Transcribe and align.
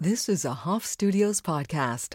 This 0.00 0.28
is 0.28 0.44
a 0.44 0.54
Hoff 0.54 0.86
Studios 0.86 1.40
podcast. 1.40 2.14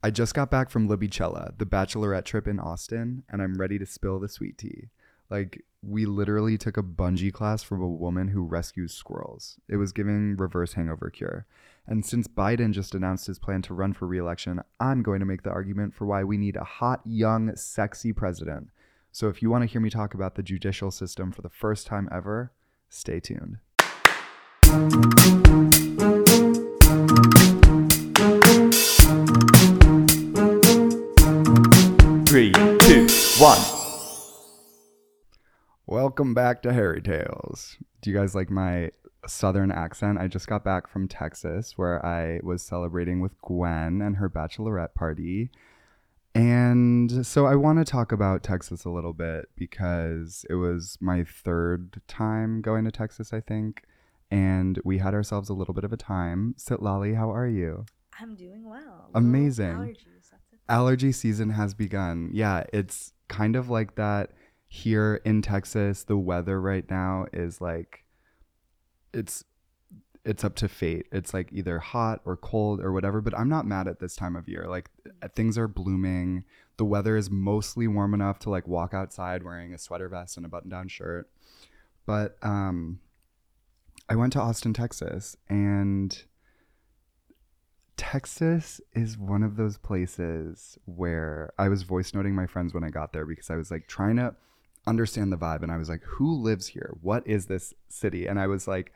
I 0.00 0.10
just 0.10 0.32
got 0.32 0.48
back 0.48 0.70
from 0.70 0.88
Libicella, 0.88 1.58
the 1.58 1.66
bachelorette 1.66 2.24
trip 2.24 2.46
in 2.46 2.60
Austin, 2.60 3.24
and 3.28 3.42
I'm 3.42 3.58
ready 3.58 3.80
to 3.80 3.86
spill 3.86 4.20
the 4.20 4.28
sweet 4.28 4.56
tea. 4.56 4.90
Like, 5.28 5.64
we 5.82 6.06
literally 6.06 6.56
took 6.56 6.76
a 6.76 6.84
bungee 6.84 7.32
class 7.32 7.64
from 7.64 7.82
a 7.82 7.88
woman 7.88 8.28
who 8.28 8.44
rescues 8.44 8.94
squirrels. 8.94 9.58
It 9.68 9.74
was 9.76 9.90
giving 9.90 10.36
reverse 10.36 10.74
hangover 10.74 11.10
cure. 11.10 11.46
And 11.84 12.06
since 12.06 12.28
Biden 12.28 12.70
just 12.70 12.94
announced 12.94 13.26
his 13.26 13.40
plan 13.40 13.60
to 13.62 13.74
run 13.74 13.92
for 13.92 14.06
reelection, 14.06 14.60
I'm 14.78 15.02
going 15.02 15.18
to 15.18 15.26
make 15.26 15.42
the 15.42 15.50
argument 15.50 15.94
for 15.94 16.06
why 16.06 16.22
we 16.22 16.38
need 16.38 16.54
a 16.54 16.62
hot, 16.62 17.00
young, 17.04 17.56
sexy 17.56 18.12
president. 18.12 18.68
So 19.10 19.28
if 19.28 19.42
you 19.42 19.50
want 19.50 19.62
to 19.62 19.68
hear 19.68 19.80
me 19.80 19.90
talk 19.90 20.14
about 20.14 20.36
the 20.36 20.44
judicial 20.44 20.92
system 20.92 21.32
for 21.32 21.42
the 21.42 21.48
first 21.48 21.88
time 21.88 22.08
ever, 22.12 22.52
stay 22.88 23.18
tuned. 23.18 23.58
Three, 32.28 32.52
two, 32.52 33.06
one. 33.38 33.58
Welcome 35.86 36.34
back 36.34 36.60
to 36.60 36.68
Harrytales. 36.68 37.78
Do 38.02 38.10
you 38.10 38.16
guys 38.18 38.34
like 38.34 38.50
my 38.50 38.90
southern 39.26 39.70
accent? 39.70 40.18
I 40.18 40.28
just 40.28 40.46
got 40.46 40.62
back 40.62 40.88
from 40.88 41.08
Texas 41.08 41.78
where 41.78 42.04
I 42.04 42.40
was 42.42 42.60
celebrating 42.60 43.22
with 43.22 43.40
Gwen 43.40 44.02
and 44.02 44.16
her 44.16 44.28
bachelorette 44.28 44.92
party. 44.92 45.50
And 46.34 47.24
so 47.26 47.46
I 47.46 47.54
want 47.54 47.78
to 47.78 47.90
talk 47.90 48.12
about 48.12 48.42
Texas 48.42 48.84
a 48.84 48.90
little 48.90 49.14
bit 49.14 49.46
because 49.56 50.44
it 50.50 50.56
was 50.56 50.98
my 51.00 51.24
third 51.24 52.02
time 52.08 52.60
going 52.60 52.84
to 52.84 52.90
Texas, 52.90 53.32
I 53.32 53.40
think. 53.40 53.84
And 54.30 54.78
we 54.84 54.98
had 54.98 55.14
ourselves 55.14 55.48
a 55.48 55.54
little 55.54 55.72
bit 55.72 55.84
of 55.84 55.94
a 55.94 55.96
time. 55.96 56.56
Sit 56.58 56.82
Lolly, 56.82 57.14
how 57.14 57.32
are 57.32 57.48
you? 57.48 57.86
I'm 58.20 58.34
doing 58.34 58.68
well. 58.68 59.08
Amazing. 59.14 59.96
Allergy 60.68 61.12
season 61.12 61.50
has 61.50 61.74
begun. 61.74 62.30
Yeah, 62.32 62.64
it's 62.72 63.12
kind 63.28 63.56
of 63.56 63.68
like 63.70 63.94
that 63.96 64.32
here 64.66 65.20
in 65.24 65.42
Texas. 65.42 66.04
The 66.04 66.16
weather 66.16 66.60
right 66.60 66.88
now 66.90 67.26
is 67.32 67.60
like 67.60 68.04
it's 69.12 69.44
it's 70.24 70.44
up 70.44 70.54
to 70.56 70.68
fate. 70.68 71.06
It's 71.10 71.32
like 71.32 71.50
either 71.52 71.78
hot 71.78 72.20
or 72.24 72.36
cold 72.36 72.80
or 72.80 72.92
whatever, 72.92 73.20
but 73.20 73.36
I'm 73.36 73.48
not 73.48 73.66
mad 73.66 73.88
at 73.88 73.98
this 73.98 74.14
time 74.14 74.36
of 74.36 74.48
year. 74.48 74.66
Like 74.68 74.90
things 75.34 75.56
are 75.56 75.68
blooming. 75.68 76.44
The 76.76 76.84
weather 76.84 77.16
is 77.16 77.30
mostly 77.30 77.88
warm 77.88 78.12
enough 78.12 78.38
to 78.40 78.50
like 78.50 78.68
walk 78.68 78.92
outside 78.92 79.42
wearing 79.42 79.72
a 79.72 79.78
sweater 79.78 80.08
vest 80.08 80.36
and 80.36 80.44
a 80.44 80.48
button-down 80.48 80.88
shirt. 80.88 81.30
But 82.04 82.36
um 82.42 83.00
I 84.10 84.16
went 84.16 84.32
to 84.34 84.40
Austin, 84.40 84.72
Texas, 84.72 85.36
and 85.48 86.24
Texas 87.98 88.80
is 88.94 89.18
one 89.18 89.42
of 89.42 89.56
those 89.56 89.76
places 89.76 90.78
where 90.86 91.52
I 91.58 91.68
was 91.68 91.82
voice 91.82 92.14
noting 92.14 92.34
my 92.34 92.46
friends 92.46 92.72
when 92.72 92.84
I 92.84 92.90
got 92.90 93.12
there 93.12 93.26
because 93.26 93.50
I 93.50 93.56
was 93.56 93.70
like 93.70 93.88
trying 93.88 94.16
to 94.16 94.34
understand 94.86 95.32
the 95.32 95.36
vibe 95.36 95.62
and 95.62 95.70
I 95.70 95.76
was 95.76 95.88
like, 95.88 96.02
who 96.04 96.32
lives 96.32 96.68
here? 96.68 96.94
What 97.02 97.26
is 97.26 97.46
this 97.46 97.74
city? 97.88 98.26
And 98.26 98.38
I 98.38 98.46
was 98.46 98.66
like, 98.66 98.94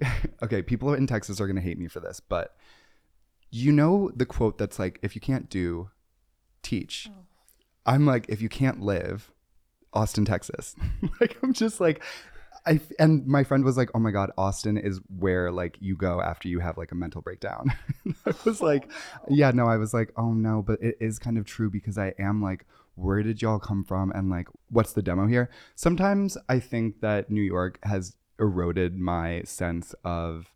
okay, 0.42 0.62
people 0.62 0.94
in 0.94 1.06
Texas 1.06 1.40
are 1.40 1.46
going 1.46 1.56
to 1.56 1.62
hate 1.62 1.78
me 1.78 1.88
for 1.88 2.00
this, 2.00 2.20
but 2.20 2.56
you 3.50 3.72
know 3.72 4.10
the 4.14 4.26
quote 4.26 4.58
that's 4.58 4.78
like, 4.78 5.00
if 5.02 5.14
you 5.14 5.20
can't 5.20 5.50
do, 5.50 5.90
teach. 6.62 7.08
Oh. 7.10 7.24
I'm 7.84 8.06
like, 8.06 8.26
if 8.28 8.40
you 8.40 8.48
can't 8.48 8.80
live, 8.80 9.30
Austin, 9.92 10.24
Texas. 10.24 10.76
like, 11.20 11.36
I'm 11.42 11.52
just 11.52 11.80
like, 11.80 12.02
I 12.66 12.80
and 12.98 13.26
my 13.26 13.44
friend 13.44 13.64
was 13.64 13.76
like, 13.76 13.90
"Oh 13.94 13.98
my 13.98 14.10
god, 14.10 14.30
Austin 14.38 14.78
is 14.78 15.00
where 15.18 15.52
like 15.52 15.76
you 15.80 15.96
go 15.96 16.20
after 16.20 16.48
you 16.48 16.60
have 16.60 16.78
like 16.78 16.92
a 16.92 16.94
mental 16.94 17.20
breakdown." 17.20 17.72
I 18.26 18.32
was 18.44 18.60
like, 18.62 18.90
"Yeah, 19.28 19.50
no." 19.50 19.66
I 19.66 19.76
was 19.76 19.92
like, 19.92 20.12
"Oh 20.16 20.32
no," 20.32 20.62
but 20.62 20.82
it 20.82 20.96
is 21.00 21.18
kind 21.18 21.36
of 21.36 21.44
true 21.44 21.70
because 21.70 21.98
I 21.98 22.14
am 22.18 22.42
like, 22.42 22.64
"Where 22.94 23.22
did 23.22 23.42
y'all 23.42 23.58
come 23.58 23.84
from?" 23.84 24.10
And 24.12 24.30
like, 24.30 24.48
"What's 24.70 24.92
the 24.92 25.02
demo 25.02 25.26
here?" 25.26 25.50
Sometimes 25.74 26.38
I 26.48 26.58
think 26.58 27.00
that 27.00 27.30
New 27.30 27.42
York 27.42 27.78
has 27.82 28.16
eroded 28.38 28.96
my 28.98 29.42
sense 29.42 29.94
of 30.04 30.52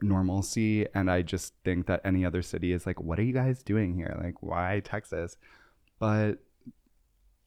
normalcy, 0.00 0.86
and 0.94 1.10
I 1.10 1.22
just 1.22 1.54
think 1.64 1.86
that 1.86 2.00
any 2.04 2.24
other 2.24 2.42
city 2.42 2.72
is 2.72 2.86
like, 2.86 3.00
"What 3.00 3.18
are 3.18 3.24
you 3.24 3.34
guys 3.34 3.62
doing 3.62 3.94
here? 3.94 4.16
Like, 4.22 4.42
why 4.42 4.82
Texas?" 4.84 5.36
But 5.98 6.38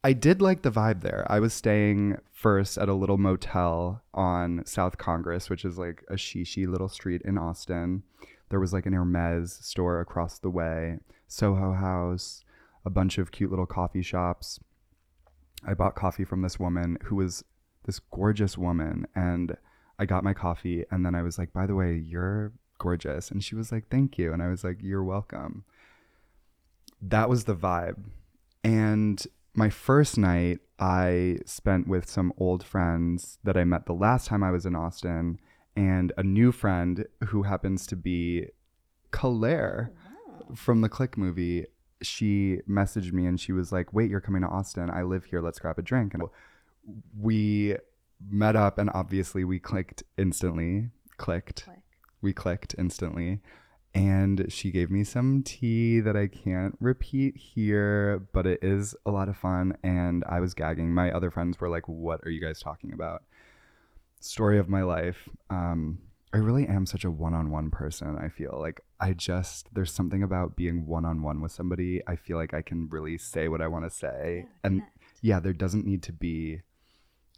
I 0.03 0.11
did 0.13 0.41
like 0.41 0.63
the 0.63 0.71
vibe 0.71 1.01
there. 1.01 1.25
I 1.29 1.39
was 1.39 1.53
staying 1.53 2.17
first 2.31 2.77
at 2.77 2.89
a 2.89 2.93
little 2.93 3.17
motel 3.17 4.03
on 4.13 4.63
South 4.65 4.97
Congress, 4.97 5.49
which 5.49 5.63
is 5.63 5.77
like 5.77 6.03
a 6.09 6.15
shishi 6.15 6.67
little 6.67 6.89
street 6.89 7.21
in 7.23 7.37
Austin. 7.37 8.03
There 8.49 8.59
was 8.59 8.73
like 8.73 8.85
an 8.85 8.93
Hermes 8.93 9.53
store 9.61 10.01
across 10.01 10.39
the 10.39 10.49
way, 10.49 10.99
Soho 11.27 11.71
House, 11.71 12.43
a 12.85 12.89
bunch 12.89 13.17
of 13.17 13.31
cute 13.31 13.49
little 13.49 13.65
coffee 13.65 14.01
shops. 14.01 14.59
I 15.65 15.73
bought 15.73 15.95
coffee 15.95 16.25
from 16.25 16.41
this 16.41 16.59
woman 16.59 16.97
who 17.05 17.15
was 17.15 17.45
this 17.85 17.99
gorgeous 17.99 18.57
woman, 18.57 19.07
and 19.15 19.55
I 19.97 20.05
got 20.05 20.25
my 20.25 20.33
coffee, 20.33 20.83
and 20.91 21.05
then 21.05 21.15
I 21.15 21.21
was 21.21 21.37
like, 21.37 21.53
by 21.53 21.65
the 21.65 21.75
way, 21.75 21.95
you're 21.95 22.51
gorgeous. 22.77 23.31
And 23.31 23.41
she 23.41 23.55
was 23.55 23.71
like, 23.71 23.87
thank 23.89 24.17
you. 24.17 24.33
And 24.33 24.43
I 24.43 24.49
was 24.49 24.65
like, 24.65 24.79
you're 24.81 25.03
welcome. 25.03 25.63
That 27.01 27.29
was 27.29 27.45
the 27.45 27.55
vibe. 27.55 28.03
And 28.65 29.25
my 29.55 29.69
first 29.69 30.17
night 30.17 30.59
I 30.79 31.39
spent 31.45 31.87
with 31.87 32.09
some 32.09 32.33
old 32.37 32.63
friends 32.63 33.37
that 33.43 33.55
I 33.55 33.63
met 33.63 33.85
the 33.85 33.93
last 33.93 34.27
time 34.27 34.43
I 34.43 34.51
was 34.51 34.65
in 34.65 34.75
Austin 34.75 35.39
and 35.75 36.11
a 36.17 36.23
new 36.23 36.51
friend 36.51 37.05
who 37.27 37.43
happens 37.43 37.85
to 37.87 37.95
be 37.95 38.47
Claire 39.11 39.91
from 40.55 40.81
the 40.81 40.89
Click 40.89 41.17
movie. 41.17 41.65
She 42.01 42.59
messaged 42.69 43.13
me 43.13 43.25
and 43.25 43.39
she 43.39 43.53
was 43.53 43.71
like, 43.71 43.93
"Wait, 43.93 44.09
you're 44.09 44.19
coming 44.19 44.41
to 44.41 44.47
Austin? 44.47 44.89
I 44.89 45.03
live 45.03 45.25
here. 45.25 45.41
Let's 45.41 45.59
grab 45.59 45.79
a 45.79 45.81
drink." 45.81 46.13
And 46.13 46.23
we 47.17 47.77
met 48.29 48.55
up 48.55 48.77
and 48.77 48.89
obviously 48.93 49.43
we 49.43 49.59
clicked 49.59 50.03
instantly. 50.17 50.89
Clicked. 51.17 51.65
Click. 51.65 51.79
We 52.21 52.33
clicked 52.33 52.75
instantly 52.77 53.41
and 53.95 54.51
she 54.51 54.71
gave 54.71 54.89
me 54.89 55.03
some 55.03 55.43
tea 55.43 55.99
that 55.99 56.15
I 56.15 56.27
can't 56.27 56.75
repeat 56.79 57.37
here, 57.37 58.27
but 58.33 58.47
it 58.47 58.59
is 58.63 58.95
a 59.05 59.11
lot 59.11 59.29
of 59.29 59.37
fun. 59.37 59.77
And 59.83 60.23
I 60.27 60.39
was 60.39 60.53
gagging. 60.53 60.93
My 60.93 61.11
other 61.11 61.29
friends 61.29 61.59
were 61.59 61.69
like, 61.69 61.87
What 61.87 62.21
are 62.25 62.31
you 62.31 62.41
guys 62.41 62.59
talking 62.59 62.91
about? 62.93 63.23
Story 64.19 64.57
of 64.57 64.67
my 64.67 64.81
life. 64.81 65.29
Um, 65.49 65.99
I 66.33 66.37
really 66.37 66.67
am 66.67 66.87
such 66.87 67.03
a 67.03 67.11
one 67.11 67.35
on 67.35 67.51
one 67.51 67.69
person. 67.69 68.17
I 68.17 68.29
feel 68.29 68.57
like 68.59 68.81
I 68.99 69.13
just, 69.13 69.67
there's 69.75 69.93
something 69.93 70.23
about 70.23 70.55
being 70.55 70.87
one 70.87 71.05
on 71.05 71.21
one 71.21 71.41
with 71.41 71.51
somebody. 71.51 72.01
I 72.07 72.15
feel 72.15 72.37
like 72.37 72.55
I 72.55 72.63
can 72.63 72.89
really 72.89 73.19
say 73.19 73.47
what 73.47 73.61
I 73.61 73.67
want 73.67 73.85
to 73.85 73.91
say. 73.91 74.47
and 74.63 74.81
yeah, 75.21 75.39
there 75.39 75.53
doesn't 75.53 75.85
need 75.85 76.01
to 76.03 76.11
be 76.11 76.61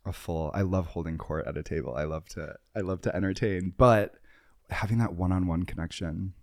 a 0.06 0.14
full, 0.14 0.50
I 0.54 0.62
love 0.62 0.88
holding 0.88 1.18
court 1.18 1.46
at 1.46 1.58
a 1.58 1.64
table. 1.64 1.94
I 1.96 2.06
love 2.06 2.28
to, 2.30 2.56
I 2.76 2.80
love 2.80 3.02
to 3.02 3.16
entertain, 3.16 3.74
but 3.78 4.16
having 4.70 4.98
that 5.00 5.14
one 5.14 5.32
on 5.32 5.46
one 5.46 5.64
connection 5.64 6.34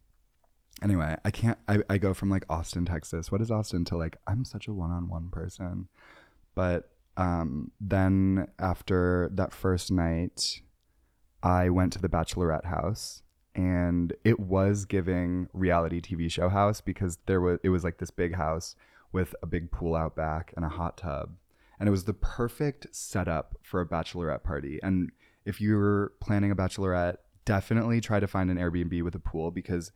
anyway, 0.83 1.17
I 1.25 1.31
can't. 1.31 1.59
I, 1.69 1.79
I 1.89 1.99
go 1.99 2.15
from 2.15 2.31
like 2.31 2.45
Austin, 2.49 2.85
Texas. 2.85 3.33
What 3.33 3.41
is 3.41 3.51
Austin 3.51 3.85
to 3.87 3.97
like 3.97 4.17
I'm 4.27 4.45
such 4.45 4.69
a 4.69 4.73
one-on-one 4.73 5.31
person, 5.31 5.89
but 6.55 6.91
um, 7.17 7.71
then 7.81 8.49
after 8.59 9.29
that 9.35 9.53
first 9.53 9.91
night, 9.91 10.63
I 11.43 11.69
went 11.69 11.93
to 11.95 12.01
the 12.01 12.09
Bachelorette 12.09 12.67
house 12.67 13.23
and 13.55 14.15
it 14.25 14.41
was 14.41 14.85
giving 14.85 15.49
reality 15.53 16.01
TV 16.01 16.31
show 16.31 16.49
house 16.49 16.81
because 16.81 17.19
there 17.27 17.41
was 17.41 17.59
it 17.63 17.69
was 17.69 17.85
like 17.85 17.99
this 17.99 18.11
big 18.11 18.35
house 18.35 18.77
with 19.13 19.35
a 19.43 19.47
big 19.47 19.71
pool 19.71 19.95
out 19.95 20.17
back 20.17 20.55
and 20.57 20.65
a 20.65 20.71
hot 20.71 20.97
tub. 20.97 21.35
And 21.79 21.89
it 21.89 21.91
was 21.91 22.05
the 22.05 22.15
perfect 22.15 22.87
setup 22.93 23.57
for 23.63 23.81
a 23.81 23.87
bachelorette 23.87 24.43
party. 24.43 24.79
And 24.83 25.11
if 25.45 25.61
you're 25.61 26.13
planning 26.21 26.51
a 26.51 26.57
bachelorette, 26.57 27.17
definitely 27.45 28.01
try 28.01 28.21
to 28.21 28.27
find 28.27 28.51
an 28.51 28.57
Airbnb 28.57 29.03
with 29.03 29.15
a 29.15 29.19
pool 29.19 29.51
because 29.51 29.93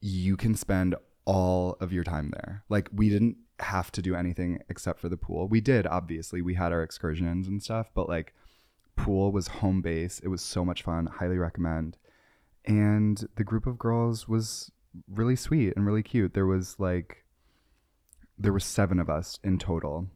you 0.00 0.36
can 0.36 0.54
spend 0.54 0.94
all 1.24 1.76
of 1.80 1.92
your 1.92 2.04
time 2.04 2.30
there. 2.32 2.64
Like 2.68 2.88
we 2.92 3.08
didn't 3.08 3.36
have 3.60 3.90
to 3.92 4.02
do 4.02 4.14
anything 4.14 4.60
except 4.68 5.00
for 5.00 5.08
the 5.08 5.16
pool. 5.16 5.48
We 5.48 5.60
did, 5.60 5.86
obviously. 5.86 6.40
We 6.40 6.54
had 6.54 6.72
our 6.72 6.82
excursions 6.82 7.48
and 7.48 7.62
stuff, 7.62 7.90
but 7.94 8.08
like 8.08 8.34
pool 8.96 9.32
was 9.32 9.48
home 9.48 9.82
base. 9.82 10.20
It 10.20 10.28
was 10.28 10.42
so 10.42 10.64
much 10.64 10.82
fun. 10.82 11.06
Highly 11.06 11.38
recommend. 11.38 11.98
And 12.64 13.28
the 13.36 13.44
group 13.44 13.66
of 13.66 13.78
girls 13.78 14.28
was 14.28 14.70
really 15.08 15.36
sweet 15.36 15.74
and 15.76 15.84
really 15.84 16.02
cute. 16.02 16.34
There 16.34 16.46
was 16.46 16.76
like 16.78 17.24
there 18.38 18.52
were 18.52 18.60
7 18.60 18.98
of 18.98 19.10
us 19.10 19.38
in 19.42 19.58
total. 19.58 20.08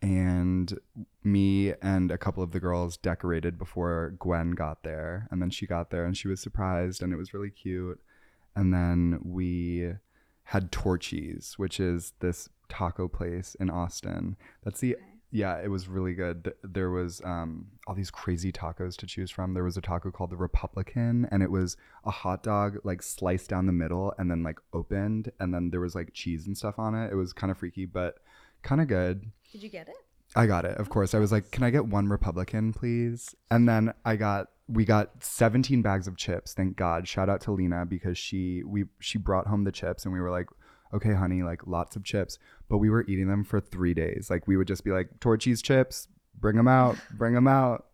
And 0.00 0.78
me 1.24 1.74
and 1.82 2.12
a 2.12 2.18
couple 2.18 2.44
of 2.44 2.52
the 2.52 2.60
girls 2.60 2.96
decorated 2.96 3.58
before 3.58 4.14
Gwen 4.18 4.52
got 4.52 4.84
there. 4.84 5.26
And 5.32 5.42
then 5.42 5.50
she 5.50 5.66
got 5.66 5.90
there 5.90 6.04
and 6.04 6.16
she 6.16 6.28
was 6.28 6.40
surprised 6.40 7.02
and 7.02 7.12
it 7.12 7.16
was 7.16 7.34
really 7.34 7.50
cute. 7.50 8.00
And 8.58 8.74
then 8.74 9.20
we 9.22 9.92
had 10.42 10.72
Torchy's, 10.72 11.54
which 11.58 11.78
is 11.78 12.12
this 12.18 12.48
taco 12.68 13.06
place 13.06 13.54
in 13.60 13.70
Austin. 13.70 14.36
That's 14.64 14.80
the 14.80 14.96
yeah, 15.30 15.60
it 15.62 15.70
was 15.70 15.86
really 15.86 16.14
good. 16.14 16.54
There 16.64 16.90
was 16.90 17.20
um, 17.22 17.66
all 17.86 17.94
these 17.94 18.10
crazy 18.10 18.50
tacos 18.50 18.96
to 18.96 19.06
choose 19.06 19.30
from. 19.30 19.54
There 19.54 19.62
was 19.62 19.76
a 19.76 19.80
taco 19.80 20.10
called 20.10 20.30
the 20.30 20.36
Republican, 20.36 21.28
and 21.30 21.40
it 21.40 21.52
was 21.52 21.76
a 22.04 22.10
hot 22.10 22.42
dog 22.42 22.78
like 22.82 23.00
sliced 23.00 23.48
down 23.48 23.66
the 23.66 23.72
middle 23.72 24.12
and 24.18 24.28
then 24.28 24.42
like 24.42 24.58
opened, 24.72 25.30
and 25.38 25.54
then 25.54 25.70
there 25.70 25.80
was 25.80 25.94
like 25.94 26.12
cheese 26.12 26.48
and 26.48 26.58
stuff 26.58 26.80
on 26.80 26.96
it. 26.96 27.12
It 27.12 27.14
was 27.14 27.32
kind 27.32 27.52
of 27.52 27.58
freaky, 27.58 27.86
but 27.86 28.16
kind 28.62 28.80
of 28.80 28.88
good. 28.88 29.30
Did 29.52 29.62
you 29.62 29.68
get 29.68 29.88
it? 29.88 29.94
I 30.36 30.46
got 30.46 30.64
it, 30.64 30.76
of 30.76 30.88
course. 30.90 31.14
I 31.14 31.18
was 31.18 31.32
like, 31.32 31.50
"Can 31.50 31.62
I 31.64 31.70
get 31.70 31.86
one 31.86 32.08
Republican, 32.08 32.72
please?" 32.72 33.34
And 33.50 33.68
then 33.68 33.92
I 34.04 34.16
got 34.16 34.48
we 34.68 34.84
got 34.84 35.24
17 35.24 35.80
bags 35.80 36.06
of 36.06 36.16
chips. 36.18 36.52
Thank 36.52 36.76
God. 36.76 37.08
Shout 37.08 37.30
out 37.30 37.40
to 37.42 37.52
Lena 37.52 37.86
because 37.86 38.18
she 38.18 38.62
we 38.64 38.84
she 39.00 39.16
brought 39.18 39.46
home 39.46 39.64
the 39.64 39.72
chips 39.72 40.04
and 40.04 40.12
we 40.12 40.20
were 40.20 40.30
like, 40.30 40.48
"Okay, 40.92 41.14
honey, 41.14 41.42
like 41.42 41.66
lots 41.66 41.96
of 41.96 42.04
chips." 42.04 42.38
But 42.68 42.78
we 42.78 42.90
were 42.90 43.04
eating 43.08 43.28
them 43.28 43.44
for 43.44 43.60
3 43.60 43.94
days. 43.94 44.28
Like 44.30 44.46
we 44.46 44.56
would 44.58 44.68
just 44.68 44.84
be 44.84 44.90
like, 44.90 45.18
"Torchy's 45.20 45.62
chips, 45.62 46.08
bring 46.38 46.56
them 46.56 46.68
out, 46.68 46.96
bring 47.16 47.32
them 47.34 47.48
out." 47.48 47.86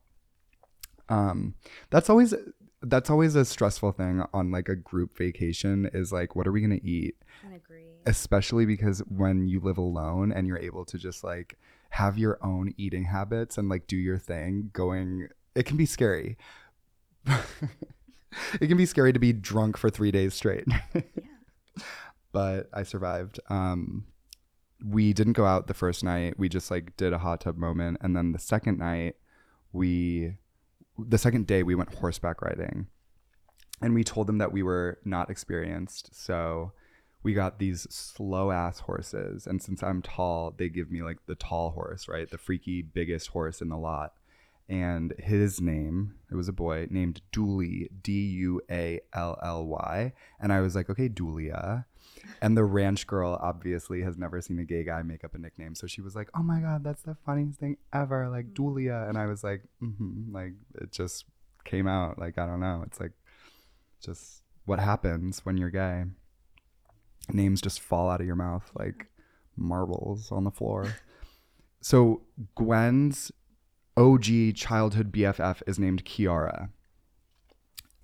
Um 1.09 1.55
that's 1.91 2.09
always 2.09 2.35
that's 2.83 3.09
always 3.11 3.35
a 3.35 3.45
stressful 3.45 3.93
thing 3.93 4.23
on 4.35 4.51
like 4.51 4.69
a 4.69 4.77
group 4.77 5.17
vacation 5.17 5.89
is 5.95 6.13
like 6.13 6.35
what 6.37 6.47
are 6.47 6.53
we 6.53 6.61
going 6.61 6.79
to 6.79 6.87
eat? 6.87 7.17
I 7.49 7.55
agree. 7.55 7.85
especially 8.07 8.67
because 8.67 8.99
when 9.09 9.47
you 9.49 9.61
live 9.61 9.79
alone 9.79 10.33
and 10.33 10.47
you're 10.47 10.59
able 10.59 10.85
to 10.87 10.99
just 10.99 11.25
like 11.25 11.59
have 11.95 12.19
your 12.19 12.39
own 12.43 12.75
eating 12.77 13.05
habits 13.05 13.57
and 13.57 13.69
like 13.69 13.87
do 13.87 13.97
your 13.97 14.19
thing 14.19 14.69
going 14.73 15.29
it 15.55 15.65
can 15.65 15.77
be 15.77 15.87
scary. 15.87 16.37
It 18.61 18.67
can 18.67 18.77
be 18.77 18.85
scary 18.85 19.13
to 19.13 19.21
be 19.21 19.33
drunk 19.33 19.77
for 19.77 19.91
three 19.91 20.11
days 20.11 20.35
straight. 20.35 20.67
But 22.33 22.69
i 22.73 22.83
survived. 22.83 23.39
Um 23.49 24.07
we 24.85 25.13
didn't 25.13 25.35
go 25.35 25.47
out 25.47 25.69
the 25.69 25.75
first 25.75 26.03
night. 26.03 26.37
We 26.37 26.49
just 26.49 26.69
like 26.69 26.97
did 26.97 27.13
a 27.13 27.19
hot 27.19 27.43
tub 27.43 27.57
moment. 27.57 27.99
And 28.01 28.17
then 28.17 28.33
the 28.33 28.41
second 28.41 28.79
night 28.79 29.15
we 29.73 30.35
the 30.99 31.19
second 31.19 31.47
day 31.47 31.63
we 31.63 31.77
went 31.77 31.95
horseback 31.95 32.43
riding. 32.43 32.89
And 33.81 33.95
we 33.95 34.03
told 34.03 34.27
them 34.27 34.39
that 34.39 34.51
we 34.51 34.65
were 34.65 34.99
not 35.05 35.31
experienced. 35.31 36.13
So 36.13 36.73
we 37.25 37.35
got 37.35 37.59
these 37.59 37.89
slow 37.91 38.53
ass 38.53 38.79
horses 38.81 39.47
and 39.47 39.61
since 39.61 39.83
i'm 39.83 40.01
tall 40.03 40.55
they 40.57 40.69
give 40.69 40.93
me 40.93 41.03
like 41.03 41.19
the 41.27 41.35
tall 41.35 41.71
horse 41.71 42.07
right? 42.07 42.31
The 42.31 42.39
freaky 42.39 42.83
biggest 42.83 43.29
horse 43.29 43.61
in 43.61 43.71
the 43.71 43.77
lot. 43.77 44.13
And 44.67 45.13
his 45.19 45.61
name 45.61 46.15
it 46.31 46.37
was 46.37 46.49
a 46.49 46.53
boy 46.53 46.87
named 46.91 47.21
dooley 47.33 47.91
d-u-a-l-l-y 48.03 49.03
and 50.41 50.53
i 50.53 50.61
was 50.61 50.77
like 50.77 50.89
okay 50.91 51.09
doolia. 51.09 51.87
And 52.41 52.57
the 52.57 52.65
ranch 52.65 53.07
girl 53.07 53.39
obviously 53.43 54.03
has 54.03 54.17
never 54.17 54.41
seen 54.41 54.59
a 54.59 54.65
gay 54.65 54.85
guy 54.85 55.03
make 55.03 55.25
up 55.25 55.35
a 55.35 55.39
nickname. 55.39 55.75
So 55.75 55.87
she 55.87 56.01
was 56.01 56.15
like 56.15 56.31
oh 56.35 56.43
my 56.43 56.61
god 56.61 56.85
that's 56.85 57.03
the 57.03 57.17
funniest 57.27 57.59
thing 57.59 57.77
ever 57.93 58.29
like 58.29 58.55
doolia. 58.55 59.09
And 59.09 59.19
i 59.19 59.27
was 59.27 59.43
like 59.43 59.63
mm-hmm. 59.83 60.35
like 60.35 60.53
it 60.77 60.93
just 60.93 61.25
came 61.65 61.87
out 61.87 62.19
like 62.19 62.39
i 62.39 62.47
don't 62.47 62.61
know. 62.61 62.85
It's 62.87 63.01
like 63.01 63.13
just 64.03 64.43
what 64.67 64.79
happens 64.79 65.45
when 65.45 65.57
you're 65.57 65.71
gay 65.71 66.05
names 67.33 67.61
just 67.61 67.81
fall 67.81 68.11
out 68.11 68.21
of 68.21 68.27
your 68.27 68.37
mouth 68.37 68.71
like 68.79 69.07
marbles 69.57 70.31
on 70.33 70.45
the 70.45 70.51
floor. 70.51 70.87
So 71.81 72.23
Gwen's 72.55 73.31
OG 73.99 74.55
childhood 74.55 75.13
BFF 75.13 75.61
is 75.67 75.79
named 75.79 76.07
Kiara. 76.07 76.71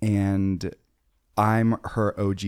And 0.03 0.71
I'm 1.35 1.77
her 1.83 2.13
OG 2.19 2.41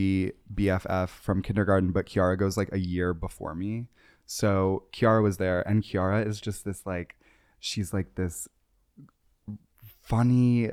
BFF 0.53 1.09
from 1.09 1.41
kindergarten, 1.41 1.91
but 1.91 2.05
Kiara 2.05 2.37
goes 2.37 2.55
like 2.55 2.69
a 2.71 2.77
year 2.77 3.15
before 3.15 3.55
me. 3.55 3.87
So 4.27 4.83
Kiara 4.93 5.23
was 5.23 5.37
there, 5.37 5.67
and 5.67 5.81
Kiara 5.81 6.23
is 6.23 6.39
just 6.39 6.65
this 6.65 6.85
like, 6.85 7.15
she's 7.59 7.93
like 7.93 8.13
this 8.13 8.47
funny, 10.03 10.69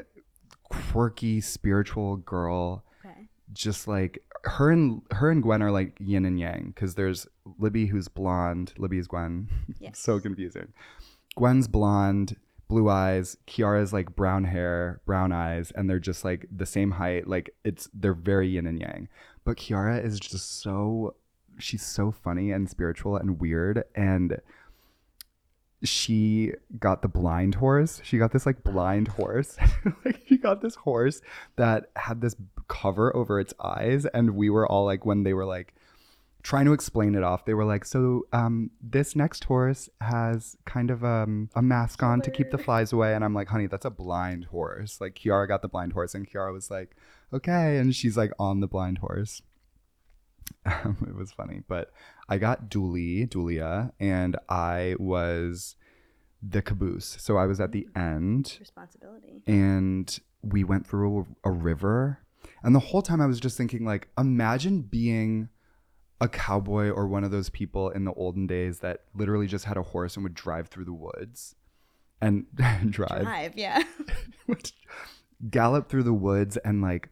quirky, 0.64 1.40
spiritual 1.40 2.16
girl 2.16 2.84
Okay. 3.02 3.28
just 3.52 3.88
like 3.88 4.22
her 4.44 4.70
and 4.70 5.02
her 5.12 5.30
and 5.30 5.42
Gwen 5.42 5.62
are 5.62 5.70
like 5.70 5.96
yin 5.98 6.24
and 6.24 6.38
yang 6.38 6.72
because 6.74 6.94
there's 6.94 7.26
Libby 7.58 7.86
who's 7.86 8.08
blonde. 8.08 8.72
Libby 8.78 8.98
is 8.98 9.06
Gwen. 9.06 9.48
Yes. 9.78 9.98
so 9.98 10.20
confusing. 10.20 10.72
Gwen's 11.36 11.68
blonde, 11.68 12.36
blue 12.68 12.88
eyes. 12.88 13.36
Kiara's 13.46 13.92
like 13.92 14.14
brown 14.16 14.44
hair, 14.44 15.00
brown 15.06 15.32
eyes, 15.32 15.72
and 15.74 15.88
they're 15.88 15.98
just 15.98 16.24
like 16.24 16.46
the 16.54 16.66
same 16.66 16.92
height. 16.92 17.26
Like 17.26 17.54
it's 17.64 17.88
they're 17.94 18.14
very 18.14 18.48
yin 18.48 18.66
and 18.66 18.80
yang. 18.80 19.08
But 19.44 19.56
Kiara 19.56 20.04
is 20.04 20.18
just 20.20 20.60
so 20.62 21.14
she's 21.58 21.84
so 21.84 22.10
funny 22.10 22.50
and 22.52 22.68
spiritual 22.70 23.16
and 23.16 23.38
weird 23.38 23.84
and 23.94 24.40
she 25.82 26.52
got 26.78 27.02
the 27.02 27.08
blind 27.08 27.54
horse. 27.56 28.00
She 28.04 28.18
got 28.18 28.32
this 28.32 28.44
like 28.46 28.62
blind 28.62 29.08
horse. 29.08 29.56
like 30.04 30.20
she 30.26 30.36
got 30.36 30.60
this 30.60 30.74
horse 30.74 31.22
that 31.56 31.90
had 31.96 32.20
this 32.20 32.34
cover 32.70 33.14
over 33.16 33.40
its 33.40 33.52
eyes 33.60 34.06
and 34.14 34.36
we 34.36 34.48
were 34.48 34.66
all 34.66 34.84
like 34.84 35.04
when 35.04 35.24
they 35.24 35.34
were 35.34 35.44
like 35.44 35.74
trying 36.42 36.64
to 36.64 36.72
explain 36.72 37.14
it 37.16 37.22
off 37.22 37.44
they 37.44 37.52
were 37.52 37.64
like 37.64 37.84
so 37.84 38.22
um 38.32 38.70
this 38.80 39.14
next 39.16 39.42
horse 39.44 39.90
has 40.00 40.56
kind 40.64 40.88
of 40.90 41.04
um 41.04 41.50
a 41.56 41.60
mask 41.60 42.02
on 42.02 42.20
to 42.22 42.30
keep 42.30 42.50
the 42.50 42.56
flies 42.56 42.92
away. 42.92 43.12
And 43.14 43.24
i'm 43.24 43.34
like 43.34 43.48
honey 43.48 43.66
that's 43.66 43.84
a 43.84 43.90
blind 43.90 44.44
horse. 44.46 45.00
Like 45.00 45.16
kiara 45.16 45.48
got 45.48 45.62
the 45.62 45.68
blind 45.68 45.92
horse 45.92 46.14
and 46.14 46.30
kiara 46.30 46.52
was 46.52 46.70
like 46.70 46.96
okay 47.32 47.76
and 47.76 47.94
she's 47.94 48.16
like 48.16 48.30
on 48.38 48.60
the 48.60 48.68
blind 48.68 48.98
horse. 48.98 49.42
Um, 50.66 50.96
it 51.08 51.14
was 51.14 51.32
funny 51.32 51.62
but 51.68 51.90
i 52.28 52.36
got 52.36 52.68
dooley 52.68 53.26
doolia 53.26 53.92
and 53.98 54.36
i 54.48 54.94
was 54.98 55.74
the 56.42 56.62
caboose. 56.62 57.16
So 57.18 57.36
i 57.36 57.46
was 57.46 57.60
at 57.60 57.72
the 57.72 57.86
end. 57.96 58.56
Responsibility. 58.60 59.42
and 59.46 60.18
we 60.42 60.64
went 60.64 60.86
through 60.86 61.26
a, 61.44 61.50
a 61.50 61.52
river 61.52 62.20
and 62.62 62.74
the 62.74 62.80
whole 62.80 63.02
time 63.02 63.20
i 63.20 63.26
was 63.26 63.40
just 63.40 63.56
thinking 63.56 63.84
like 63.84 64.08
imagine 64.18 64.82
being 64.82 65.48
a 66.20 66.28
cowboy 66.28 66.90
or 66.90 67.06
one 67.06 67.24
of 67.24 67.30
those 67.30 67.48
people 67.48 67.88
in 67.90 68.04
the 68.04 68.12
olden 68.12 68.46
days 68.46 68.80
that 68.80 69.04
literally 69.14 69.46
just 69.46 69.64
had 69.64 69.76
a 69.76 69.82
horse 69.82 70.16
and 70.16 70.22
would 70.22 70.34
drive 70.34 70.68
through 70.68 70.84
the 70.84 70.92
woods 70.92 71.54
and 72.20 72.44
drive, 72.90 73.22
Drive, 73.22 73.52
yeah. 73.56 73.82
gallop 75.50 75.88
through 75.88 76.02
the 76.02 76.12
woods 76.12 76.58
and 76.58 76.82
like 76.82 77.08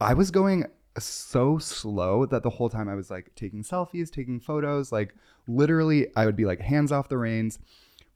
i 0.00 0.12
was 0.12 0.32
going 0.32 0.64
so 0.98 1.58
slow 1.58 2.26
that 2.26 2.42
the 2.42 2.50
whole 2.50 2.68
time 2.68 2.88
i 2.88 2.94
was 2.96 3.08
like 3.08 3.30
taking 3.36 3.62
selfies 3.62 4.10
taking 4.10 4.40
photos 4.40 4.90
like 4.90 5.14
literally 5.46 6.08
i 6.16 6.26
would 6.26 6.34
be 6.34 6.44
like 6.44 6.60
hands 6.60 6.90
off 6.90 7.08
the 7.08 7.16
reins 7.16 7.60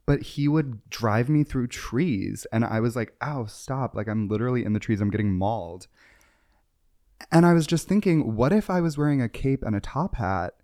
but 0.06 0.22
he 0.22 0.48
would 0.48 0.88
drive 0.90 1.28
me 1.28 1.44
through 1.44 1.66
trees 1.66 2.46
and 2.52 2.64
i 2.64 2.80
was 2.80 2.96
like 2.96 3.14
ow 3.22 3.46
stop. 3.46 3.94
Like 3.94 4.08
i'm 4.08 4.28
literally 4.28 4.64
in 4.64 4.72
the 4.72 4.80
trees. 4.80 5.00
I'm 5.00 5.10
getting 5.10 5.32
mauled. 5.32 5.86
And 7.30 7.46
i 7.46 7.52
was 7.52 7.66
just 7.66 7.88
thinking 7.88 8.34
what 8.36 8.52
if 8.52 8.70
i 8.70 8.80
was 8.80 8.98
wearing 8.98 9.22
a 9.22 9.28
cape 9.28 9.62
and 9.62 9.76
a 9.76 9.80
top 9.80 10.16
hat? 10.16 10.54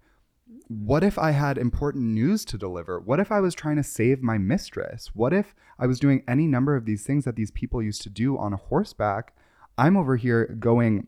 What 0.67 1.05
if 1.05 1.19
i 1.19 1.31
had 1.31 1.59
important 1.59 2.05
news 2.05 2.45
to 2.47 2.59
deliver? 2.59 3.01
What 3.01 3.21
if 3.21 3.31
i 3.31 3.41
was 3.41 3.55
trying 3.55 3.77
to 3.77 3.83
save 3.83 4.23
my 4.23 4.39
mistress? 4.39 5.11
What 5.15 5.33
if 5.33 5.55
i 5.79 5.87
was 5.87 6.01
doing 6.01 6.25
any 6.27 6.47
number 6.47 6.77
of 6.77 6.85
these 6.85 7.05
things 7.05 7.25
that 7.25 7.37
these 7.37 7.51
people 7.51 7.83
used 7.83 8.03
to 8.03 8.11
do 8.11 8.37
on 8.37 8.53
a 8.53 8.57
horseback? 8.57 9.35
I'm 9.77 9.97
over 9.97 10.17
here 10.17 10.57
going 10.59 11.07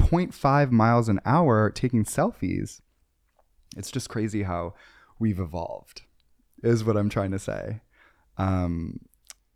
0.5 0.00 0.70
miles 0.70 1.08
an 1.08 1.20
hour 1.26 1.70
taking 1.70 2.04
selfies. 2.04 2.80
It's 3.76 3.90
just 3.90 4.08
crazy 4.08 4.44
how 4.44 4.74
we've 5.18 5.40
evolved 5.40 6.05
is 6.66 6.84
what 6.84 6.96
i'm 6.96 7.08
trying 7.08 7.30
to 7.30 7.38
say 7.38 7.80
um 8.38 8.98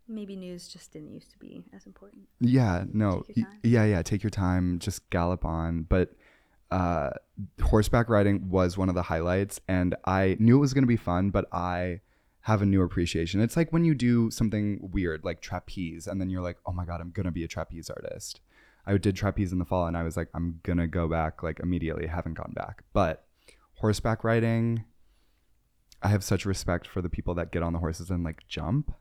Maybe 0.07 0.35
news 0.35 0.67
just 0.67 0.91
didn't 0.91 1.13
used 1.13 1.31
to 1.31 1.37
be 1.39 1.63
as 1.73 1.85
important. 1.85 2.27
Yeah, 2.41 2.83
no. 2.91 3.23
Yeah, 3.63 3.85
yeah, 3.85 4.01
take 4.01 4.23
your 4.23 4.29
time, 4.29 4.77
just 4.79 5.09
gallop 5.09 5.45
on. 5.45 5.83
But 5.83 6.13
uh 6.69 7.11
horseback 7.61 8.09
riding 8.09 8.49
was 8.49 8.77
one 8.77 8.89
of 8.89 8.95
the 8.95 9.03
highlights 9.03 9.61
and 9.69 9.95
I 10.03 10.35
knew 10.39 10.57
it 10.57 10.59
was 10.59 10.73
going 10.73 10.83
to 10.83 10.87
be 10.87 10.97
fun, 10.97 11.29
but 11.29 11.45
I 11.53 12.01
have 12.41 12.61
a 12.61 12.65
new 12.65 12.81
appreciation. 12.81 13.39
It's 13.39 13.55
like 13.55 13.71
when 13.71 13.85
you 13.85 13.95
do 13.95 14.29
something 14.31 14.89
weird 14.91 15.23
like 15.23 15.41
trapeze 15.41 16.07
and 16.07 16.19
then 16.19 16.29
you're 16.29 16.41
like, 16.41 16.57
"Oh 16.65 16.73
my 16.73 16.83
god, 16.83 16.99
I'm 16.99 17.11
going 17.11 17.25
to 17.25 17.31
be 17.31 17.45
a 17.45 17.47
trapeze 17.47 17.89
artist." 17.89 18.41
I 18.85 18.97
did 18.97 19.15
trapeze 19.15 19.53
in 19.53 19.59
the 19.59 19.65
fall 19.65 19.85
and 19.85 19.95
I 19.95 20.03
was 20.03 20.17
like, 20.17 20.27
"I'm 20.33 20.59
going 20.63 20.79
to 20.79 20.87
go 20.87 21.07
back 21.07 21.41
like 21.43 21.59
immediately." 21.61 22.07
Haven't 22.07 22.33
gone 22.33 22.51
back. 22.53 22.83
But 22.91 23.25
horseback 23.75 24.23
riding 24.25 24.83
I 26.03 26.09
have 26.09 26.23
such 26.23 26.45
respect 26.45 26.87
for 26.87 27.01
the 27.01 27.09
people 27.09 27.33
that 27.35 27.51
get 27.51 27.63
on 27.63 27.73
the 27.73 27.79
horses 27.79 28.09
and 28.09 28.23
like 28.23 28.47
jump 28.47 28.93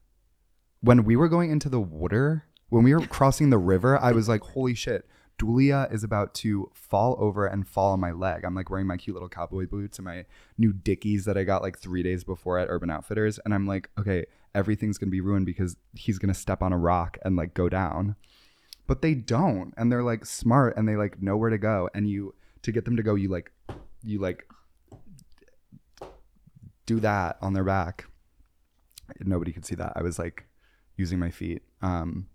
when 0.81 1.05
we 1.05 1.17
were 1.17 1.29
going 1.29 1.51
into 1.51 1.69
the 1.69 1.81
water, 1.81 2.45
when 2.69 2.85
we 2.85 2.95
were 2.95 3.07
crossing 3.07 3.51
the 3.51 3.59
river, 3.59 3.99
I 3.99 4.13
was 4.13 4.29
like, 4.29 4.43
holy 4.43 4.75
shit, 4.75 5.09
Dulia 5.39 5.93
is 5.93 6.05
about 6.05 6.35
to 6.35 6.71
fall 6.75 7.17
over 7.19 7.47
and 7.47 7.67
fall 7.67 7.93
on 7.93 8.01
my 8.01 8.13
leg. 8.13 8.45
I'm 8.45 8.55
like 8.55 8.71
wearing 8.71 8.87
my 8.87 8.97
cute 8.97 9.15
little 9.15 9.29
cowboy 9.29 9.67
boots 9.67 9.99
and 9.99 10.05
my 10.05 10.27
new 10.59 10.73
Dickies 10.73 11.25
that 11.25 11.39
I 11.39 11.45
got 11.45 11.63
like 11.63 11.79
three 11.79 12.03
days 12.03 12.25
before 12.25 12.59
at 12.59 12.69
Urban 12.69 12.91
Outfitters. 12.91 13.39
And 13.45 13.55
I'm 13.55 13.67
like, 13.67 13.91
okay, 13.99 14.27
everything's 14.55 14.99
going 14.99 15.09
to 15.09 15.13
be 15.13 15.21
ruined 15.21 15.47
because 15.47 15.77
he's 15.95 16.19
going 16.19 16.33
to 16.33 16.39
step 16.39 16.63
on 16.63 16.73
a 16.73 16.79
rock 16.79 17.19
and 17.25 17.37
like 17.37 17.55
go 17.55 17.69
down. 17.69 18.17
But 18.87 19.03
they 19.03 19.15
don't. 19.15 19.73
And 19.77 19.91
they're 19.91 20.03
like 20.03 20.27
smart 20.27 20.77
and 20.77 20.89
they 20.89 20.97
like 20.97 21.23
know 21.23 21.37
where 21.37 21.51
to 21.51 21.59
go. 21.59 21.89
And 21.95 22.09
you, 22.09 22.35
to 22.63 22.73
get 22.73 22.85
them 22.85 22.97
to 22.97 23.03
go, 23.03 23.15
you 23.15 23.29
like, 23.29 23.53
you 24.03 24.19
like 24.19 24.47
do 26.91 26.99
that 26.99 27.37
on 27.41 27.53
their 27.53 27.63
back. 27.63 28.07
Nobody 29.21 29.53
could 29.53 29.65
see 29.65 29.77
that. 29.77 29.93
I 29.95 30.03
was 30.03 30.19
like 30.19 30.47
using 30.97 31.21
my 31.21 31.31
feet. 31.31 31.63
Um, 31.83 32.27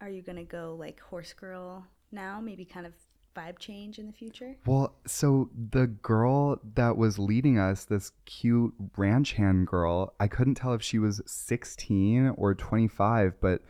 Are 0.00 0.08
you 0.08 0.22
gonna 0.22 0.44
go 0.44 0.76
like 0.78 1.00
horse 1.00 1.32
girl 1.32 1.84
now? 2.12 2.40
Maybe 2.40 2.64
kind 2.64 2.86
of 2.86 2.92
vibe 3.36 3.58
change 3.58 3.98
in 3.98 4.06
the 4.06 4.12
future. 4.12 4.56
Well, 4.64 4.94
so 5.06 5.50
the 5.72 5.88
girl 5.88 6.60
that 6.74 6.96
was 6.96 7.18
leading 7.18 7.58
us, 7.58 7.84
this 7.84 8.12
cute 8.26 8.74
ranch 8.96 9.32
hand 9.32 9.66
girl, 9.66 10.14
I 10.20 10.28
couldn't 10.28 10.54
tell 10.54 10.74
if 10.74 10.82
she 10.82 11.00
was 11.00 11.20
16 11.26 12.34
or 12.36 12.54
25, 12.54 13.40
but 13.40 13.62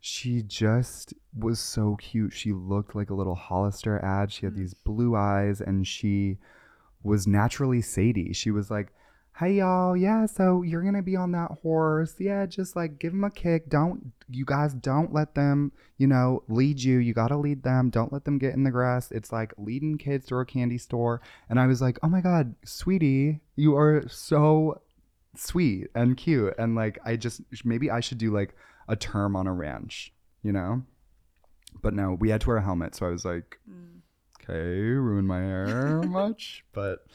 she 0.00 0.42
just 0.42 1.14
was 1.36 1.60
so 1.60 1.96
cute. 1.96 2.32
She 2.32 2.52
looked 2.52 2.96
like 2.96 3.10
a 3.10 3.14
little 3.14 3.36
Hollister 3.36 4.04
ad. 4.04 4.32
She 4.32 4.46
had 4.46 4.56
these 4.56 4.74
blue 4.74 5.14
eyes 5.14 5.60
and 5.60 5.86
she 5.86 6.38
was 7.04 7.26
naturally 7.26 7.80
Sadie. 7.80 8.32
She 8.32 8.50
was 8.50 8.68
like, 8.68 8.92
Hey 9.38 9.52
y'all, 9.52 9.96
yeah, 9.96 10.26
so 10.26 10.62
you're 10.62 10.82
gonna 10.82 11.00
be 11.00 11.14
on 11.14 11.30
that 11.30 11.58
horse. 11.62 12.16
Yeah, 12.18 12.44
just 12.46 12.74
like 12.74 12.98
give 12.98 13.12
them 13.12 13.22
a 13.22 13.30
kick. 13.30 13.68
Don't, 13.68 14.10
you 14.28 14.44
guys 14.44 14.74
don't 14.74 15.12
let 15.12 15.36
them, 15.36 15.70
you 15.96 16.08
know, 16.08 16.42
lead 16.48 16.82
you. 16.82 16.98
You 16.98 17.14
gotta 17.14 17.36
lead 17.36 17.62
them. 17.62 17.88
Don't 17.88 18.12
let 18.12 18.24
them 18.24 18.38
get 18.38 18.54
in 18.54 18.64
the 18.64 18.72
grass. 18.72 19.12
It's 19.12 19.30
like 19.30 19.54
leading 19.56 19.96
kids 19.96 20.26
through 20.26 20.40
a 20.40 20.44
candy 20.44 20.76
store. 20.76 21.20
And 21.48 21.60
I 21.60 21.68
was 21.68 21.80
like, 21.80 22.00
oh 22.02 22.08
my 22.08 22.20
God, 22.20 22.56
sweetie, 22.64 23.38
you 23.54 23.76
are 23.76 24.02
so 24.08 24.82
sweet 25.36 25.86
and 25.94 26.16
cute. 26.16 26.54
And 26.58 26.74
like, 26.74 26.98
I 27.04 27.14
just, 27.14 27.40
maybe 27.64 27.92
I 27.92 28.00
should 28.00 28.18
do 28.18 28.34
like 28.34 28.56
a 28.88 28.96
term 28.96 29.36
on 29.36 29.46
a 29.46 29.52
ranch, 29.52 30.12
you 30.42 30.50
know? 30.50 30.82
But 31.80 31.94
no, 31.94 32.16
we 32.18 32.30
had 32.30 32.40
to 32.40 32.48
wear 32.48 32.56
a 32.56 32.62
helmet. 32.64 32.96
So 32.96 33.06
I 33.06 33.10
was 33.10 33.24
like, 33.24 33.60
mm. 33.70 34.00
okay, 34.42 34.80
ruin 34.80 35.28
my 35.28 35.38
hair 35.38 36.02
much. 36.08 36.64
But 36.72 37.06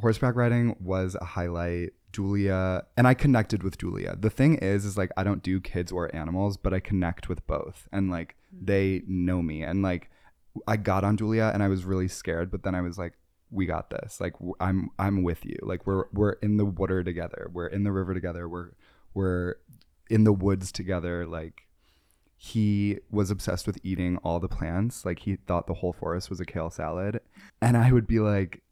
horseback 0.00 0.34
riding 0.36 0.76
was 0.80 1.16
a 1.20 1.24
highlight. 1.24 1.90
Julia 2.10 2.86
and 2.96 3.06
I 3.06 3.12
connected 3.12 3.62
with 3.62 3.76
Julia. 3.76 4.16
The 4.18 4.30
thing 4.30 4.56
is, 4.56 4.86
is 4.86 4.96
like 4.96 5.10
I 5.16 5.24
don't 5.24 5.42
do 5.42 5.60
kids 5.60 5.92
or 5.92 6.14
animals, 6.16 6.56
but 6.56 6.72
I 6.72 6.80
connect 6.80 7.28
with 7.28 7.46
both, 7.46 7.86
and 7.92 8.10
like 8.10 8.34
hmm. 8.50 8.64
they 8.64 9.02
know 9.06 9.42
me. 9.42 9.62
And 9.62 9.82
like 9.82 10.10
I 10.66 10.76
got 10.76 11.04
on 11.04 11.16
Julia, 11.16 11.50
and 11.52 11.62
I 11.62 11.68
was 11.68 11.84
really 11.84 12.08
scared, 12.08 12.50
but 12.50 12.62
then 12.62 12.74
I 12.74 12.80
was 12.80 12.98
like, 12.98 13.12
"We 13.50 13.66
got 13.66 13.90
this. 13.90 14.20
Like 14.20 14.34
I'm 14.58 14.90
I'm 14.98 15.22
with 15.22 15.44
you. 15.44 15.56
Like 15.62 15.86
we're 15.86 16.04
we're 16.12 16.32
in 16.32 16.56
the 16.56 16.64
water 16.64 17.04
together. 17.04 17.50
We're 17.52 17.66
in 17.66 17.84
the 17.84 17.92
river 17.92 18.14
together. 18.14 18.48
We're 18.48 18.70
we're 19.14 19.56
in 20.08 20.24
the 20.24 20.32
woods 20.32 20.72
together. 20.72 21.26
Like 21.26 21.68
he 22.36 22.98
was 23.10 23.30
obsessed 23.30 23.66
with 23.66 23.78
eating 23.82 24.16
all 24.18 24.40
the 24.40 24.48
plants. 24.48 25.04
Like 25.04 25.20
he 25.20 25.36
thought 25.36 25.66
the 25.66 25.74
whole 25.74 25.92
forest 25.92 26.30
was 26.30 26.40
a 26.40 26.46
kale 26.46 26.70
salad, 26.70 27.20
and 27.60 27.76
I 27.76 27.92
would 27.92 28.06
be 28.06 28.20
like, 28.20 28.62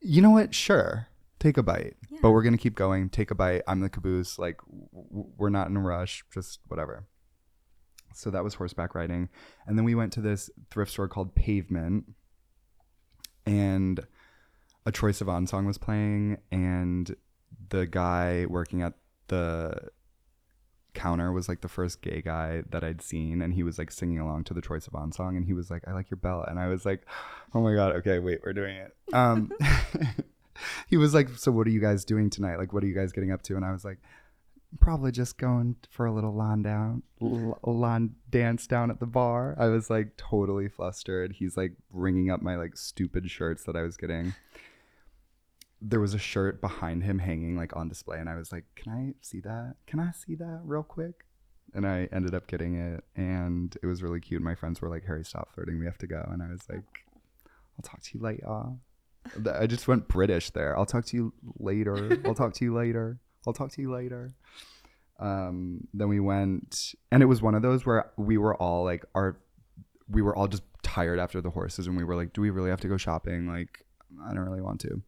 you 0.00 0.22
know 0.22 0.30
what? 0.30 0.54
Sure. 0.54 1.08
Take 1.38 1.56
a 1.56 1.62
bite. 1.62 1.94
But 2.20 2.32
we're 2.32 2.42
going 2.42 2.56
to 2.56 2.62
keep 2.62 2.74
going. 2.74 3.10
Take 3.10 3.30
a 3.30 3.34
bite. 3.34 3.62
I'm 3.68 3.80
the 3.80 3.88
caboose. 3.88 4.38
Like, 4.38 4.58
w- 4.66 4.88
w- 4.92 5.32
we're 5.36 5.50
not 5.50 5.68
in 5.68 5.76
a 5.76 5.80
rush. 5.80 6.24
Just 6.32 6.60
whatever. 6.66 7.06
So 8.14 8.30
that 8.30 8.42
was 8.42 8.54
horseback 8.54 8.94
riding. 8.94 9.28
And 9.66 9.78
then 9.78 9.84
we 9.84 9.94
went 9.94 10.12
to 10.14 10.20
this 10.20 10.50
thrift 10.70 10.90
store 10.90 11.06
called 11.06 11.34
Pavement. 11.36 12.06
And 13.46 14.00
a 14.84 14.90
Troye 14.90 15.10
Sivan 15.10 15.48
song 15.48 15.64
was 15.64 15.78
playing. 15.78 16.38
And 16.50 17.14
the 17.68 17.86
guy 17.86 18.46
working 18.48 18.82
at 18.82 18.94
the 19.28 19.90
counter 20.98 21.32
was 21.32 21.48
like 21.48 21.60
the 21.60 21.68
first 21.68 22.02
gay 22.02 22.20
guy 22.20 22.62
that 22.70 22.82
I'd 22.82 23.00
seen, 23.00 23.40
and 23.40 23.54
he 23.54 23.62
was 23.62 23.78
like 23.78 23.92
singing 23.92 24.18
along 24.18 24.44
to 24.44 24.54
the 24.54 24.60
Troye 24.60 24.84
Sivan 24.84 25.14
song, 25.14 25.36
and 25.36 25.46
he 25.46 25.52
was 25.52 25.70
like, 25.70 25.86
"I 25.86 25.92
like 25.92 26.10
your 26.10 26.18
belt," 26.18 26.46
and 26.48 26.58
I 26.58 26.66
was 26.66 26.84
like, 26.84 27.06
"Oh 27.54 27.60
my 27.60 27.74
god, 27.74 27.94
okay, 27.96 28.18
wait, 28.18 28.40
we're 28.44 28.52
doing 28.52 28.76
it." 28.76 28.96
Um, 29.12 29.52
he 30.88 30.96
was 30.96 31.14
like, 31.14 31.28
"So 31.30 31.52
what 31.52 31.66
are 31.68 31.70
you 31.70 31.80
guys 31.80 32.04
doing 32.04 32.30
tonight? 32.30 32.56
Like, 32.56 32.72
what 32.72 32.82
are 32.82 32.86
you 32.86 32.94
guys 32.94 33.12
getting 33.12 33.30
up 33.30 33.42
to?" 33.42 33.54
And 33.54 33.64
I 33.64 33.70
was 33.70 33.84
like, 33.84 33.98
"Probably 34.80 35.12
just 35.12 35.38
going 35.38 35.76
for 35.88 36.04
a 36.04 36.12
little 36.12 36.34
lawn 36.34 36.62
down, 36.62 37.04
lawn 37.20 38.16
dance 38.28 38.66
down 38.66 38.90
at 38.90 38.98
the 38.98 39.06
bar." 39.06 39.54
I 39.56 39.66
was 39.68 39.88
like 39.88 40.16
totally 40.16 40.68
flustered. 40.68 41.34
He's 41.34 41.56
like 41.56 41.74
ringing 41.92 42.28
up 42.28 42.42
my 42.42 42.56
like 42.56 42.76
stupid 42.76 43.30
shirts 43.30 43.62
that 43.64 43.76
I 43.76 43.82
was 43.82 43.96
getting 43.96 44.34
there 45.80 46.00
was 46.00 46.14
a 46.14 46.18
shirt 46.18 46.60
behind 46.60 47.04
him 47.04 47.18
hanging 47.18 47.56
like 47.56 47.76
on 47.76 47.88
display 47.88 48.18
and 48.18 48.28
i 48.28 48.34
was 48.34 48.50
like 48.50 48.64
can 48.74 48.92
i 48.92 49.14
see 49.20 49.40
that? 49.40 49.74
Can 49.86 50.00
i 50.00 50.10
see 50.10 50.34
that 50.34 50.60
real 50.64 50.82
quick? 50.82 51.24
And 51.74 51.86
i 51.86 52.08
ended 52.12 52.34
up 52.34 52.46
getting 52.46 52.74
it 52.74 53.04
and 53.14 53.76
it 53.82 53.86
was 53.86 54.02
really 54.02 54.20
cute. 54.20 54.42
My 54.42 54.54
friends 54.54 54.80
were 54.80 54.88
like 54.88 55.04
harry 55.04 55.24
stop 55.24 55.52
flirting. 55.54 55.78
We 55.78 55.84
have 55.86 55.98
to 55.98 56.06
go. 56.06 56.26
And 56.30 56.42
i 56.42 56.48
was 56.50 56.62
like 56.68 57.04
i'll 57.76 57.82
talk 57.82 58.02
to 58.02 58.18
you 58.18 58.24
later. 58.24 58.48
I 59.60 59.66
just 59.66 59.86
went 59.86 60.08
british 60.08 60.50
there. 60.50 60.76
I'll 60.76 60.86
talk 60.86 61.04
to 61.06 61.16
you 61.16 61.32
later. 61.58 62.18
I'll 62.24 62.34
talk 62.34 62.54
to 62.54 62.64
you 62.64 62.74
later. 62.74 63.18
I'll 63.46 63.52
talk 63.52 63.70
to 63.72 63.82
you 63.82 63.92
later. 63.92 64.32
Um 65.20 65.86
then 65.94 66.08
we 66.08 66.18
went 66.18 66.94
and 67.12 67.22
it 67.22 67.26
was 67.26 67.40
one 67.40 67.54
of 67.54 67.62
those 67.62 67.86
where 67.86 68.10
we 68.16 68.38
were 68.38 68.56
all 68.56 68.82
like 68.84 69.04
our 69.14 69.38
we 70.08 70.22
were 70.22 70.34
all 70.34 70.48
just 70.48 70.62
tired 70.82 71.18
after 71.18 71.40
the 71.40 71.50
horses 71.50 71.86
and 71.86 71.96
we 71.96 72.02
were 72.02 72.16
like 72.16 72.32
do 72.32 72.40
we 72.40 72.50
really 72.50 72.70
have 72.70 72.80
to 72.80 72.88
go 72.88 72.96
shopping? 72.96 73.46
Like 73.46 73.84
i 74.26 74.34
don't 74.34 74.44
really 74.44 74.62
want 74.62 74.80
to 74.80 75.02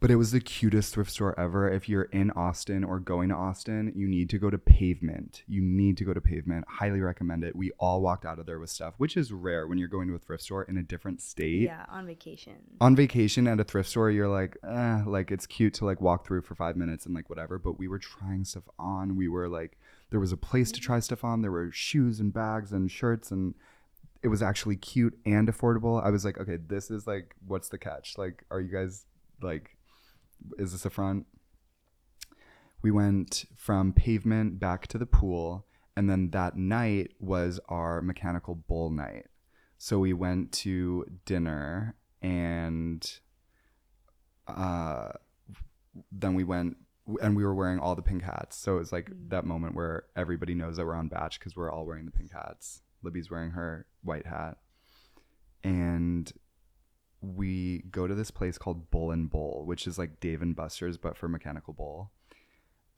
but 0.00 0.10
it 0.10 0.16
was 0.16 0.32
the 0.32 0.40
cutest 0.40 0.94
thrift 0.94 1.10
store 1.10 1.38
ever. 1.38 1.70
If 1.70 1.86
you're 1.86 2.04
in 2.04 2.30
Austin 2.30 2.84
or 2.84 2.98
going 2.98 3.28
to 3.28 3.34
Austin, 3.34 3.92
you 3.94 4.08
need 4.08 4.30
to 4.30 4.38
go 4.38 4.48
to 4.48 4.56
Pavement. 4.56 5.42
You 5.46 5.60
need 5.60 5.98
to 5.98 6.04
go 6.04 6.14
to 6.14 6.20
Pavement. 6.22 6.64
Highly 6.66 7.00
recommend 7.00 7.44
it. 7.44 7.54
We 7.54 7.70
all 7.78 8.00
walked 8.00 8.24
out 8.24 8.38
of 8.38 8.46
there 8.46 8.58
with 8.58 8.70
stuff, 8.70 8.94
which 8.96 9.14
is 9.16 9.30
rare 9.30 9.66
when 9.66 9.76
you're 9.76 9.88
going 9.88 10.08
to 10.08 10.14
a 10.14 10.18
thrift 10.18 10.42
store 10.42 10.62
in 10.64 10.78
a 10.78 10.82
different 10.82 11.20
state. 11.20 11.60
Yeah, 11.60 11.84
on 11.88 12.06
vacation. 12.06 12.54
On 12.80 12.96
vacation 12.96 13.46
at 13.46 13.60
a 13.60 13.64
thrift 13.64 13.90
store, 13.90 14.10
you're 14.10 14.26
like, 14.26 14.56
eh, 14.66 15.02
like 15.06 15.30
it's 15.30 15.46
cute 15.46 15.74
to 15.74 15.84
like 15.84 16.00
walk 16.00 16.26
through 16.26 16.42
for 16.42 16.54
five 16.54 16.76
minutes 16.76 17.04
and 17.04 17.14
like 17.14 17.28
whatever. 17.28 17.58
But 17.58 17.78
we 17.78 17.86
were 17.86 17.98
trying 17.98 18.46
stuff 18.46 18.64
on. 18.78 19.16
We 19.16 19.28
were 19.28 19.48
like, 19.48 19.78
there 20.08 20.20
was 20.20 20.32
a 20.32 20.36
place 20.38 20.72
to 20.72 20.80
try 20.80 21.00
stuff 21.00 21.24
on. 21.24 21.42
There 21.42 21.52
were 21.52 21.70
shoes 21.72 22.20
and 22.20 22.32
bags 22.32 22.72
and 22.72 22.90
shirts 22.90 23.30
and 23.30 23.54
it 24.22 24.28
was 24.28 24.42
actually 24.42 24.76
cute 24.76 25.18
and 25.24 25.48
affordable. 25.48 26.02
I 26.02 26.10
was 26.10 26.24
like, 26.24 26.38
okay, 26.38 26.56
this 26.56 26.90
is 26.90 27.06
like, 27.06 27.34
what's 27.46 27.68
the 27.68 27.78
catch? 27.78 28.18
Like, 28.18 28.44
are 28.50 28.60
you 28.60 28.70
guys 28.70 29.06
like, 29.40 29.76
is 30.58 30.72
this 30.72 30.84
a 30.84 30.90
front? 30.90 31.26
We 32.82 32.90
went 32.90 33.44
from 33.56 33.92
pavement 33.92 34.58
back 34.58 34.86
to 34.88 34.98
the 34.98 35.06
pool, 35.06 35.66
and 35.96 36.08
then 36.08 36.30
that 36.30 36.56
night 36.56 37.12
was 37.18 37.60
our 37.68 38.00
mechanical 38.00 38.54
bull 38.54 38.90
night. 38.90 39.26
So 39.76 39.98
we 39.98 40.12
went 40.12 40.52
to 40.52 41.06
dinner, 41.24 41.96
and 42.22 43.10
uh, 44.46 45.10
then 46.12 46.34
we 46.34 46.44
went, 46.44 46.76
and 47.22 47.36
we 47.36 47.44
were 47.44 47.54
wearing 47.54 47.78
all 47.78 47.94
the 47.94 48.02
pink 48.02 48.22
hats. 48.22 48.56
So 48.56 48.76
it 48.76 48.78
was 48.78 48.92
like 48.92 49.10
that 49.28 49.44
moment 49.44 49.74
where 49.74 50.04
everybody 50.16 50.54
knows 50.54 50.76
that 50.76 50.86
we're 50.86 50.94
on 50.94 51.08
batch 51.08 51.38
because 51.38 51.56
we're 51.56 51.70
all 51.72 51.86
wearing 51.86 52.06
the 52.06 52.12
pink 52.12 52.32
hats. 52.32 52.82
Libby's 53.02 53.30
wearing 53.30 53.50
her 53.52 53.86
white 54.02 54.26
hat, 54.26 54.58
and 55.64 56.32
we 57.20 57.84
go 57.90 58.06
to 58.06 58.14
this 58.14 58.30
place 58.30 58.58
called 58.58 58.90
Bull 58.90 59.10
and 59.10 59.28
Bull, 59.28 59.64
which 59.66 59.86
is 59.86 59.98
like 59.98 60.20
Dave 60.20 60.42
and 60.42 60.56
Buster's 60.56 60.96
but 60.96 61.16
for 61.16 61.28
mechanical 61.28 61.72
bull. 61.72 62.10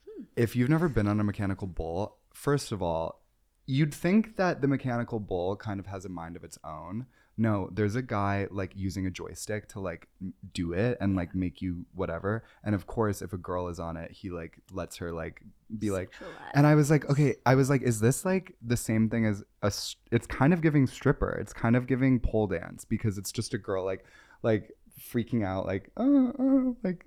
Hmm. 0.08 0.24
If 0.36 0.54
you've 0.54 0.68
never 0.68 0.88
been 0.88 1.08
on 1.08 1.20
a 1.20 1.24
mechanical 1.24 1.66
bull, 1.66 2.18
first 2.32 2.72
of 2.72 2.82
all, 2.82 3.22
you'd 3.66 3.94
think 3.94 4.36
that 4.36 4.60
the 4.60 4.68
mechanical 4.68 5.20
bull 5.20 5.56
kind 5.56 5.80
of 5.80 5.86
has 5.86 6.04
a 6.04 6.08
mind 6.08 6.36
of 6.36 6.44
its 6.44 6.58
own. 6.64 7.06
No, 7.42 7.68
there's 7.72 7.96
a 7.96 8.02
guy 8.02 8.46
like 8.52 8.70
using 8.76 9.04
a 9.06 9.11
joystick 9.11 9.68
to 9.70 9.80
like 9.80 10.06
do 10.54 10.72
it 10.72 10.96
and 11.00 11.16
like 11.16 11.34
make 11.34 11.61
you 11.61 11.84
whatever. 11.92 12.44
And 12.62 12.72
of 12.72 12.87
course, 12.87 13.20
if 13.20 13.32
a 13.32 13.37
girl 13.37 13.66
is 13.66 13.80
on 13.80 13.96
it, 13.96 14.12
he 14.12 14.30
like 14.30 14.61
lets 14.70 14.96
her 14.99 15.11
like 15.11 15.42
be 15.76 15.90
like. 15.90 16.12
And 16.54 16.68
I 16.68 16.76
was 16.76 16.88
like, 16.88 17.11
okay, 17.11 17.34
I 17.44 17.56
was 17.56 17.68
like, 17.68 17.82
is 17.82 17.99
this 17.99 18.25
like 18.25 18.54
the 18.62 18.76
same 18.76 19.11
thing 19.11 19.26
as 19.26 19.42
a? 19.61 19.72
It's 20.12 20.26
kind 20.28 20.52
of 20.52 20.61
giving 20.61 20.87
stripper. 20.87 21.37
It's 21.40 21.52
kind 21.52 21.75
of 21.75 21.88
giving 21.88 22.20
pole 22.20 22.46
dance 22.46 22.84
because 22.84 23.18
it's 23.18 23.32
just 23.32 23.54
a 23.54 23.58
girl 23.58 23.84
like 23.84 24.04
like 24.44 24.70
freaking 25.12 25.44
out 25.44 25.66
like 25.66 25.90
oh, 25.96 26.32
oh 26.38 26.76
like. 26.84 27.04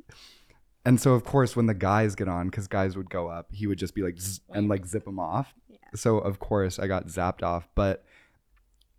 And 0.84 1.00
so 1.00 1.14
of 1.14 1.24
course 1.24 1.56
when 1.56 1.66
the 1.66 1.74
guys 1.74 2.14
get 2.14 2.28
on, 2.28 2.50
because 2.50 2.68
guys 2.68 2.98
would 2.98 3.10
go 3.10 3.30
up, 3.30 3.48
he 3.54 3.68
would 3.68 3.80
just 3.80 3.96
be 3.96 4.02
like 4.02 4.20
and 4.54 4.68
like 4.68 4.86
zip 4.86 5.06
them 5.06 5.18
off. 5.18 5.54
So 5.96 6.18
of 6.18 6.40
course 6.40 6.78
I 6.78 6.88
got 6.88 7.08
zapped 7.08 7.42
off, 7.42 7.70
but 7.74 8.04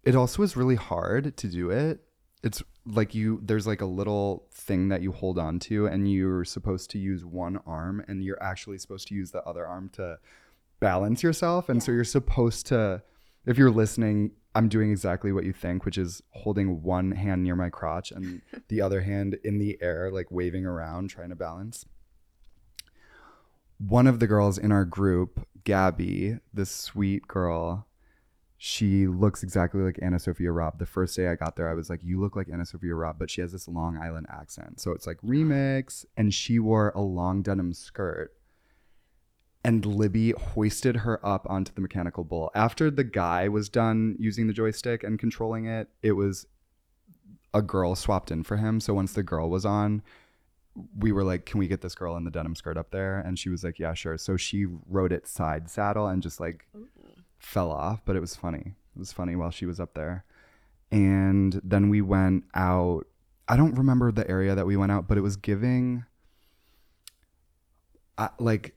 it 0.07 0.15
also 0.15 0.43
is 0.45 0.57
really 0.57 0.77
hard 0.77 1.37
to 1.37 1.49
do 1.49 1.71
it. 1.71 2.01
It's 2.45 2.63
like 2.87 3.13
you 3.15 3.41
there's 3.43 3.67
like 3.67 3.81
a 3.81 3.87
little 3.87 4.47
thing 4.53 4.89
that 4.89 5.03
you 5.03 5.11
hold 5.11 5.37
on 5.37 5.59
to 5.59 5.87
and 5.87 6.11
you're 6.11 6.45
supposed 6.45 6.91
to 6.91 6.99
use 6.99 7.25
one 7.25 7.59
arm 7.67 8.05
and 8.07 8.23
you're 8.23 8.41
actually 8.41 8.79
supposed 8.79 9.09
to 9.09 9.15
use 9.17 9.33
the 9.33 9.43
other 9.43 9.67
arm 9.67 9.91
to 9.95 10.19
balance 10.79 11.25
yourself 11.25 11.69
and 11.69 11.83
so 11.83 11.91
you're 11.91 12.05
supposed 12.05 12.67
to 12.67 13.03
if 13.47 13.59
you're 13.59 13.71
listening 13.71 14.31
I'm 14.55 14.69
doing 14.69 14.93
exactly 14.93 15.33
what 15.33 15.45
you 15.45 15.53
think 15.53 15.85
which 15.85 15.99
is 15.99 16.23
holding 16.31 16.83
one 16.83 17.11
hand 17.11 17.43
near 17.43 17.57
my 17.57 17.71
crotch 17.71 18.13
and 18.13 18.41
the 18.69 18.81
other 18.81 19.01
hand 19.01 19.37
in 19.43 19.59
the 19.59 19.77
air 19.83 20.13
like 20.13 20.31
waving 20.31 20.65
around 20.65 21.11
trying 21.11 21.31
to 21.31 21.37
balance. 21.37 21.85
One 23.79 24.07
of 24.07 24.21
the 24.21 24.27
girls 24.27 24.57
in 24.57 24.71
our 24.71 24.85
group, 24.85 25.47
Gabby, 25.65 26.39
this 26.55 26.71
sweet 26.71 27.27
girl, 27.27 27.87
she 28.59 29.07
looks 29.07 29.43
exactly 29.43 29.83
like 29.83 29.97
AnnaSophia 29.97 30.55
Robb. 30.55 30.79
The 30.79 30.87
first 30.87 31.15
day 31.15 31.29
I 31.29 31.35
got 31.35 31.57
there, 31.57 31.69
I 31.69 31.75
was 31.75 31.91
like, 31.91 32.01
You 32.03 32.21
look 32.21 32.37
like 32.37 32.47
AnnaSophia 32.49 32.99
Robb, 32.99 33.17
but 33.19 33.31
she 33.31 33.41
has 33.43 33.53
this 33.53 33.69
Long 33.69 33.99
Island 33.99 34.27
accent. 34.31 34.81
So 34.81 34.93
it's 34.93 35.07
like 35.07 35.19
remix. 35.19 36.07
And 36.17 36.33
she 36.33 36.59
wore 36.59 36.93
a 36.95 37.03
long 37.03 37.43
denim 37.43 37.75
skirt. 37.75 38.33
And 39.63 39.85
Libby 39.85 40.31
hoisted 40.31 40.99
her 40.99 41.25
up 41.27 41.47
onto 41.51 41.73
the 41.73 41.81
mechanical 41.81 42.25
bull. 42.25 42.51
After 42.55 42.91
the 42.91 43.05
guy 43.05 43.49
was 43.49 43.69
done 43.69 44.17
using 44.19 44.47
the 44.47 44.53
joystick 44.53 45.03
and 45.03 45.19
controlling 45.19 45.67
it, 45.67 45.89
it 46.03 46.13
was 46.13 46.47
a 47.53 47.61
girl 47.61 47.95
swapped 47.95 48.31
in 48.31 48.43
for 48.43 48.57
him. 48.57 48.81
So 48.81 48.95
once 48.95 49.13
the 49.13 49.23
girl 49.23 49.51
was 49.51 49.67
on, 49.67 50.03
we 50.99 51.13
were 51.13 51.25
like, 51.25 51.45
Can 51.45 51.59
we 51.59 51.69
get 51.69 51.83
this 51.83 51.95
girl 51.95 52.17
in 52.17 52.25
the 52.25 52.31
denim 52.31 52.55
skirt 52.55 52.79
up 52.79 52.91
there? 52.91 53.19
And 53.19 53.39
she 53.39 53.51
was 53.51 53.65
like, 53.65 53.79
Yeah, 53.79 53.93
sure. 53.93 54.17
So 54.17 54.37
she 54.39 54.67
rode 54.89 55.13
it 55.13 55.27
side 55.27 55.69
saddle 55.69 56.07
and 56.07 56.23
just 56.23 56.41
like 56.41 56.67
fell 57.39 57.71
off, 57.71 58.03
but 58.05 58.17
it 58.17 58.21
was 58.21 58.35
funny. 58.35 58.75
It 58.95 58.99
was 58.99 59.13
funny 59.13 59.37
while 59.37 59.51
she 59.51 59.67
was 59.67 59.81
up 59.81 59.95
there. 59.95 60.25
And 60.91 61.61
then 61.65 61.89
we 61.89 62.01
went 62.01 62.45
out. 62.55 63.07
I 63.49 63.57
don't 63.57 63.75
remember 63.75 64.11
the 64.11 64.29
area 64.29 64.55
that 64.55 64.67
we 64.67 64.77
went 64.77 64.93
out, 64.93 65.09
but 65.09 65.19
it 65.19 65.21
was 65.21 65.37
giving 65.37 66.05
uh, 68.19 68.29
like 68.39 68.75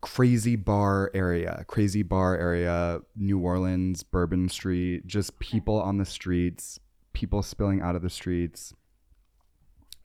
crazy 0.00 0.56
bar 0.56 1.10
area, 1.14 1.64
crazy 1.66 2.02
bar 2.02 2.36
area, 2.36 3.00
New 3.16 3.38
Orleans, 3.38 4.02
Bourbon 4.02 4.48
Street, 4.48 5.06
just 5.06 5.38
people 5.38 5.80
on 5.80 5.98
the 5.98 6.04
streets, 6.04 6.78
people 7.12 7.42
spilling 7.42 7.80
out 7.80 7.96
of 7.96 8.02
the 8.02 8.10
streets, 8.10 8.74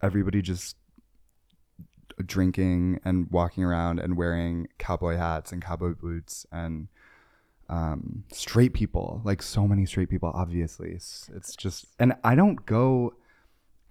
everybody 0.02 0.42
just 0.42 0.76
drinking 2.26 3.00
and 3.06 3.30
walking 3.30 3.64
around 3.64 4.00
and 4.00 4.18
wearing 4.18 4.68
cowboy 4.80 5.16
hats 5.16 5.52
and 5.52 5.62
cowboy 5.62 5.94
boots 5.94 6.46
and 6.52 6.88
um, 7.70 8.24
straight 8.32 8.74
people, 8.74 9.22
like 9.24 9.42
so 9.42 9.68
many 9.68 9.86
straight 9.86 10.10
people, 10.10 10.32
obviously. 10.34 10.92
It's, 10.92 11.30
it's 11.36 11.56
just, 11.56 11.86
and 12.00 12.16
I 12.24 12.36
don't 12.36 12.66
go 12.66 13.16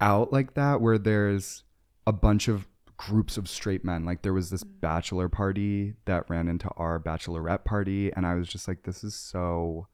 out 0.01 0.33
like 0.33 0.55
that 0.55 0.81
where 0.81 0.99
there's 0.99 1.63
a 2.07 2.13
bunch 2.13 2.49
of 2.49 2.67
groups 2.97 3.37
of 3.37 3.49
straight 3.49 3.85
men. 3.85 4.05
Like 4.05 4.23
there 4.23 4.33
was 4.33 4.51
this 4.51 4.65
bachelor 4.65 5.29
party 5.29 5.95
that 6.07 6.29
ran 6.31 6.49
into 6.49 6.69
our 6.77 6.99
bachelorette 6.99 7.65
party, 7.65 8.13
and 8.15 8.27
I 8.27 8.35
was 8.35 8.49
just 8.49 8.67
like, 8.69 8.83
this 8.85 9.05
is 9.05 9.15
so 9.15 9.89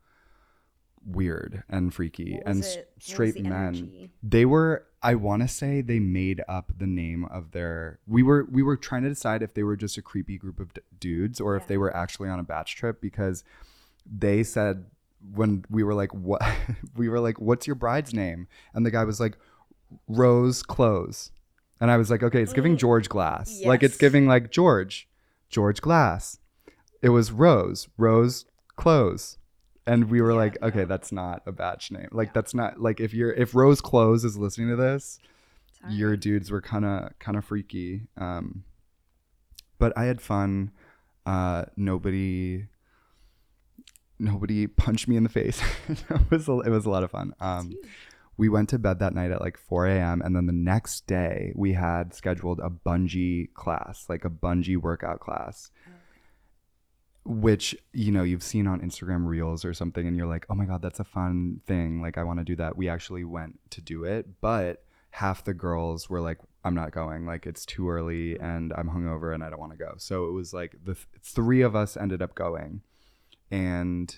weird 1.05 1.65
and 1.69 1.93
freaky. 1.93 2.39
And 2.47 2.63
it- 2.63 2.93
straight 2.99 3.35
the 3.35 3.43
men, 3.43 3.53
energy? 3.69 4.11
they 4.23 4.45
were. 4.45 4.87
I 5.05 5.17
want 5.17 5.43
to 5.43 5.49
say 5.49 5.81
they 5.81 5.99
made 5.99 6.43
up 6.49 6.73
the 6.79 6.87
name 6.87 7.25
of 7.25 7.51
their. 7.51 7.99
We 8.07 8.23
were 8.23 8.47
we 8.51 8.63
were 8.63 8.77
trying 8.77 9.03
to 9.03 9.09
decide 9.09 9.43
if 9.43 9.55
they 9.55 9.65
were 9.65 9.77
just 9.77 9.99
a 9.99 10.03
creepy 10.03 10.39
group 10.39 10.61
of 10.61 10.73
d- 10.73 10.81
dudes 11.01 11.41
or 11.41 11.57
if 11.57 11.67
they 11.67 11.77
were 11.77 11.95
actually 11.97 12.29
on 12.29 12.39
a 12.39 12.45
batch 12.45 12.77
trip 12.77 13.01
because 13.01 13.43
they 14.07 14.43
said 14.43 14.85
when 15.35 15.65
we 15.71 15.83
were 15.83 15.95
like 15.95 16.13
what? 16.13 16.43
We 16.97 17.09
were 17.09 17.21
like 17.21 17.41
what's 17.41 17.67
your 17.67 17.77
bride's 17.77 18.13
name? 18.13 18.49
And 18.75 18.85
the 18.85 18.91
guy 18.91 19.05
was 19.05 19.21
like 19.21 19.37
rose 20.09 20.63
clothes. 20.63 21.31
And 21.81 21.91
i 21.91 21.97
was 21.97 22.11
like 22.11 22.23
okay 22.23 22.43
it's 22.43 22.53
giving 22.53 22.77
george 22.77 23.09
glass. 23.09 23.61
Like 23.65 23.83
it's 23.83 23.97
giving 23.97 24.27
like 24.27 24.51
george 24.51 25.09
george 25.49 25.81
glass. 25.81 26.39
It 27.01 27.11
was 27.11 27.33
rose 27.33 27.89
rose 27.97 28.45
clothes. 28.77 29.39
And 29.87 30.11
we 30.11 30.21
were 30.21 30.35
like 30.35 30.61
okay 30.63 30.85
that's 30.85 31.13
not 31.13 31.43
a 31.47 31.53
batch 31.53 31.91
name. 31.91 32.09
Like 32.13 32.33
that's 32.35 32.55
not 32.55 32.81
like 32.81 33.01
if 33.01 33.15
you're 33.15 33.33
if 33.33 33.55
rose 33.55 33.81
clothes 33.81 34.25
is 34.25 34.37
listening 34.37 34.69
to 34.71 34.77
this 34.77 35.19
your 35.91 36.17
dudes 36.17 36.49
were 36.51 36.61
kind 36.61 36.85
of 36.85 37.19
kind 37.19 37.37
of 37.37 37.45
freaky. 37.45 38.03
Um 38.17 38.65
but 39.79 39.97
i 39.97 40.05
had 40.05 40.21
fun. 40.21 40.71
Uh 41.27 41.65
nobody 41.77 42.67
nobody 44.23 44.67
punched 44.67 45.09
me 45.09 45.17
in 45.17 45.23
the 45.25 45.29
face. 45.29 45.61
It 45.89 46.31
was 46.31 46.49
a, 46.49 46.61
it 46.61 46.71
was 46.71 46.87
a 46.87 46.91
lot 46.91 47.03
of 47.03 47.11
fun. 47.11 47.35
Um 47.41 47.73
we 48.39 48.49
went 48.49 48.71
to 48.71 48.79
bed 48.79 48.99
that 49.01 49.15
night 49.15 49.31
at 49.31 49.43
like 49.43 49.59
4 49.59 49.87
a.m 49.89 50.23
and 50.23 50.35
then 50.35 50.47
the 50.47 50.53
next 50.53 51.07
day 51.07 51.53
we 51.55 51.75
had 51.75 52.15
scheduled 52.15 52.61
a 52.61 52.71
bungee 52.71 53.53
class 53.53 54.07
like 54.09 54.25
a 54.25 54.31
bungee 54.31 54.77
workout 54.77 55.21
class. 55.21 55.71
Which 57.25 57.77
you 57.93 58.11
know 58.11 58.23
you've 58.23 58.43
seen 58.43 58.67
on 58.67 58.81
Instagram 58.81 59.27
reels 59.27 59.65
or 59.65 59.75
something 59.75 60.07
and 60.07 60.17
you're 60.17 60.27
like 60.27 60.47
oh 60.49 60.55
my 60.55 60.65
god 60.65 60.83
that's 60.83 61.01
a 61.01 61.05
fun 61.05 61.61
thing. 61.67 62.01
Like 62.01 62.17
I 62.17 62.25
want 62.25 62.39
to 62.39 62.45
do 62.45 62.57
that. 62.57 62.77
We 62.77 62.89
actually 62.89 63.25
went 63.25 63.59
to 63.71 63.81
do 63.81 64.05
it 64.05 64.41
but 64.41 64.85
half 65.11 65.45
the 65.45 65.55
girls 65.55 66.09
were 66.09 66.21
like 66.21 66.39
I'm 66.65 66.75
not 66.75 66.93
going. 66.93 67.27
Like 67.27 67.47
it's 67.47 67.67
too 67.67 67.91
early 67.91 68.39
and 68.39 68.73
I'm 68.77 68.89
hungover 68.89 69.35
and 69.35 69.43
I 69.45 69.51
don't 69.51 69.61
want 69.61 69.73
to 69.73 69.79
go. 69.79 69.95
So 69.99 70.27
it 70.27 70.33
was 70.33 70.55
like 70.55 70.77
the 70.85 70.95
th- 70.95 71.07
three 71.23 71.61
of 71.61 71.75
us 71.77 71.97
ended 71.97 72.23
up 72.23 72.35
going 72.35 72.83
and 73.53 74.17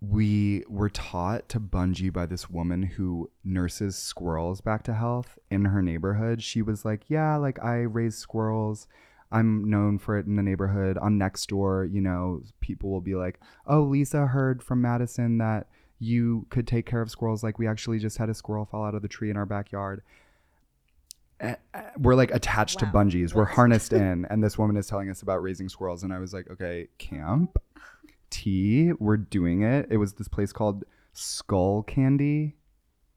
we 0.00 0.64
were 0.68 0.88
taught 0.88 1.48
to 1.50 1.60
bungee 1.60 2.12
by 2.12 2.26
this 2.26 2.50
woman 2.50 2.82
who 2.82 3.30
nurses 3.44 3.94
squirrels 3.94 4.60
back 4.60 4.82
to 4.84 4.94
health 4.94 5.38
in 5.50 5.66
her 5.66 5.80
neighborhood. 5.82 6.42
She 6.42 6.60
was 6.62 6.84
like, 6.84 7.02
Yeah, 7.08 7.36
like 7.36 7.62
I 7.62 7.82
raise 7.82 8.16
squirrels. 8.16 8.88
I'm 9.30 9.70
known 9.70 9.98
for 9.98 10.18
it 10.18 10.26
in 10.26 10.36
the 10.36 10.42
neighborhood. 10.42 10.98
On 10.98 11.16
next 11.18 11.48
door, 11.48 11.84
you 11.84 12.00
know, 12.00 12.42
people 12.60 12.90
will 12.90 13.00
be 13.00 13.14
like, 13.14 13.38
Oh, 13.66 13.82
Lisa 13.82 14.26
heard 14.26 14.62
from 14.62 14.80
Madison 14.82 15.38
that 15.38 15.68
you 16.00 16.46
could 16.50 16.66
take 16.66 16.86
care 16.86 17.02
of 17.02 17.10
squirrels. 17.10 17.44
Like 17.44 17.58
we 17.60 17.68
actually 17.68 18.00
just 18.00 18.18
had 18.18 18.28
a 18.28 18.34
squirrel 18.34 18.64
fall 18.64 18.84
out 18.84 18.96
of 18.96 19.02
the 19.02 19.08
tree 19.08 19.30
in 19.30 19.36
our 19.36 19.46
backyard. 19.46 20.02
We're 21.98 22.14
like 22.14 22.30
attached 22.32 22.78
to 22.80 22.86
bungees. 22.86 23.34
We're 23.34 23.44
harnessed 23.44 23.92
in, 23.92 24.26
and 24.30 24.42
this 24.42 24.56
woman 24.56 24.76
is 24.76 24.86
telling 24.86 25.10
us 25.10 25.22
about 25.22 25.42
raising 25.42 25.68
squirrels. 25.68 26.02
And 26.04 26.12
I 26.12 26.18
was 26.18 26.32
like, 26.32 26.48
okay, 26.50 26.88
camp 26.98 27.58
tea. 28.32 28.92
We're 28.98 29.16
doing 29.18 29.62
it. 29.62 29.86
It 29.90 29.98
was 29.98 30.14
this 30.14 30.26
place 30.28 30.52
called 30.52 30.84
Skull 31.12 31.82
Candy. 31.84 32.56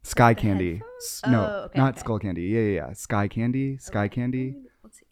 Sky 0.04 0.36
Candy. 0.36 0.82
S- 1.00 1.22
no, 1.28 1.42
Oh, 1.42 1.64
okay, 1.66 1.80
not 1.80 1.94
okay. 1.94 2.00
Skull 2.02 2.20
Candy. 2.20 2.44
Yeah, 2.44 2.60
yeah, 2.62 2.76
yeah. 2.88 2.94
Sky 2.94 3.28
Candy. 3.28 3.78
Sky 3.80 4.08
Candy. 4.08 4.56
Let's 4.84 5.00
see. 5.00 5.06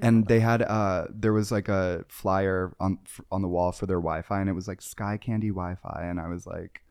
And 0.00 0.26
they 0.28 0.38
had 0.40 0.62
uh 0.62 1.06
there 1.10 1.32
was 1.32 1.50
like 1.50 1.68
a 1.68 2.04
flyer 2.08 2.76
on 2.78 2.98
f- 3.04 3.20
on 3.32 3.42
the 3.42 3.48
wall 3.48 3.72
for 3.72 3.86
their 3.86 3.96
Wi-Fi 3.98 4.40
and 4.40 4.48
it 4.48 4.52
was 4.52 4.68
like 4.68 4.80
Sky 4.82 5.16
Candy 5.16 5.48
Wi-Fi 5.48 6.04
and 6.04 6.20
I 6.20 6.28
was 6.28 6.46
like 6.46 6.82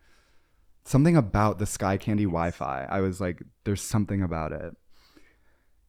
something 0.84 1.16
about 1.16 1.58
the 1.60 1.66
Sky 1.66 1.96
Candy 1.98 2.26
Wi-Fi. 2.26 2.86
I 2.90 3.00
was 3.02 3.22
like 3.22 3.44
there's 3.64 3.82
something 3.82 4.22
about 4.22 4.52
it. 4.52 4.76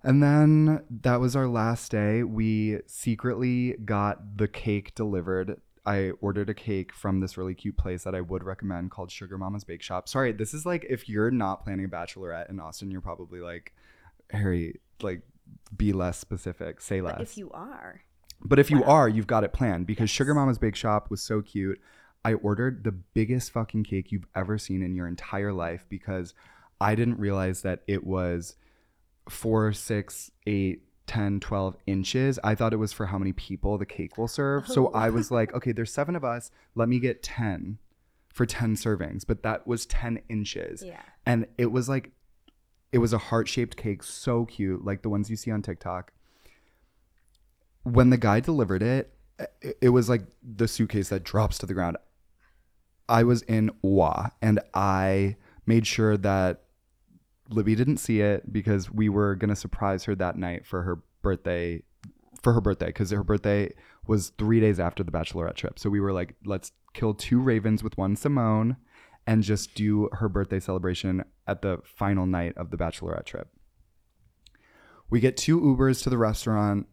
And 0.05 0.23
then 0.23 0.85
that 1.03 1.19
was 1.19 1.35
our 1.35 1.49
last 1.49 1.91
day. 1.91 2.23
We 2.23 2.79
secretly 2.87 3.75
got 3.85 4.37
the 4.37 4.47
cake 4.47 4.95
delivered. 4.95 5.61
I 5.87 6.11
ordered 6.21 6.51
a 6.51 6.55
cake 6.55 6.93
from 6.93 7.21
this 7.21 7.37
really 7.39 7.55
cute 7.55 7.77
place 7.77 8.03
that 8.05 8.15
I 8.15 8.21
would 8.21 8.43
recommend 8.43 8.91
called 8.91 9.11
Sugar 9.11 9.39
Mama's 9.39 9.63
Bake 9.63 9.83
Shop. 9.83 10.09
Sorry, 10.09 10.33
this 10.33 10.53
is 10.53 10.67
like 10.67 10.85
if 10.89 11.09
you're 11.09 11.31
not 11.31 11.63
planning 11.65 11.85
a 11.85 11.89
bachelorette 11.89 12.51
in 12.51 12.59
Austin, 12.59 12.91
you're 12.91 13.01
probably 13.01 13.41
like, 13.41 13.73
Harry, 14.31 14.81
like 15.01 15.23
be 15.77 15.93
less 15.93 16.19
specific, 16.19 16.81
say 16.81 17.01
less. 17.01 17.15
But 17.15 17.23
if 17.23 17.39
you 17.39 17.51
are, 17.53 18.01
But 18.41 18.59
if 18.59 18.71
you 18.71 18.83
are, 18.85 19.09
you've 19.09 19.29
got 19.29 19.45
it 19.45 19.53
planned 19.53 19.87
because 19.87 20.11
Sugar 20.11 20.35
Mama's 20.35 20.59
Bake 20.59 20.77
Shop 20.77 21.09
was 21.09 21.23
so 21.23 21.41
cute. 21.41 21.81
I 22.25 22.35
ordered 22.35 22.83
the 22.83 22.91
biggest 22.91 23.53
fucking 23.53 23.85
cake 23.85 24.11
you've 24.11 24.27
ever 24.35 24.59
seen 24.59 24.83
in 24.83 24.97
your 24.97 25.07
entire 25.07 25.53
life 25.53 25.87
because 25.89 26.35
I 26.81 26.97
didn't 26.97 27.21
realize 27.21 27.63
that 27.63 27.83
it 27.87 28.05
was 28.05 28.57
four, 29.29 29.73
six, 29.73 30.33
eight, 30.47 30.83
10, 31.07 31.41
12 31.41 31.77
inches. 31.87 32.39
I 32.43 32.55
thought 32.55 32.73
it 32.73 32.77
was 32.77 32.93
for 32.93 33.07
how 33.07 33.19
many 33.19 33.33
people 33.33 33.79
the 33.79 33.87
cake 33.87 34.19
will 34.19 34.29
serve. 34.29 34.67
So 34.67 34.89
oh. 34.89 34.91
I 34.93 35.11
was 35.11 35.31
like, 35.31 35.55
okay, 35.55 35.73
there's 35.73 35.93
seven 35.93 36.17
of 36.17 36.25
us. 36.25 36.51
Let 36.75 36.89
me 36.89 36.99
get 36.99 37.23
10 37.23 37.79
for 38.33 38.47
10 38.47 38.77
servings, 38.77 39.25
but 39.27 39.43
that 39.43 39.67
was 39.67 39.87
10 39.87 40.21
inches. 40.29 40.83
Yeah. 40.83 41.01
And 41.25 41.47
it 41.57 41.73
was 41.73 41.89
like, 41.89 42.13
it 42.93 42.99
was 42.99 43.13
a 43.13 43.19
heart 43.19 43.49
shaped 43.49 43.77
cake, 43.77 44.03
so 44.03 44.45
cute, 44.45 44.85
like 44.85 45.03
the 45.03 45.09
ones 45.09 45.31
you 45.31 45.37
see 45.37 45.51
on 45.51 45.63
TikTok. 45.63 46.13
When 47.83 48.11
the 48.11 48.17
guy 48.17 48.41
delivered 48.41 48.83
it, 48.83 49.13
it, 49.61 49.79
it 49.81 49.89
was 49.91 50.09
like 50.09 50.23
the 50.43 50.69
suitcase 50.69 51.09
that 51.09 51.25
drops 51.25 51.59
to 51.59 51.67
the 51.67 51.75
ground. 51.75 51.97
I 53.09 53.23
was 53.23 53.43
in 53.43 53.71
awe 53.83 54.31
and 54.43 54.61
I 54.75 55.37
made 55.67 55.87
sure 55.87 56.17
that 56.17 56.63
Libby 57.49 57.75
didn't 57.75 57.99
see 57.99 58.21
it 58.21 58.53
because 58.53 58.91
we 58.91 59.09
were 59.09 59.35
going 59.35 59.51
to 59.51 59.57
surprise 59.57 60.05
her 60.05 60.15
that 60.17 60.37
night 60.37 60.67
for 60.67 60.83
her 60.83 61.01
birthday 61.23 61.83
for 62.43 62.53
her 62.53 62.61
birthday 62.61 62.87
because 62.87 63.11
her 63.11 63.25
birthday 63.25 63.73
was 64.07 64.31
three 64.39 64.61
days 64.61 64.79
after 64.79 65.03
the 65.03 65.11
bachelorette 65.11 65.57
trip. 65.57 65.79
So 65.79 65.91
we 65.91 66.01
were 66.01 66.13
like 66.13 66.35
let's 66.45 66.73
kill 66.95 67.15
two 67.15 67.41
ravens 67.41 67.83
with 67.83 67.97
one 67.97 68.17
simone 68.17 68.77
and 69.27 69.43
just 69.43 69.75
do 69.75 70.09
her 70.13 70.29
birthday 70.29 70.61
celebration 70.61 71.25
at 71.47 71.63
the 71.63 71.81
final 71.85 72.27
night 72.27 72.57
of 72.57 72.71
the 72.71 72.77
bachelorette 72.77 73.25
trip. 73.25 73.49
We 75.11 75.21
get 75.21 75.37
two 75.37 75.61
ubers 75.61 76.03
to 76.05 76.11
the 76.11 76.19
restaurant. 76.19 76.87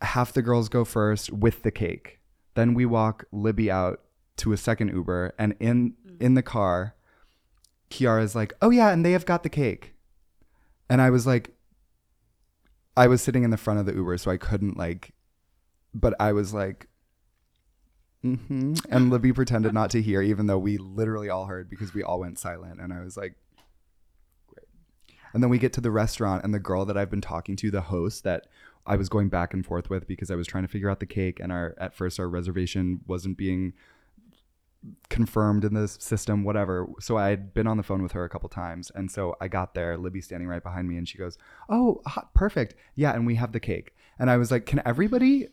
Half 0.00 0.32
the 0.32 0.42
girls 0.42 0.68
go 0.68 0.84
first 0.84 1.32
with 1.32 1.62
the 1.62 1.70
cake. 1.70 2.20
Then 2.54 2.74
we 2.74 2.86
walk 2.86 3.24
libby 3.32 3.70
out 3.70 4.00
to 4.36 4.52
a 4.52 4.56
second 4.56 4.88
uber 4.88 5.34
and 5.38 5.54
in 5.60 5.94
mm. 6.06 6.20
in 6.20 6.34
the 6.34 6.42
car 6.42 6.94
kiara's 7.90 8.34
like 8.34 8.52
oh 8.62 8.70
yeah 8.70 8.90
and 8.90 9.04
they 9.04 9.12
have 9.12 9.26
got 9.26 9.42
the 9.42 9.48
cake 9.48 9.94
and 10.88 11.00
i 11.00 11.10
was 11.10 11.26
like 11.26 11.54
I 12.96 13.06
was 13.06 13.22
sitting 13.22 13.44
in 13.44 13.50
the 13.50 13.56
front 13.56 13.80
of 13.80 13.86
the 13.86 13.94
Uber, 13.94 14.18
so 14.18 14.30
I 14.30 14.36
couldn't 14.36 14.76
like, 14.76 15.12
but 15.92 16.14
I 16.20 16.32
was 16.32 16.54
like, 16.54 16.86
mm-hmm. 18.24 18.74
and 18.88 19.10
Libby 19.10 19.32
pretended 19.32 19.74
not 19.74 19.90
to 19.90 20.02
hear, 20.02 20.22
even 20.22 20.46
though 20.46 20.58
we 20.58 20.78
literally 20.78 21.28
all 21.28 21.46
heard 21.46 21.68
because 21.68 21.92
we 21.92 22.02
all 22.02 22.20
went 22.20 22.38
silent. 22.38 22.80
And 22.80 22.92
I 22.92 23.02
was 23.02 23.16
like, 23.16 23.34
great. 24.46 24.68
And 25.32 25.42
then 25.42 25.50
we 25.50 25.58
get 25.58 25.72
to 25.74 25.80
the 25.80 25.90
restaurant, 25.90 26.44
and 26.44 26.54
the 26.54 26.60
girl 26.60 26.84
that 26.84 26.96
I've 26.96 27.10
been 27.10 27.20
talking 27.20 27.56
to, 27.56 27.70
the 27.70 27.80
host 27.80 28.22
that 28.24 28.46
I 28.86 28.96
was 28.96 29.08
going 29.08 29.28
back 29.28 29.52
and 29.52 29.66
forth 29.66 29.90
with 29.90 30.06
because 30.06 30.30
I 30.30 30.36
was 30.36 30.46
trying 30.46 30.64
to 30.64 30.68
figure 30.68 30.90
out 30.90 31.00
the 31.00 31.06
cake, 31.06 31.40
and 31.40 31.50
our 31.50 31.74
at 31.78 31.94
first 31.94 32.20
our 32.20 32.28
reservation 32.28 33.00
wasn't 33.06 33.36
being 33.36 33.72
confirmed 35.08 35.64
in 35.64 35.74
the 35.74 35.88
system, 35.88 36.44
whatever. 36.44 36.86
So 37.00 37.16
I 37.16 37.28
had 37.28 37.54
been 37.54 37.66
on 37.66 37.76
the 37.76 37.82
phone 37.82 38.02
with 38.02 38.12
her 38.12 38.24
a 38.24 38.28
couple 38.28 38.48
times. 38.48 38.90
And 38.94 39.10
so 39.10 39.36
I 39.40 39.48
got 39.48 39.74
there, 39.74 39.96
Libby 39.96 40.20
standing 40.20 40.48
right 40.48 40.62
behind 40.62 40.88
me, 40.88 40.96
and 40.96 41.08
she 41.08 41.18
goes, 41.18 41.38
Oh, 41.68 42.02
hot, 42.06 42.34
perfect. 42.34 42.74
Yeah. 42.94 43.12
And 43.12 43.26
we 43.26 43.36
have 43.36 43.52
the 43.52 43.60
cake. 43.60 43.94
And 44.18 44.30
I 44.30 44.36
was 44.36 44.50
like, 44.50 44.66
Can 44.66 44.82
everybody 44.84 45.48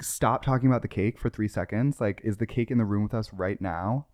stop 0.00 0.44
talking 0.44 0.68
about 0.68 0.82
the 0.82 0.88
cake 0.88 1.18
for 1.18 1.30
three 1.30 1.48
seconds? 1.48 2.00
Like, 2.00 2.20
is 2.24 2.38
the 2.38 2.46
cake 2.46 2.70
in 2.70 2.78
the 2.78 2.84
room 2.84 3.02
with 3.02 3.14
us 3.14 3.32
right 3.32 3.60
now? 3.60 4.06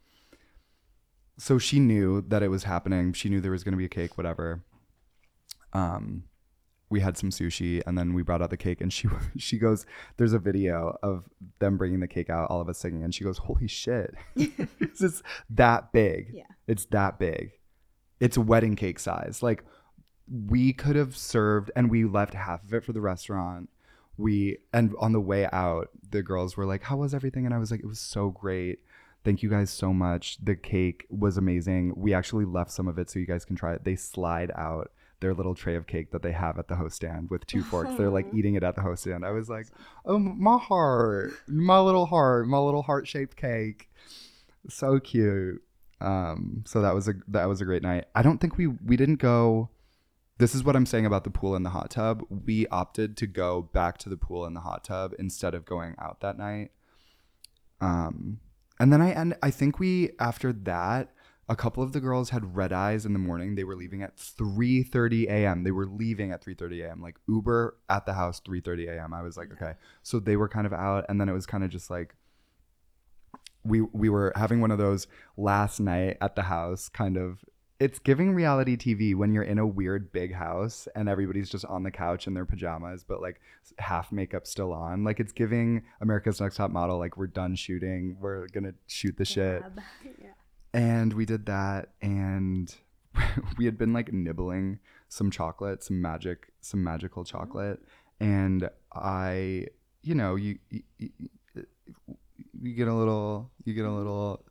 So 1.38 1.58
she 1.58 1.80
knew 1.80 2.22
that 2.22 2.42
it 2.42 2.48
was 2.48 2.64
happening. 2.64 3.12
She 3.12 3.28
knew 3.28 3.40
there 3.40 3.50
was 3.50 3.64
going 3.64 3.72
to 3.72 3.78
be 3.78 3.84
a 3.84 3.90
cake, 3.90 4.16
whatever. 4.16 4.64
Um, 5.72 6.24
we 6.88 7.00
had 7.00 7.16
some 7.16 7.30
sushi 7.30 7.82
and 7.86 7.98
then 7.98 8.14
we 8.14 8.22
brought 8.22 8.40
out 8.40 8.50
the 8.50 8.56
cake 8.56 8.80
and 8.80 8.92
she 8.92 9.08
she 9.36 9.58
goes 9.58 9.86
there's 10.16 10.32
a 10.32 10.38
video 10.38 10.96
of 11.02 11.24
them 11.58 11.76
bringing 11.76 12.00
the 12.00 12.08
cake 12.08 12.30
out 12.30 12.48
all 12.50 12.60
of 12.60 12.68
us 12.68 12.78
singing 12.78 13.02
and 13.02 13.14
she 13.14 13.24
goes 13.24 13.38
holy 13.38 13.68
shit. 13.68 14.14
It's 14.78 15.00
just 15.00 15.22
that 15.50 15.92
big. 15.92 16.30
Yeah. 16.32 16.44
it's 16.66 16.86
that 16.86 17.18
big. 17.18 17.52
It's 18.20 18.38
wedding 18.38 18.76
cake 18.76 18.98
size. 18.98 19.42
Like 19.42 19.64
we 20.48 20.72
could 20.72 20.96
have 20.96 21.16
served 21.16 21.70
and 21.76 21.90
we 21.90 22.04
left 22.04 22.34
half 22.34 22.64
of 22.64 22.72
it 22.72 22.84
for 22.84 22.92
the 22.92 23.00
restaurant. 23.00 23.68
We 24.16 24.58
and 24.72 24.94
on 24.98 25.12
the 25.12 25.20
way 25.20 25.48
out 25.52 25.90
the 26.08 26.22
girls 26.22 26.56
were 26.56 26.66
like 26.66 26.82
how 26.84 26.98
was 26.98 27.14
everything? 27.14 27.44
And 27.44 27.54
i 27.54 27.58
was 27.58 27.70
like 27.70 27.80
it 27.80 27.86
was 27.86 28.00
so 28.00 28.30
great. 28.30 28.80
Thank 29.24 29.42
you 29.42 29.50
guys 29.50 29.70
so 29.70 29.92
much. 29.92 30.38
The 30.42 30.54
cake 30.54 31.04
was 31.10 31.36
amazing. 31.36 31.94
We 31.96 32.14
actually 32.14 32.44
left 32.44 32.70
some 32.70 32.86
of 32.86 32.96
it 32.96 33.10
so 33.10 33.18
you 33.18 33.26
guys 33.26 33.44
can 33.44 33.56
try 33.56 33.74
it. 33.74 33.82
They 33.82 33.96
slide 33.96 34.52
out 34.54 34.92
their 35.20 35.34
little 35.34 35.54
tray 35.54 35.76
of 35.76 35.86
cake 35.86 36.10
that 36.10 36.22
they 36.22 36.32
have 36.32 36.58
at 36.58 36.68
the 36.68 36.76
host 36.76 36.96
stand 36.96 37.30
with 37.30 37.46
two 37.46 37.62
forks. 37.62 37.94
They're 37.96 38.10
like 38.10 38.26
eating 38.34 38.54
it 38.54 38.62
at 38.62 38.74
the 38.74 38.82
host 38.82 39.02
stand. 39.02 39.24
I 39.24 39.30
was 39.30 39.48
like 39.48 39.66
oh 40.04 40.18
my 40.18 40.58
heart 40.58 41.32
my 41.46 41.78
little 41.78 42.06
heart 42.06 42.46
my 42.46 42.58
little 42.58 42.82
heart 42.82 43.08
shaped 43.08 43.36
cake. 43.36 43.88
So 44.68 45.00
cute. 45.00 45.62
Um 46.00 46.64
so 46.66 46.82
that 46.82 46.94
was 46.94 47.08
a 47.08 47.14
that 47.28 47.48
was 47.48 47.60
a 47.60 47.64
great 47.64 47.82
night. 47.82 48.06
I 48.14 48.22
don't 48.22 48.38
think 48.38 48.56
we 48.56 48.66
we 48.66 48.96
didn't 48.96 49.16
go 49.16 49.70
this 50.38 50.54
is 50.54 50.62
what 50.62 50.76
i'm 50.76 50.84
saying 50.84 51.06
about 51.06 51.24
the 51.24 51.30
pool 51.30 51.56
and 51.56 51.64
the 51.64 51.70
hot 51.70 51.90
tub. 51.90 52.22
We 52.28 52.66
opted 52.68 53.16
to 53.18 53.26
go 53.26 53.62
back 53.62 53.96
to 53.98 54.08
the 54.08 54.18
pool 54.18 54.44
and 54.44 54.54
the 54.54 54.60
hot 54.60 54.84
tub 54.84 55.14
instead 55.18 55.54
of 55.54 55.64
going 55.64 55.94
out 55.98 56.20
that 56.20 56.36
night. 56.36 56.72
Um 57.80 58.40
and 58.78 58.92
then 58.92 59.00
i 59.00 59.10
and 59.10 59.34
i 59.42 59.50
think 59.50 59.78
we 59.78 60.10
after 60.18 60.52
that 60.52 61.10
a 61.48 61.56
couple 61.56 61.82
of 61.82 61.92
the 61.92 62.00
girls 62.00 62.30
had 62.30 62.56
red 62.56 62.72
eyes 62.72 63.06
in 63.06 63.12
the 63.12 63.18
morning 63.18 63.54
they 63.54 63.64
were 63.64 63.76
leaving 63.76 64.02
at 64.02 64.16
3:30 64.16 65.28
a.m. 65.28 65.62
they 65.62 65.70
were 65.70 65.86
leaving 65.86 66.32
at 66.32 66.44
3:30 66.44 66.84
a.m. 66.84 67.02
like 67.02 67.16
uber 67.28 67.76
at 67.88 68.04
the 68.06 68.14
house 68.14 68.40
3:30 68.40 68.88
a.m. 68.88 69.14
i 69.14 69.22
was 69.22 69.36
like 69.36 69.52
okay 69.52 69.74
so 70.02 70.18
they 70.18 70.36
were 70.36 70.48
kind 70.48 70.66
of 70.66 70.72
out 70.72 71.04
and 71.08 71.20
then 71.20 71.28
it 71.28 71.32
was 71.32 71.46
kind 71.46 71.62
of 71.64 71.70
just 71.70 71.90
like 71.90 72.14
we 73.64 73.80
we 73.80 74.08
were 74.08 74.32
having 74.36 74.60
one 74.60 74.70
of 74.70 74.78
those 74.78 75.06
last 75.36 75.80
night 75.80 76.16
at 76.20 76.36
the 76.36 76.42
house 76.42 76.88
kind 76.88 77.16
of 77.16 77.44
it's 77.78 77.98
giving 77.98 78.32
reality 78.32 78.74
TV 78.74 79.14
when 79.14 79.34
you're 79.34 79.42
in 79.42 79.58
a 79.58 79.66
weird 79.66 80.10
big 80.10 80.32
house 80.32 80.88
and 80.94 81.10
everybody's 81.10 81.50
just 81.50 81.64
on 81.66 81.82
the 81.82 81.90
couch 81.90 82.26
in 82.26 82.32
their 82.32 82.46
pajamas 82.46 83.04
but 83.04 83.20
like 83.20 83.40
half 83.78 84.10
makeup 84.12 84.46
still 84.46 84.72
on 84.72 85.04
like 85.04 85.20
it's 85.20 85.32
giving 85.32 85.82
America's 86.00 86.40
Next 86.40 86.56
Top 86.56 86.70
Model 86.70 86.98
like 86.98 87.16
we're 87.18 87.26
done 87.26 87.54
shooting 87.54 88.16
we're 88.20 88.46
going 88.48 88.64
to 88.64 88.74
shoot 88.86 89.16
the 89.18 89.24
shit 89.24 89.62
Yeah. 90.04 90.25
And 90.72 91.12
we 91.12 91.24
did 91.24 91.46
that 91.46 91.90
and 92.02 92.74
we 93.58 93.64
had 93.64 93.78
been 93.78 93.92
like 93.92 94.12
nibbling 94.12 94.78
some 95.08 95.30
chocolate 95.30 95.82
some 95.82 96.00
magic 96.00 96.52
some 96.60 96.82
magical 96.82 97.24
chocolate 97.24 97.80
and 98.20 98.68
i 98.94 99.66
you 100.02 100.14
know 100.14 100.34
you 100.34 100.58
you, 100.70 100.82
you 102.60 102.74
get 102.74 102.88
a 102.88 102.94
little 102.94 103.50
you 103.64 103.74
get 103.74 103.84
a 103.84 103.90
little 103.90 104.44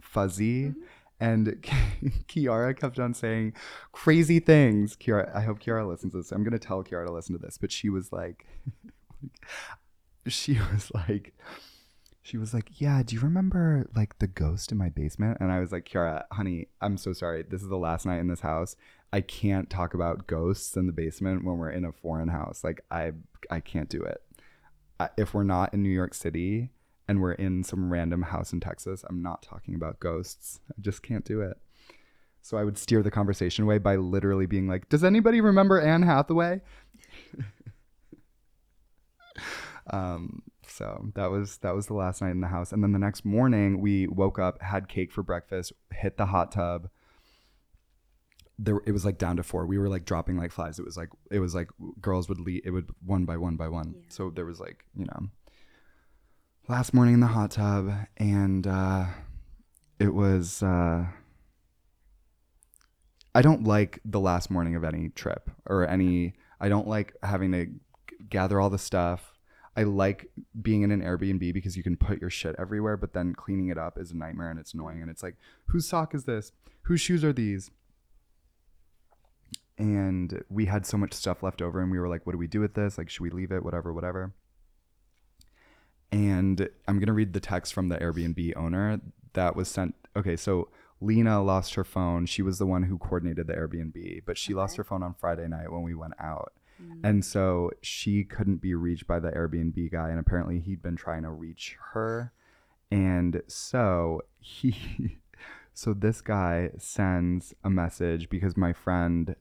fuzzy 0.00 0.64
mm-hmm. 0.64 0.80
and 1.20 1.62
Kiara 2.28 2.78
kept 2.78 2.98
on 2.98 3.14
saying 3.14 3.54
crazy 3.92 4.40
things. 4.40 4.96
Kiara, 4.96 5.34
I 5.34 5.42
hope 5.42 5.60
Kiara 5.60 5.88
listens 5.88 6.12
to 6.12 6.18
this. 6.18 6.32
I'm 6.32 6.44
gonna 6.44 6.58
tell 6.58 6.82
Kiara 6.82 7.06
to 7.06 7.12
listen 7.12 7.38
to 7.38 7.44
this, 7.44 7.58
but 7.58 7.72
she 7.72 7.88
was 7.88 8.12
like, 8.12 8.46
she 10.26 10.58
was 10.72 10.90
like, 10.94 11.34
she 12.22 12.38
was 12.38 12.54
like, 12.54 12.80
"Yeah, 12.80 13.02
do 13.02 13.16
you 13.16 13.20
remember 13.20 13.86
like 13.94 14.18
the 14.18 14.28
ghost 14.28 14.70
in 14.70 14.78
my 14.78 14.88
basement?" 14.88 15.38
And 15.40 15.50
I 15.50 15.58
was 15.58 15.72
like, 15.72 15.88
"Kiara, 15.88 16.24
honey, 16.30 16.68
I'm 16.80 16.96
so 16.96 17.12
sorry. 17.12 17.42
This 17.42 17.62
is 17.62 17.68
the 17.68 17.76
last 17.76 18.06
night 18.06 18.20
in 18.20 18.28
this 18.28 18.40
house. 18.40 18.76
I 19.12 19.20
can't 19.20 19.68
talk 19.68 19.92
about 19.92 20.26
ghosts 20.26 20.76
in 20.76 20.86
the 20.86 20.92
basement 20.92 21.44
when 21.44 21.58
we're 21.58 21.70
in 21.70 21.84
a 21.84 21.92
foreign 21.92 22.28
house. 22.28 22.62
Like 22.62 22.84
I 22.90 23.12
I 23.50 23.60
can't 23.60 23.88
do 23.88 24.02
it. 24.02 24.22
If 25.16 25.34
we're 25.34 25.42
not 25.42 25.74
in 25.74 25.82
New 25.82 25.90
York 25.90 26.14
City 26.14 26.70
and 27.08 27.20
we're 27.20 27.32
in 27.32 27.64
some 27.64 27.92
random 27.92 28.22
house 28.22 28.52
in 28.52 28.60
Texas, 28.60 29.04
I'm 29.08 29.20
not 29.20 29.42
talking 29.42 29.74
about 29.74 29.98
ghosts. 29.98 30.60
I 30.70 30.80
just 30.80 31.02
can't 31.02 31.24
do 31.24 31.40
it." 31.40 31.58
So 32.40 32.56
I 32.56 32.64
would 32.64 32.78
steer 32.78 33.02
the 33.02 33.10
conversation 33.10 33.64
away 33.64 33.78
by 33.78 33.96
literally 33.96 34.46
being 34.46 34.68
like, 34.68 34.88
"Does 34.88 35.02
anybody 35.02 35.40
remember 35.40 35.80
Anne 35.80 36.02
Hathaway?" 36.02 36.60
um 39.90 40.42
so 40.72 41.10
that 41.14 41.30
was 41.30 41.58
that 41.58 41.74
was 41.74 41.86
the 41.86 41.94
last 41.94 42.22
night 42.22 42.30
in 42.30 42.40
the 42.40 42.46
house. 42.48 42.72
And 42.72 42.82
then 42.82 42.92
the 42.92 42.98
next 42.98 43.24
morning 43.24 43.80
we 43.80 44.06
woke 44.06 44.38
up 44.38 44.60
had 44.62 44.88
cake 44.88 45.12
for 45.12 45.22
breakfast 45.22 45.72
hit 45.92 46.16
the 46.16 46.26
hot 46.26 46.52
tub. 46.52 46.88
There 48.58 48.80
it 48.86 48.92
was 48.92 49.04
like 49.04 49.18
down 49.18 49.36
to 49.36 49.42
four. 49.42 49.66
We 49.66 49.78
were 49.78 49.88
like 49.88 50.04
dropping 50.04 50.38
like 50.38 50.52
flies. 50.52 50.78
It 50.78 50.84
was 50.84 50.96
like 50.96 51.10
it 51.30 51.40
was 51.40 51.54
like 51.54 51.68
girls 52.00 52.28
would 52.28 52.40
lead 52.40 52.62
it 52.64 52.70
would 52.70 52.90
one 53.04 53.24
by 53.24 53.36
one 53.36 53.56
by 53.56 53.68
one. 53.68 53.94
So 54.08 54.30
there 54.30 54.46
was 54.46 54.60
like 54.60 54.84
you 54.96 55.04
know 55.04 55.28
last 56.68 56.94
morning 56.94 57.14
in 57.14 57.20
the 57.20 57.26
hot 57.26 57.50
tub 57.50 57.92
and 58.16 58.66
uh 58.66 59.06
it 59.98 60.14
was 60.14 60.62
uh 60.62 61.06
I 63.34 63.42
don't 63.42 63.64
like 63.64 64.00
the 64.04 64.20
last 64.20 64.50
morning 64.50 64.74
of 64.74 64.84
any 64.84 65.08
trip 65.10 65.50
or 65.66 65.88
any. 65.88 66.34
I 66.60 66.68
don't 66.68 66.86
like 66.86 67.14
having 67.22 67.52
to 67.52 67.66
g- 67.66 67.72
gather 68.28 68.60
all 68.60 68.68
the 68.68 68.78
stuff. 68.78 69.31
I 69.76 69.84
like 69.84 70.30
being 70.60 70.82
in 70.82 70.90
an 70.90 71.00
Airbnb 71.00 71.54
because 71.54 71.76
you 71.76 71.82
can 71.82 71.96
put 71.96 72.20
your 72.20 72.30
shit 72.30 72.54
everywhere, 72.58 72.96
but 72.96 73.14
then 73.14 73.34
cleaning 73.34 73.68
it 73.68 73.78
up 73.78 73.98
is 73.98 74.10
a 74.10 74.16
nightmare 74.16 74.50
and 74.50 74.60
it's 74.60 74.74
annoying. 74.74 75.00
And 75.00 75.10
it's 75.10 75.22
like, 75.22 75.36
whose 75.66 75.88
sock 75.88 76.14
is 76.14 76.24
this? 76.24 76.52
Whose 76.82 77.00
shoes 77.00 77.24
are 77.24 77.32
these? 77.32 77.70
And 79.78 80.44
we 80.50 80.66
had 80.66 80.84
so 80.84 80.98
much 80.98 81.14
stuff 81.14 81.42
left 81.42 81.62
over, 81.62 81.80
and 81.80 81.90
we 81.90 81.98
were 81.98 82.08
like, 82.08 82.26
what 82.26 82.32
do 82.32 82.38
we 82.38 82.46
do 82.46 82.60
with 82.60 82.74
this? 82.74 82.98
Like, 82.98 83.08
should 83.08 83.22
we 83.22 83.30
leave 83.30 83.50
it? 83.50 83.64
Whatever, 83.64 83.92
whatever. 83.92 84.34
And 86.12 86.68
I'm 86.86 86.98
going 86.98 87.06
to 87.06 87.14
read 87.14 87.32
the 87.32 87.40
text 87.40 87.72
from 87.72 87.88
the 87.88 87.96
Airbnb 87.96 88.54
owner 88.54 89.00
that 89.32 89.56
was 89.56 89.68
sent. 89.68 89.94
Okay, 90.14 90.36
so 90.36 90.68
Lena 91.00 91.42
lost 91.42 91.74
her 91.74 91.84
phone. 91.84 92.26
She 92.26 92.42
was 92.42 92.58
the 92.58 92.66
one 92.66 92.82
who 92.82 92.98
coordinated 92.98 93.46
the 93.46 93.54
Airbnb, 93.54 94.22
but 94.26 94.36
she 94.36 94.52
lost 94.52 94.76
her 94.76 94.84
phone 94.84 95.02
on 95.02 95.14
Friday 95.14 95.48
night 95.48 95.72
when 95.72 95.82
we 95.82 95.94
went 95.94 96.14
out. 96.20 96.52
Mm. 96.82 97.00
And 97.08 97.24
so 97.24 97.70
she 97.80 98.24
couldn't 98.24 98.60
be 98.60 98.74
reached 98.74 99.06
by 99.06 99.20
the 99.20 99.30
Airbnb 99.30 99.90
guy. 99.92 100.10
And 100.10 100.18
apparently 100.18 100.60
he'd 100.60 100.82
been 100.82 100.96
trying 100.96 101.22
to 101.22 101.30
reach 101.30 101.76
her. 101.92 102.32
And 102.90 103.42
so 103.46 104.22
he, 104.38 105.18
so 105.74 105.94
this 105.94 106.20
guy 106.20 106.70
sends 106.78 107.54
a 107.64 107.70
message 107.70 108.28
because 108.28 108.56
my 108.56 108.72
friend 108.72 109.36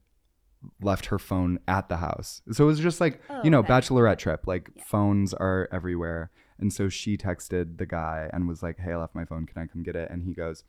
left 0.81 1.07
her 1.07 1.19
phone 1.19 1.59
at 1.67 1.89
the 1.89 1.97
house. 1.97 2.41
So 2.51 2.63
it 2.65 2.67
was 2.67 2.79
just 2.79 3.01
like, 3.01 3.21
Oh, 3.29 3.41
you 3.43 3.49
know, 3.49 3.59
okay. 3.59 3.69
bachelorette 3.73 4.17
trip. 4.19 4.47
Like 4.47 4.69
phones 4.85 5.33
are 5.33 5.67
everywhere. 5.71 6.31
And 6.59 6.71
so 6.71 6.89
she 6.89 7.17
texted 7.17 7.77
the 7.77 7.85
guy 7.87 8.29
and 8.31 8.47
was 8.47 8.61
like, 8.61 8.77
Hey, 8.79 8.91
I 8.91 8.97
left 8.97 9.15
my 9.15 9.25
phone. 9.25 9.45
Can 9.45 9.61
I 9.61 9.65
come 9.65 9.83
get 9.83 9.95
it? 9.95 10.09
And 10.11 10.23
he 10.23 10.33
goes, 10.33 10.63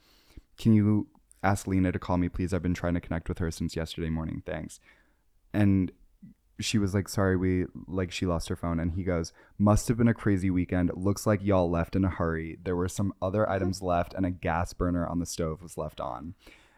Can 0.57 0.73
you 0.73 1.09
ask 1.43 1.67
Lena 1.67 1.93
to 1.93 1.99
call 1.99 2.17
me, 2.17 2.29
please? 2.29 2.55
I've 2.55 2.63
been 2.63 2.75
trying 2.75 2.95
to 2.95 3.01
connect 3.01 3.29
with 3.29 3.39
her 3.39 3.51
since 3.51 3.77
yesterday 3.77 4.09
morning. 4.09 4.43
Thanks. 4.47 4.81
And 5.53 5.93
she 6.61 6.79
was 6.79 6.95
like, 6.95 7.09
Sorry, 7.09 7.37
we 7.37 7.67
like 7.87 8.13
she 8.13 8.27
lost 8.27 8.49
her 8.49 8.57
phone. 8.57 8.79
And 8.79 8.93
he 8.93 9.03
goes, 9.05 9.33
Must 9.59 9.89
have 9.89 9.97
been 9.97 10.09
a 10.09 10.15
crazy 10.15 10.51
weekend. 10.51 10.91
Looks 10.95 11.27
like 11.27 11.43
y'all 11.43 11.71
left 11.71 11.97
in 11.97 12.05
a 12.05 12.09
hurry. 12.09 12.59
There 12.63 12.77
were 12.77 12.89
some 12.89 13.13
other 13.21 13.49
items 13.49 13.83
left, 13.83 14.15
and 14.15 14.27
a 14.27 14.31
gas 14.31 14.73
burner 14.73 15.07
on 15.07 15.19
the 15.19 15.27
stove 15.27 15.63
was 15.63 15.77
left 15.77 16.01
on. 16.01 16.35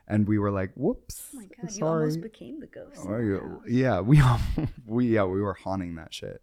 And 0.06 0.28
we 0.28 0.38
were 0.38 0.50
like, 0.50 0.72
Whoops. 0.74 1.28
Oh 1.34 1.38
my 1.38 1.44
god, 1.44 1.62
you 1.62 1.68
sorry. 1.68 2.02
almost 2.02 2.20
became 2.20 2.60
the 2.60 2.66
ghost. 2.66 3.00
Oh, 3.04 3.08
the 3.16 3.60
yeah, 3.66 4.00
we 4.00 4.20
all, 4.20 4.40
we 4.86 5.06
yeah 5.06 5.24
we 5.24 5.40
were 5.40 5.54
haunting 5.54 5.96
that 5.96 6.12
shit. 6.14 6.42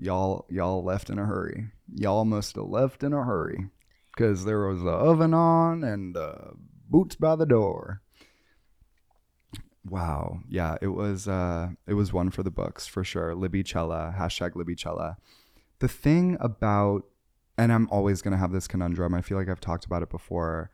Y'all 0.00 0.46
y'all 0.48 0.82
left 0.84 1.10
in 1.10 1.18
a 1.18 1.26
hurry. 1.26 1.68
Y'all 1.94 2.24
must 2.24 2.56
have 2.56 2.66
left 2.66 3.02
in 3.02 3.12
a 3.12 3.24
hurry, 3.24 3.68
cause 4.16 4.44
there 4.44 4.66
was 4.66 4.82
a 4.82 4.88
oven 4.88 5.34
on 5.34 5.82
and 5.82 6.16
uh, 6.16 6.52
boots 6.88 7.16
by 7.16 7.36
the 7.36 7.46
door. 7.46 8.02
Wow, 9.90 10.40
yeah, 10.48 10.76
it 10.80 10.88
was 10.88 11.28
uh, 11.28 11.70
it 11.86 11.94
was 11.94 12.12
one 12.12 12.30
for 12.30 12.42
the 12.42 12.50
books 12.50 12.86
for 12.86 13.04
sure. 13.04 13.34
Libby 13.34 13.62
Libicella 13.62 14.16
hashtag 14.16 14.54
Libby 14.54 14.74
Libicella. 14.74 15.16
The 15.80 15.88
thing 15.88 16.36
about, 16.40 17.04
and 17.56 17.72
I'm 17.72 17.88
always 17.90 18.22
gonna 18.22 18.36
have 18.36 18.52
this 18.52 18.66
conundrum. 18.66 19.14
I 19.14 19.22
feel 19.22 19.38
like 19.38 19.48
I've 19.48 19.60
talked 19.60 19.84
about 19.84 20.02
it 20.02 20.10
before. 20.10 20.70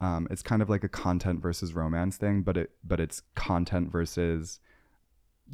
Um, 0.00 0.28
it's 0.30 0.42
kind 0.42 0.62
of 0.62 0.68
like 0.68 0.84
a 0.84 0.88
content 0.88 1.40
versus 1.40 1.74
romance 1.74 2.16
thing, 2.16 2.42
but 2.42 2.56
it 2.56 2.70
but 2.84 3.00
it's 3.00 3.22
content 3.34 3.90
versus 3.90 4.60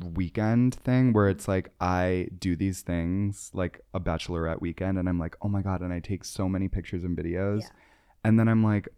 weekend 0.03 0.74
thing 0.74 1.12
where 1.12 1.29
it's 1.29 1.46
like 1.46 1.70
I 1.81 2.29
do 2.38 2.57
these 2.57 2.83
things 2.83 3.50
like 3.55 3.81
a 3.92 4.00
bachelorette 4.00 4.61
weekend 4.61 4.98
and 4.98 5.09
I'm 5.09 5.18
like, 5.18 5.37
oh 5.42 5.48
my 5.48 5.62
God, 5.62 5.81
and 5.81 5.92
I 5.92 6.00
take 6.00 6.24
so 6.24 6.48
many 6.48 6.68
pictures 6.68 7.05
and 7.05 7.16
videos. 7.16 7.62
Yeah. 7.62 7.68
And 8.24 8.38
then 8.38 8.48
I'm 8.48 8.64
like, 8.64 8.88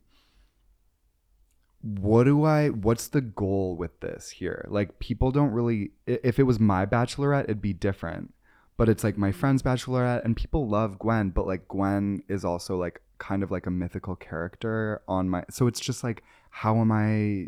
what 1.86 2.24
do 2.24 2.44
I 2.44 2.68
what's 2.70 3.08
the 3.08 3.20
goal 3.20 3.76
with 3.76 4.00
this 4.00 4.30
here? 4.30 4.66
Like 4.68 4.98
people 4.98 5.30
don't 5.30 5.52
really 5.52 5.92
if 6.06 6.38
it 6.38 6.42
was 6.42 6.58
my 6.58 6.84
bachelorette, 6.84 7.44
it'd 7.44 7.62
be 7.62 7.72
different. 7.72 8.34
But 8.76 8.88
it's 8.88 9.04
like 9.04 9.16
my 9.16 9.30
mm-hmm. 9.30 9.38
friend's 9.38 9.62
bachelorette 9.62 10.24
and 10.24 10.36
people 10.36 10.68
love 10.68 10.98
Gwen, 10.98 11.30
but 11.30 11.46
like 11.46 11.68
Gwen 11.68 12.22
is 12.28 12.44
also 12.44 12.76
like 12.76 13.00
kind 13.18 13.42
of 13.42 13.50
like 13.50 13.66
a 13.66 13.70
mythical 13.70 14.16
character 14.16 15.00
on 15.08 15.28
my 15.28 15.44
so 15.48 15.66
it's 15.66 15.80
just 15.80 16.04
like 16.04 16.22
how 16.50 16.80
am 16.80 16.92
I 16.92 17.46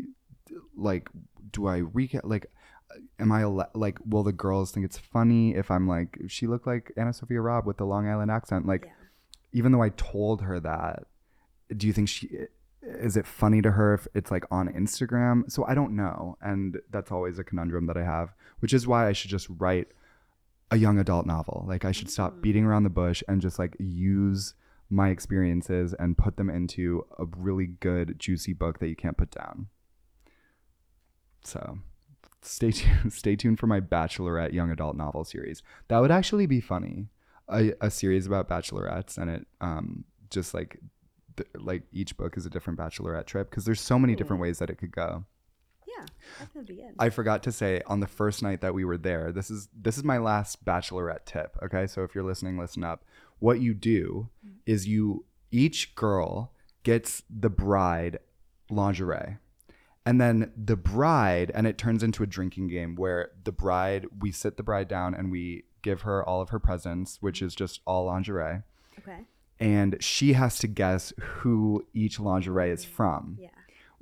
like 0.75 1.09
do 1.51 1.67
I 1.67 1.81
recap 1.81 2.21
like 2.23 2.49
uh, 2.91 2.99
am 3.19 3.31
I 3.31 3.43
like 3.43 3.99
will 4.05 4.23
the 4.23 4.31
girls 4.31 4.71
think 4.71 4.85
it's 4.85 4.97
funny 4.97 5.53
if 5.53 5.69
I'm 5.69 5.87
like 5.87 6.17
she 6.27 6.47
looked 6.47 6.65
like 6.65 6.91
AnnaSophia 6.97 7.43
Robb 7.43 7.67
with 7.67 7.77
the 7.77 7.85
Long 7.85 8.07
Island 8.07 8.31
accent 8.31 8.65
like 8.65 8.85
Yeah. 8.85 8.91
even 9.53 9.71
though 9.71 9.83
I 9.83 9.89
told 9.89 10.41
her 10.41 10.59
that 10.59 11.03
do 11.75 11.85
you 11.85 11.93
think 11.93 12.09
she 12.09 12.47
is 12.81 13.17
it 13.17 13.27
funny 13.27 13.61
to 13.61 13.71
her 13.71 13.93
if 13.93 14.07
it's 14.13 14.31
like 14.31 14.45
on 14.51 14.69
Instagram? 14.69 15.49
So 15.51 15.65
I 15.65 15.73
don't 15.73 15.95
know 15.95 16.37
and 16.41 16.79
that's 16.89 17.11
always 17.11 17.39
a 17.39 17.43
conundrum 17.43 17.87
that 17.87 17.97
I 17.97 18.03
have 18.03 18.33
which 18.59 18.73
is 18.73 18.87
why 18.87 19.07
I 19.07 19.13
should 19.13 19.31
just 19.31 19.47
write 19.57 19.87
a 20.71 20.77
young 20.77 20.99
adult 20.99 21.25
novel. 21.25 21.65
Like 21.67 21.85
I 21.85 21.91
should 21.91 22.09
stop 22.09 22.41
beating 22.41 22.65
around 22.65 22.83
the 22.83 22.89
bush 22.89 23.23
and 23.27 23.41
just 23.41 23.59
like 23.59 23.75
use 23.79 24.53
my 24.89 25.09
experiences 25.09 25.93
and 25.93 26.17
put 26.17 26.37
them 26.37 26.49
into 26.49 27.05
a 27.17 27.25
really 27.37 27.67
good 27.67 28.17
juicy 28.17 28.53
book 28.53 28.79
that 28.79 28.87
you 28.87 28.95
can't 28.95 29.17
put 29.17 29.31
down. 29.31 29.67
So 31.43 31.79
stay 32.41 32.71
tuned 32.71 33.11
stay 33.13 33.35
tuned 33.35 33.59
for 33.59 33.67
my 33.67 33.79
bachelorette 33.79 34.53
young 34.53 34.71
adult 34.71 34.95
novel 34.95 35.23
series. 35.23 35.63
That 35.87 35.99
would 35.99 36.11
actually 36.11 36.45
be 36.45 36.61
funny. 36.61 37.07
A, 37.51 37.73
a 37.81 37.89
series 37.89 38.27
about 38.27 38.47
bachelorettes 38.47 39.17
and 39.17 39.29
it 39.29 39.47
um 39.59 40.03
just 40.29 40.53
like 40.53 40.79
th- 41.39 41.49
like 41.55 41.83
each 41.91 42.17
book 42.17 42.37
is 42.37 42.45
a 42.45 42.49
different 42.49 42.77
bachelorette 42.79 43.25
trip 43.25 43.49
because 43.49 43.65
there's 43.65 43.81
so 43.81 43.97
many 43.97 44.15
different 44.15 44.41
ways 44.41 44.59
that 44.59 44.69
it 44.69 44.75
could 44.75 44.91
go 44.91 45.25
Yeah, 45.87 46.05
be 46.61 46.75
good. 46.75 46.95
I 46.99 47.09
forgot 47.09 47.43
to 47.43 47.51
say 47.51 47.81
on 47.87 47.99
the 47.99 48.07
first 48.07 48.43
night 48.43 48.61
that 48.61 48.73
we 48.73 48.85
were 48.85 48.97
there. 48.97 49.31
This 49.31 49.49
is 49.49 49.69
this 49.73 49.97
is 49.97 50.03
my 50.03 50.17
last 50.17 50.63
bachelorette 50.65 51.25
tip. 51.25 51.57
Okay, 51.63 51.87
so 51.87 52.03
if 52.03 52.13
you're 52.13 52.23
listening, 52.23 52.57
listen 52.57 52.83
up. 52.83 53.03
What 53.39 53.61
you 53.61 53.73
do 53.73 54.29
is 54.65 54.87
you 54.87 55.25
each 55.51 55.95
girl 55.95 56.51
gets 56.83 57.23
the 57.29 57.49
bride 57.49 58.19
lingerie, 58.69 59.37
and 60.05 60.19
then 60.21 60.51
the 60.55 60.75
bride, 60.75 61.51
and 61.55 61.65
it 61.65 61.77
turns 61.77 62.03
into 62.03 62.23
a 62.23 62.27
drinking 62.27 62.67
game 62.67 62.95
where 62.95 63.31
the 63.43 63.51
bride 63.51 64.07
we 64.19 64.31
sit 64.31 64.57
the 64.57 64.63
bride 64.63 64.87
down 64.87 65.13
and 65.15 65.31
we 65.31 65.63
give 65.81 66.01
her 66.01 66.23
all 66.27 66.41
of 66.41 66.49
her 66.49 66.59
presents, 66.59 67.17
which 67.21 67.41
is 67.41 67.55
just 67.55 67.79
all 67.85 68.05
lingerie, 68.05 68.61
okay. 68.99 69.21
And 69.59 69.97
she 69.99 70.33
has 70.33 70.59
to 70.59 70.67
guess 70.67 71.13
who 71.19 71.85
each 71.93 72.19
lingerie 72.19 72.71
is 72.71 72.85
from. 72.85 73.37
Yeah. 73.39 73.49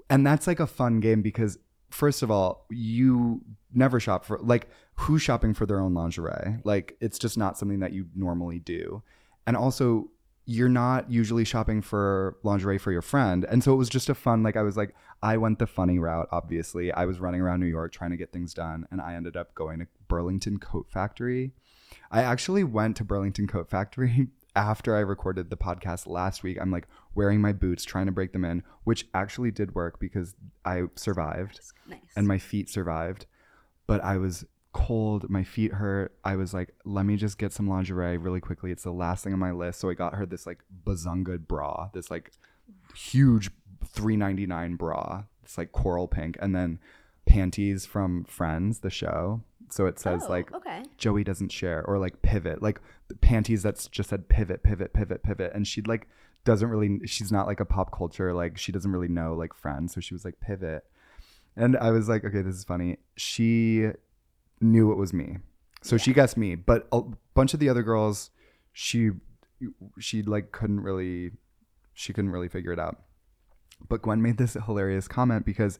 and 0.10 0.26
that's 0.26 0.48
like 0.48 0.60
a 0.60 0.68
fun 0.68 1.00
game 1.00 1.22
because 1.22 1.58
first 1.90 2.22
of 2.22 2.30
all 2.30 2.66
you 2.70 3.42
never 3.74 4.00
shop 4.00 4.26
for 4.26 4.38
like 4.40 4.68
who's 4.96 5.22
shopping 5.22 5.54
for 5.54 5.66
their 5.66 5.80
own 5.80 5.94
lingerie? 5.94 6.58
Like 6.64 6.96
it's 7.00 7.20
just 7.20 7.38
not 7.38 7.58
something 7.58 7.80
that 7.80 7.94
you 7.94 8.08
normally 8.16 8.60
do. 8.60 9.04
And 9.46 9.56
also 9.56 10.10
you're 10.50 10.70
not 10.70 11.12
usually 11.12 11.44
shopping 11.44 11.82
for 11.82 12.38
lingerie 12.44 12.78
for 12.78 12.92
your 12.92 13.02
friend. 13.02 13.46
And 13.46 13.64
so 13.64 13.74
it 13.74 13.78
was 13.78 13.90
just 13.90 14.10
a 14.10 14.16
fun 14.16 14.44
like 14.44 14.56
i 14.56 14.62
was 14.62 14.78
like 14.78 14.96
i 15.22 15.36
went 15.38 15.60
the 15.60 15.68
funny 15.68 16.00
route 16.00 16.28
obviously. 16.32 16.92
I 16.92 17.06
was 17.06 17.20
running 17.20 17.42
around 17.42 17.60
new 17.60 17.66
york 17.68 17.92
trying 17.92 18.12
to 18.12 18.18
get 18.18 18.32
things 18.32 18.54
done 18.54 18.88
and 18.92 19.02
i 19.02 19.14
ended 19.16 19.36
up 19.36 19.54
going 19.56 19.80
to 19.80 19.88
burlington 20.08 20.58
coat 20.58 20.88
factory. 20.90 21.54
I 22.12 22.22
actually 22.22 22.64
went 22.64 22.98
to 22.98 23.04
Burlington 23.06 23.48
Coat 23.48 23.70
Factory 23.70 24.28
after 24.58 24.96
I 24.96 25.00
recorded 25.02 25.50
the 25.50 25.56
podcast 25.56 26.08
last 26.08 26.42
week. 26.44 26.58
I'm 26.60 26.72
like 26.72 26.88
wearing 27.16 27.40
my 27.40 27.54
boots, 27.54 27.86
trying 27.86 28.08
to 28.08 28.12
break 28.12 28.34
them 28.34 28.44
in, 28.44 28.64
which 28.84 29.08
actually 29.14 29.52
did 29.52 29.76
work 29.76 30.00
because 30.00 30.36
I 30.66 30.84
survived 30.96 31.62
Nice. 31.88 32.00
and 32.16 32.28
my 32.28 32.40
feet 32.40 32.68
survived. 32.70 33.28
But 33.86 34.04
I 34.04 34.18
was 34.18 34.46
cold, 34.74 35.30
my 35.30 35.44
feet 35.44 35.74
hurt. 35.74 36.18
I 36.26 36.36
was 36.36 36.54
like, 36.54 36.74
let 36.84 37.06
me 37.06 37.16
just 37.18 37.38
get 37.38 37.54
some 37.54 37.70
lingerie 37.70 38.18
really 38.18 38.40
quickly. 38.42 38.72
It's 38.72 38.84
the 38.84 38.92
last 38.92 39.24
thing 39.24 39.32
on 39.34 39.40
my 39.40 39.52
list. 39.52 39.80
So 39.80 39.90
I 39.90 39.94
got 39.94 40.16
her 40.16 40.26
this 40.26 40.46
like 40.48 40.60
bazunga 40.86 41.40
bra, 41.48 41.90
this 41.94 42.10
like 42.12 42.32
huge 42.96 43.52
399 43.86 44.76
bra. 44.76 45.24
It's 45.44 45.58
like 45.58 45.72
coral 45.72 46.08
pink 46.08 46.36
and 46.42 46.56
then 46.56 46.80
panties 47.26 47.86
from 47.86 48.24
Friends, 48.26 48.80
the 48.80 48.90
show. 48.90 49.42
So 49.70 49.86
it 49.86 50.00
says 50.00 50.24
Oh, 50.26 50.30
like 50.30 50.54
okay. 50.54 50.84
Joey 50.98 51.24
doesn't 51.24 51.52
share 51.52 51.84
or 51.86 51.98
like 51.98 52.22
pivot, 52.22 52.62
like 52.62 52.80
panties 53.22 53.64
that's 53.64 53.88
just 53.88 54.10
said 54.10 54.30
pivot, 54.30 54.64
pivot, 54.64 54.94
pivot, 54.94 55.24
pivot. 55.24 55.52
And 55.54 55.68
she'd 55.68 55.88
like 55.88 56.08
doesn't 56.46 56.70
really 56.70 57.06
she's 57.06 57.32
not 57.32 57.48
like 57.48 57.60
a 57.60 57.66
pop 57.66 57.92
culture, 57.96 58.34
like 58.34 58.58
she 58.58 58.72
doesn't 58.72 58.92
really 58.92 59.08
know 59.08 59.34
like 59.34 59.54
friends. 59.54 59.94
So 59.94 60.02
she 60.02 60.14
was 60.14 60.24
like 60.24 60.40
pivot. 60.40 60.86
And 61.56 61.76
I 61.78 61.92
was 61.92 62.08
like, 62.08 62.24
okay, 62.24 62.42
this 62.42 62.56
is 62.56 62.64
funny. 62.64 62.98
She 63.16 63.88
knew 64.62 64.92
it 64.92 64.98
was 64.98 65.12
me. 65.14 65.38
So 65.82 65.98
she 65.98 66.14
guessed 66.14 66.38
me. 66.38 66.56
But 66.56 66.88
a 66.92 67.02
bunch 67.34 67.54
of 67.54 67.60
the 67.60 67.70
other 67.70 67.84
girls, 67.84 68.30
she 68.74 69.12
she 70.00 70.22
like 70.22 70.52
couldn't 70.52 70.82
really 70.82 71.32
she 71.94 72.14
couldn't 72.14 72.32
really 72.32 72.48
figure 72.50 72.72
it 72.72 72.80
out. 72.80 73.02
But 73.90 74.02
Gwen 74.02 74.22
made 74.22 74.38
this 74.38 74.54
hilarious 74.54 75.08
comment 75.08 75.46
because 75.46 75.80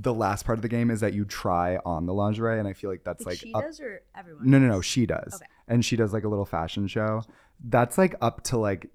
the 0.00 0.14
last 0.14 0.44
part 0.46 0.56
of 0.58 0.62
the 0.62 0.68
game 0.68 0.90
is 0.90 1.00
that 1.00 1.12
you 1.12 1.24
try 1.24 1.78
on 1.84 2.06
the 2.06 2.14
lingerie, 2.14 2.58
and 2.60 2.68
I 2.68 2.72
feel 2.72 2.88
like 2.88 3.02
that's 3.04 3.26
Like, 3.26 3.32
like 3.32 3.38
she 3.38 3.52
up- 3.52 3.64
does 3.64 3.80
or 3.80 4.00
everyone? 4.16 4.48
no, 4.48 4.58
no, 4.58 4.68
no. 4.68 4.80
She 4.80 5.06
does, 5.06 5.34
Okay. 5.34 5.46
and 5.66 5.84
she 5.84 5.96
does 5.96 6.12
like 6.12 6.24
a 6.24 6.28
little 6.28 6.44
fashion 6.46 6.86
show. 6.86 7.22
That's 7.64 7.98
like 7.98 8.14
up 8.20 8.44
to 8.44 8.56
like, 8.58 8.86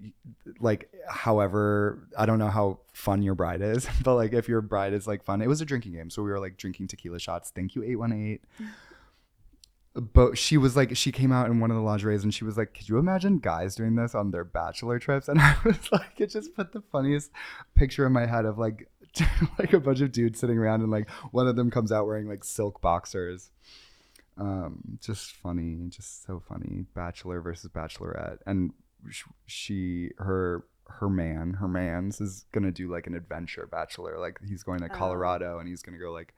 like 0.60 0.90
however 1.06 2.08
I 2.16 2.24
don't 2.24 2.38
know 2.38 2.48
how 2.48 2.78
fun 2.94 3.22
your 3.22 3.34
bride 3.34 3.60
is, 3.60 3.86
but 4.02 4.14
like 4.14 4.32
if 4.32 4.48
your 4.48 4.62
bride 4.62 4.94
is 4.94 5.06
like 5.06 5.22
fun, 5.24 5.42
it 5.42 5.48
was 5.48 5.60
a 5.60 5.66
drinking 5.66 5.92
game, 5.92 6.08
so 6.08 6.22
we 6.22 6.30
were 6.30 6.40
like 6.40 6.56
drinking 6.56 6.88
tequila 6.88 7.18
shots. 7.18 7.52
Thank 7.54 7.74
you, 7.74 7.82
eight 7.84 7.96
one 7.96 8.12
eight. 8.12 8.40
But 9.96 10.36
she 10.36 10.56
was 10.56 10.74
like, 10.74 10.96
she 10.96 11.12
came 11.12 11.30
out 11.30 11.48
in 11.48 11.60
one 11.60 11.70
of 11.70 11.76
the 11.76 11.82
lingeries 11.82 12.24
and 12.24 12.34
she 12.34 12.42
was 12.42 12.56
like, 12.58 12.74
Could 12.74 12.88
you 12.88 12.98
imagine 12.98 13.38
guys 13.38 13.76
doing 13.76 13.94
this 13.94 14.12
on 14.12 14.32
their 14.32 14.42
bachelor 14.42 14.98
trips? 14.98 15.28
And 15.28 15.40
I 15.40 15.54
was 15.64 15.78
like, 15.92 16.20
It 16.20 16.30
just 16.30 16.52
put 16.56 16.72
the 16.72 16.80
funniest 16.90 17.30
picture 17.76 18.04
in 18.04 18.12
my 18.12 18.26
head 18.26 18.44
of 18.44 18.58
like, 18.58 18.88
like 19.58 19.72
a 19.72 19.80
bunch 19.80 20.00
of 20.00 20.12
dudes 20.12 20.40
sitting 20.40 20.58
around 20.58 20.82
and 20.82 20.90
like 20.90 21.08
one 21.30 21.46
of 21.46 21.56
them 21.56 21.70
comes 21.70 21.92
out 21.92 22.06
wearing 22.06 22.28
like 22.28 22.44
silk 22.44 22.80
boxers 22.80 23.50
um 24.36 24.98
just 25.00 25.32
funny 25.36 25.86
just 25.88 26.24
so 26.26 26.42
funny 26.48 26.84
bachelor 26.94 27.40
versus 27.40 27.70
bachelorette 27.70 28.38
and 28.46 28.72
she 29.46 30.10
her 30.18 30.64
her 30.88 31.08
man 31.08 31.54
her 31.54 31.68
man's 31.68 32.20
is 32.20 32.44
gonna 32.52 32.72
do 32.72 32.90
like 32.90 33.06
an 33.06 33.14
adventure 33.14 33.66
bachelor 33.70 34.18
like 34.18 34.38
he's 34.46 34.62
going 34.62 34.80
to 34.80 34.86
Oh. 34.86 34.94
colorado 34.94 35.58
and 35.58 35.68
he's 35.68 35.82
gonna 35.82 35.98
go 35.98 36.10
like 36.10 36.34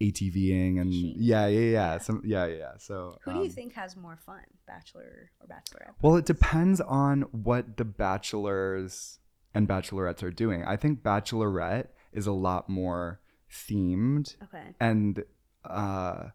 ATVing 0.00 0.80
and 0.80 0.92
yeah, 0.92 1.46
yeah, 1.46 1.60
yeah, 1.60 1.98
some 1.98 2.20
yeah, 2.24 2.46
yeah, 2.46 2.56
yeah. 2.56 2.72
So 2.78 3.16
Who 3.22 3.32
do 3.32 3.38
you 3.38 3.44
um, 3.44 3.50
think 3.50 3.74
has 3.74 3.96
more 3.96 4.16
fun, 4.16 4.40
bachelor 4.66 5.30
or 5.40 5.46
bachelorette? 5.46 5.92
Well, 6.02 6.16
it 6.16 6.26
depends 6.26 6.80
on 6.80 7.22
what 7.30 7.76
the 7.76 7.84
bachelors 7.84 9.20
and 9.54 9.68
bachelorettes 9.68 10.22
are 10.24 10.32
doing. 10.32 10.64
I 10.64 10.76
think 10.76 11.02
bachelorette 11.02 11.88
is 12.14 12.26
a 12.26 12.32
lot 12.32 12.68
more 12.68 13.20
themed 13.50 14.36
Okay. 14.44 14.74
and 14.80 15.24
uh 15.64 16.28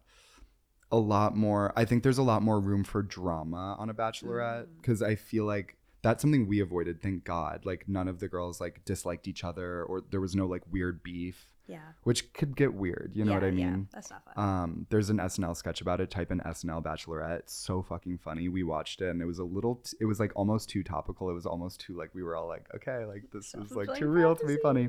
a 0.92 0.96
lot 0.98 1.36
more 1.36 1.72
I 1.76 1.84
think 1.84 2.02
there's 2.02 2.18
a 2.18 2.22
lot 2.22 2.42
more 2.42 2.58
room 2.60 2.82
for 2.84 3.02
drama 3.02 3.76
on 3.78 3.90
a 3.90 3.94
bachelorette 3.94 4.64
Mm. 4.66 4.76
because 4.80 5.02
I 5.02 5.14
feel 5.14 5.44
like 5.44 5.76
that's 6.02 6.22
something 6.22 6.46
we 6.48 6.60
avoided, 6.60 7.02
thank 7.02 7.24
God. 7.24 7.66
Like 7.66 7.86
none 7.86 8.08
of 8.08 8.20
the 8.20 8.26
girls 8.28 8.58
like 8.60 8.82
disliked 8.86 9.28
each 9.28 9.44
other 9.44 9.84
or 9.84 10.00
there 10.10 10.20
was 10.20 10.34
no 10.34 10.46
like 10.46 10.62
weird 10.72 11.02
beef, 11.02 11.50
Yeah. 11.66 11.80
which 12.04 12.32
could 12.32 12.56
get 12.56 12.72
weird, 12.72 13.12
you 13.14 13.22
know 13.26 13.34
what 13.34 13.42
Yeah, 13.42 13.48
I 13.48 13.52
yeah, 13.52 13.70
mean? 13.70 13.88
that's 13.92 14.10
not 14.10 14.24
fun. 14.24 14.34
Um, 14.42 14.86
there's 14.88 15.10
an 15.10 15.18
SNL 15.20 15.54
sketch 15.54 15.82
about 15.82 16.00
it. 16.00 16.10
Type 16.10 16.32
in 16.32 16.40
SNL 16.40 16.82
Bachelorette. 16.82 17.40
It's 17.40 17.52
so 17.52 17.82
fucking 17.82 18.16
funny. 18.16 18.48
We 18.48 18.62
watched 18.62 19.02
it 19.02 19.10
and 19.10 19.20
it 19.20 19.26
was 19.26 19.40
a 19.40 19.44
little. 19.44 19.76
T- 19.76 19.98
it 20.00 20.06
was 20.06 20.18
like 20.18 20.32
almost 20.34 20.70
too 20.70 20.82
topical. 20.82 21.28
It 21.28 21.34
was 21.34 21.44
almost 21.44 21.80
too 21.82 21.94
like 21.94 22.14
we 22.14 22.22
were 22.22 22.34
all 22.34 22.48
like, 22.48 22.66
okay, 22.76 23.04
like 23.04 23.24
this 23.30 23.54
is 23.54 23.72
like 23.72 23.94
too 23.94 24.08
real 24.08 24.34
to 24.34 24.46
be 24.46 24.56
funny. 24.56 24.88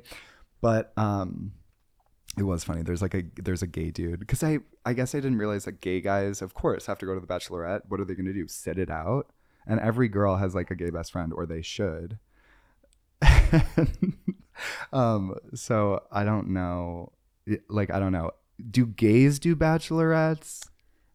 But 0.62 0.94
um, 0.96 1.54
it 2.38 2.44
was 2.44 2.64
funny. 2.64 2.84
There's 2.84 3.02
like 3.02 3.14
a 3.14 3.24
there's 3.38 3.62
a 3.62 3.68
gay 3.68 3.92
dude 3.92 4.20
because 4.20 4.44
I 4.44 4.60
I 4.86 4.94
guess 4.94 5.14
I 5.14 5.20
didn't 5.20 5.38
realize 5.38 5.66
that 5.66 5.82
gay 5.82 6.02
guys 6.02 6.42
of 6.42 6.54
course 6.54 6.86
have 6.86 6.98
to 7.00 7.06
go 7.06 7.14
to 7.14 7.20
the 7.20 7.28
Bachelorette. 7.28 7.82
What 7.88 8.00
are 8.00 8.06
they 8.06 8.16
gonna 8.16 8.34
do? 8.34 8.48
Sit 8.48 8.78
it 8.78 8.90
out? 8.90 9.32
And 9.68 9.80
every 9.80 10.08
girl 10.08 10.38
has 10.38 10.56
like 10.56 10.72
a 10.72 10.76
gay 10.76 10.90
best 10.90 11.12
friend, 11.12 11.34
or 11.34 11.46
they 11.46 11.62
should. 11.62 12.20
um. 14.94 15.36
So 15.54 16.04
I 16.12 16.24
don't 16.24 16.50
know. 16.50 17.12
Like 17.70 17.92
I 17.92 18.00
don't 18.00 18.12
know. 18.12 18.32
Do 18.70 18.86
gays 18.86 19.40
do 19.40 19.56
bachelorettes? 19.56 20.68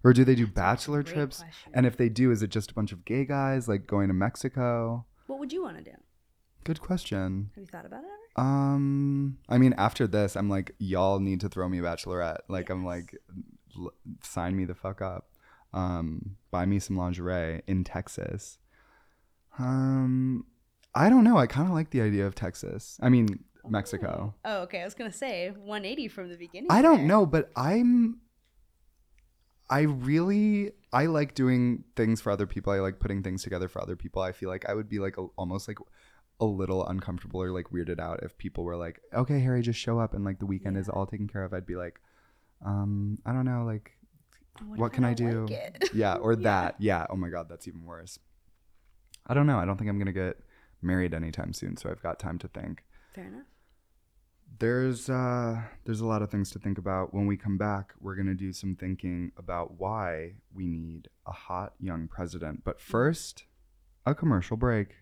Or 0.04 0.12
do 0.12 0.24
they 0.24 0.36
do 0.36 0.46
bachelor 0.46 1.02
trips? 1.02 1.38
question. 1.38 1.72
And 1.74 1.84
if 1.86 1.96
they 1.96 2.08
do, 2.08 2.30
is 2.30 2.40
it 2.42 2.50
just 2.50 2.70
a 2.70 2.74
bunch 2.74 2.92
of 2.92 3.04
gay 3.04 3.24
guys 3.24 3.66
like 3.66 3.86
going 3.88 4.08
to 4.08 4.14
Mexico? 4.14 5.04
what 5.26 5.40
would 5.40 5.52
you 5.52 5.62
want 5.62 5.76
to 5.78 5.82
do? 5.82 5.96
Good 6.66 6.80
question. 6.80 7.50
Have 7.54 7.62
you 7.62 7.68
thought 7.68 7.86
about 7.86 8.02
it 8.02 8.08
ever? 8.36 8.48
Um, 8.48 9.38
I 9.48 9.56
mean, 9.56 9.72
after 9.78 10.08
this, 10.08 10.36
I'm 10.36 10.50
like, 10.50 10.74
y'all 10.78 11.20
need 11.20 11.40
to 11.42 11.48
throw 11.48 11.68
me 11.68 11.78
a 11.78 11.82
bachelorette. 11.82 12.38
Like, 12.48 12.70
I'm 12.70 12.84
like, 12.84 13.16
l- 13.78 13.94
sign 14.24 14.56
me 14.56 14.64
the 14.64 14.74
fuck 14.74 15.00
up. 15.00 15.28
Um, 15.72 16.36
buy 16.50 16.66
me 16.66 16.80
some 16.80 16.96
lingerie 16.96 17.62
in 17.68 17.84
Texas. 17.84 18.58
Um, 19.60 20.44
I 20.92 21.08
don't 21.08 21.22
know. 21.22 21.38
I 21.38 21.46
kind 21.46 21.68
of 21.68 21.74
like 21.74 21.90
the 21.90 22.00
idea 22.00 22.26
of 22.26 22.34
Texas. 22.34 22.98
I 23.00 23.10
mean, 23.10 23.44
Mexico. 23.68 24.34
Oh, 24.44 24.62
okay. 24.62 24.82
I 24.82 24.84
was 24.84 24.94
gonna 24.94 25.12
say 25.12 25.50
180 25.50 26.08
from 26.08 26.28
the 26.30 26.36
beginning. 26.36 26.68
I 26.70 26.82
don't 26.82 26.98
there. 26.98 27.06
know, 27.06 27.26
but 27.26 27.50
I'm. 27.56 28.18
I 29.68 29.80
really 29.80 30.72
I 30.92 31.06
like 31.06 31.34
doing 31.34 31.84
things 31.96 32.20
for 32.20 32.30
other 32.30 32.46
people. 32.46 32.72
I 32.72 32.78
like 32.78 33.00
putting 33.00 33.22
things 33.22 33.42
together 33.42 33.68
for 33.68 33.82
other 33.82 33.96
people. 33.96 34.22
I 34.22 34.32
feel 34.32 34.48
like 34.48 34.68
I 34.68 34.74
would 34.74 34.88
be 34.88 34.98
like 34.98 35.18
a, 35.18 35.26
almost 35.36 35.68
like 35.68 35.78
a 36.40 36.44
little 36.44 36.86
uncomfortable 36.86 37.42
or 37.42 37.50
like 37.50 37.66
weirded 37.70 37.98
out 37.98 38.20
if 38.22 38.36
people 38.38 38.64
were 38.64 38.76
like, 38.76 39.00
"Okay, 39.14 39.40
Harry, 39.40 39.62
just 39.62 39.78
show 39.78 39.98
up 39.98 40.14
and 40.14 40.24
like 40.24 40.38
the 40.38 40.46
weekend 40.46 40.76
is 40.76 40.88
all 40.88 41.06
taken 41.06 41.28
care 41.28 41.44
of." 41.44 41.52
I'd 41.54 41.66
be 41.66 41.76
like, 41.76 42.00
um, 42.64 43.18
I 43.24 43.32
don't 43.32 43.44
know, 43.44 43.64
like 43.64 43.92
what, 44.66 44.86
if 44.86 44.92
can 44.92 45.04
I, 45.04 45.14
don't 45.14 45.46
do? 45.46 45.54
like 45.54 45.90
yeah, 45.94 46.14
or 46.16 46.36
that. 46.48 46.76
Yeah. 46.78 47.06
Oh 47.10 47.16
my 47.16 47.28
god, 47.30 47.48
that's 47.48 47.66
even 47.68 47.84
worse. 47.84 48.18
I 49.26 49.34
don't 49.34 49.46
know. 49.46 49.58
I 49.58 49.64
don't 49.64 49.76
think 49.76 49.88
I'm 49.90 49.98
gonna 49.98 50.12
get 50.12 50.38
married 50.82 51.14
anytime 51.14 51.52
soon, 51.52 51.76
so 51.76 51.90
I've 51.90 52.02
got 52.02 52.18
time 52.18 52.38
to 52.38 52.48
think 52.48 52.84
Fair 53.14 53.24
enough. 53.24 53.46
there's 54.58 55.08
uh 55.10 55.62
there's 55.84 56.00
a 56.00 56.06
lot 56.06 56.22
of 56.22 56.30
things 56.30 56.50
to 56.50 56.58
think 56.58 56.78
about 56.78 57.12
when 57.14 57.26
we 57.26 57.36
come 57.36 57.58
back 57.58 57.92
we're 58.00 58.14
going 58.14 58.26
to 58.26 58.34
do 58.34 58.52
some 58.52 58.76
thinking 58.76 59.32
about 59.36 59.78
why 59.80 60.34
we 60.54 60.66
need 60.66 61.08
a 61.26 61.32
hot 61.32 61.72
young 61.80 62.06
president 62.06 62.62
but 62.62 62.80
first 62.80 63.44
a 64.04 64.14
commercial 64.14 64.56
break 64.56 64.96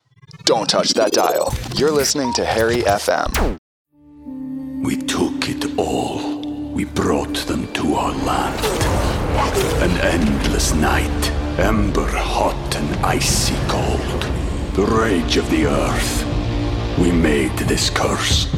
Don't 0.45 0.69
touch 0.69 0.91
that 0.95 1.13
dial. 1.13 1.55
You're 1.75 1.91
listening 1.91 2.33
to 2.35 2.45
Harry 2.45 2.83
FM. 2.83 3.59
We 4.85 4.97
took 4.97 5.49
it 5.49 5.79
all. 5.79 6.41
We 6.73 6.85
brought 6.85 7.37
them 7.47 7.73
to 7.75 7.95
our 7.95 8.13
land. 8.13 8.65
An 9.83 9.91
endless 10.01 10.75
night, 10.75 11.31
ember 11.59 12.07
hot 12.07 12.77
and 12.77 13.05
icy 13.05 13.57
cold. 13.69 14.23
The 14.75 14.85
rage 14.85 15.37
of 15.37 15.49
the 15.51 15.67
earth. 15.67 16.25
We 16.99 17.11
made 17.11 17.57
this 17.59 17.91
curse. 17.91 18.49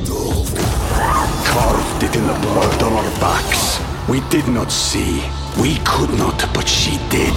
Carved 1.46 2.02
it 2.02 2.16
in 2.16 2.26
the 2.26 2.38
blood 2.40 2.82
on 2.82 2.92
our 2.92 3.20
backs. 3.20 3.80
We 4.08 4.20
did 4.28 4.48
not 4.48 4.70
see. 4.70 5.22
We 5.60 5.78
could 5.84 6.10
not, 6.18 6.38
but 6.52 6.68
she 6.68 6.98
did. 7.08 7.34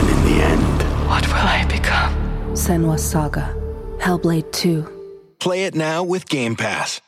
And 0.00 0.08
in 0.08 0.24
the 0.24 0.42
end, 0.42 1.08
What 1.08 1.26
will 1.28 1.34
I 1.34 1.64
become? 1.68 2.12
Senua's 2.54 3.02
Saga. 3.04 3.61
Hellblade 4.02 4.50
2. 4.52 4.84
Play 5.38 5.64
it 5.64 5.74
now 5.74 6.02
with 6.02 6.28
Game 6.28 6.56
Pass. 6.56 7.00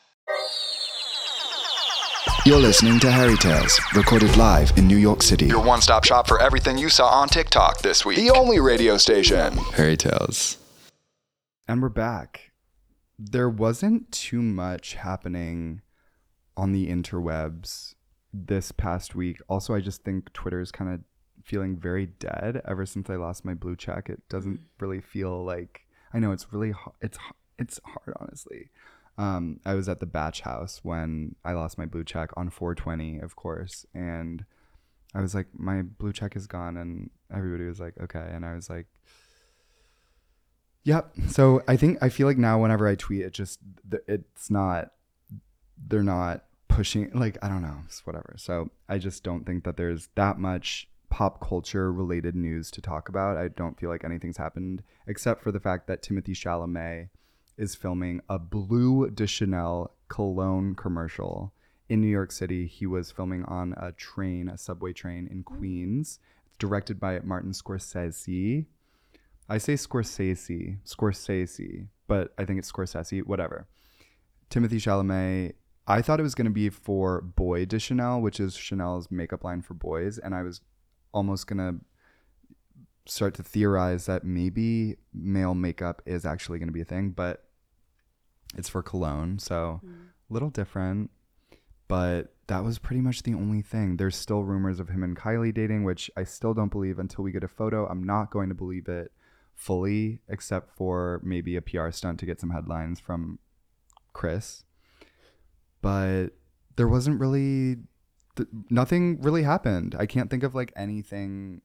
You're 2.45 2.59
listening 2.59 2.99
to 2.99 3.07
Harrytales, 3.07 3.79
recorded 3.95 4.37
live 4.37 4.71
in 4.77 4.87
New 4.87 4.97
York 4.97 5.21
City. 5.23 5.47
Your 5.47 5.63
one 5.63 5.81
stop 5.81 6.03
shop 6.05 6.27
for 6.27 6.39
everything 6.41 6.77
you 6.77 6.89
saw 6.89 7.07
on 7.09 7.27
TikTok 7.27 7.81
this 7.81 8.05
week. 8.05 8.17
The 8.17 8.29
only 8.29 8.59
radio 8.59 8.97
station. 8.97 9.53
Harrytales. 9.75 10.57
and 11.67 11.81
we're 11.81 11.89
back 11.89 12.51
there 13.17 13.49
wasn't 13.49 14.11
too 14.11 14.41
much 14.41 14.93
happening 14.95 15.81
on 16.57 16.71
the 16.73 16.87
interwebs 16.87 17.95
this 18.33 18.71
past 18.73 19.15
week 19.15 19.37
also 19.47 19.73
i 19.73 19.79
just 19.79 20.03
think 20.03 20.31
twitter's 20.33 20.69
kind 20.71 20.93
of 20.93 20.99
feeling 21.45 21.77
very 21.77 22.05
dead 22.05 22.61
ever 22.67 22.85
since 22.85 23.09
i 23.09 23.15
lost 23.15 23.45
my 23.45 23.53
blue 23.53 23.75
check 23.75 24.09
it 24.09 24.21
doesn't 24.29 24.59
really 24.81 24.99
feel 24.99 25.43
like 25.45 25.84
i 26.15 26.19
know 26.19 26.31
it's 26.31 26.51
really 26.51 26.73
it's 27.01 27.17
it's 27.59 27.79
hard 27.83 28.15
honestly 28.19 28.69
um, 29.17 29.59
i 29.65 29.73
was 29.73 29.87
at 29.87 29.99
the 29.99 30.05
batch 30.05 30.41
house 30.41 30.81
when 30.83 31.35
i 31.45 31.53
lost 31.53 31.77
my 31.77 31.85
blue 31.85 32.03
check 32.03 32.31
on 32.35 32.49
420 32.49 33.19
of 33.19 33.35
course 33.35 33.85
and 33.93 34.43
i 35.13 35.21
was 35.21 35.35
like 35.35 35.47
my 35.53 35.81
blue 35.83 36.11
check 36.11 36.35
is 36.35 36.47
gone 36.47 36.77
and 36.77 37.09
everybody 37.33 37.65
was 37.65 37.79
like 37.79 37.93
okay 38.01 38.27
and 38.31 38.45
i 38.45 38.55
was 38.55 38.69
like 38.69 38.87
Yep. 40.85 41.13
So 41.29 41.63
I 41.67 41.75
think 41.75 41.97
I 42.01 42.09
feel 42.09 42.27
like 42.27 42.37
now 42.37 42.61
whenever 42.61 42.87
I 42.87 42.95
tweet, 42.95 43.21
it 43.21 43.33
just 43.33 43.59
it's 44.07 44.49
not 44.51 44.91
they're 45.87 46.03
not 46.03 46.45
pushing 46.67 47.11
like 47.13 47.37
I 47.43 47.49
don't 47.49 47.63
know, 47.63 47.77
it's 47.85 48.05
whatever. 48.05 48.35
So 48.37 48.69
I 48.87 48.99
just 48.99 49.23
don't 49.23 49.45
think 49.45 49.63
that 49.65 49.77
there's 49.77 50.09
that 50.15 50.37
much 50.37 50.87
pop 51.15 51.39
culture 51.39 51.93
related 51.93 52.35
news 52.35 52.69
to 52.69 52.81
talk 52.81 53.07
about. 53.07 53.37
I 53.37 53.47
don't 53.47 53.79
feel 53.79 53.89
like 53.89 54.03
anything's 54.03 54.35
happened 54.35 54.83
except 55.07 55.41
for 55.41 55.49
the 55.49 55.61
fact 55.61 55.87
that 55.87 56.03
Timothée 56.03 56.35
Chalamet 56.35 57.07
is 57.57 57.73
filming 57.73 58.19
a 58.27 58.37
Bleu 58.37 59.09
de 59.09 59.25
Chanel 59.25 59.91
cologne 60.09 60.75
commercial 60.75 61.53
in 61.87 62.01
New 62.01 62.09
York 62.09 62.33
City. 62.33 62.67
He 62.67 62.85
was 62.85 63.11
filming 63.11 63.45
on 63.45 63.75
a 63.77 63.93
train, 63.93 64.49
a 64.49 64.57
subway 64.57 64.91
train 64.91 65.29
in 65.31 65.41
mm. 65.41 65.45
Queens. 65.45 66.19
It's 66.47 66.57
directed 66.57 66.99
by 66.99 67.21
Martin 67.21 67.53
Scorsese. 67.53 68.65
I 69.47 69.57
say 69.57 69.75
Scorsese, 69.75 70.79
Scorsese, 70.83 71.87
but 72.09 72.33
I 72.37 72.43
think 72.43 72.59
it's 72.59 72.69
Scorsese, 72.69 73.25
whatever. 73.25 73.69
Timothée 74.49 74.81
Chalamet. 74.81 75.53
I 75.87 76.01
thought 76.01 76.19
it 76.19 76.23
was 76.23 76.35
going 76.35 76.43
to 76.43 76.51
be 76.51 76.67
for 76.67 77.21
Boy 77.21 77.63
de 77.63 77.79
Chanel, 77.79 78.19
which 78.19 78.41
is 78.41 78.57
Chanel's 78.57 79.09
makeup 79.09 79.45
line 79.45 79.61
for 79.61 79.75
boys, 79.75 80.17
and 80.17 80.35
I 80.35 80.41
was 80.41 80.59
almost 81.15 81.47
going 81.47 81.57
to 81.57 83.11
start 83.11 83.33
to 83.35 83.43
theorize 83.43 84.05
that 84.05 84.23
maybe 84.23 84.97
male 85.13 85.55
makeup 85.55 86.01
is 86.05 86.25
actually 86.25 86.59
going 86.59 86.67
to 86.67 86.73
be 86.73 86.81
a 86.81 86.85
thing, 86.85 87.11
but 87.11 87.45
it's 88.57 88.69
for 88.69 88.83
cologne, 88.83 89.39
so 89.39 89.81
a 89.83 90.33
little 90.33 90.49
different. 90.49 91.09
But 91.87 92.33
that 92.47 92.63
was 92.63 92.79
pretty 92.79 93.01
much 93.01 93.23
the 93.23 93.33
only 93.33 93.61
thing. 93.61 93.97
There's 93.97 94.15
still 94.15 94.43
rumors 94.43 94.79
of 94.79 94.89
him 94.89 95.03
and 95.03 95.15
Kylie 95.15 95.53
dating, 95.53 95.83
which 95.83 96.11
I 96.17 96.23
still 96.23 96.53
don't 96.53 96.71
believe 96.71 96.99
until 96.99 97.23
we 97.23 97.31
get 97.31 97.43
a 97.43 97.47
photo. 97.47 97.87
I'm 97.87 98.03
not 98.03 98.31
going 98.31 98.49
to 98.49 98.55
believe 98.55 98.87
it 98.87 99.11
fully, 99.53 100.21
except 100.27 100.75
for 100.75 101.21
maybe 101.23 101.55
a 101.55 101.61
PR 101.61 101.91
stunt 101.91 102.19
to 102.19 102.25
get 102.25 102.39
some 102.41 102.49
headlines 102.49 102.99
from 102.99 103.39
Chris. 104.13 104.63
But 105.81 106.29
there 106.75 106.87
wasn't 106.87 107.19
really, 107.19 107.77
th- 108.35 108.49
nothing 108.69 109.21
really 109.21 109.43
happened. 109.43 109.95
I 109.97 110.05
can't 110.05 110.29
think 110.29 110.43
of 110.43 110.55
like 110.55 110.71
anything. 110.75 111.61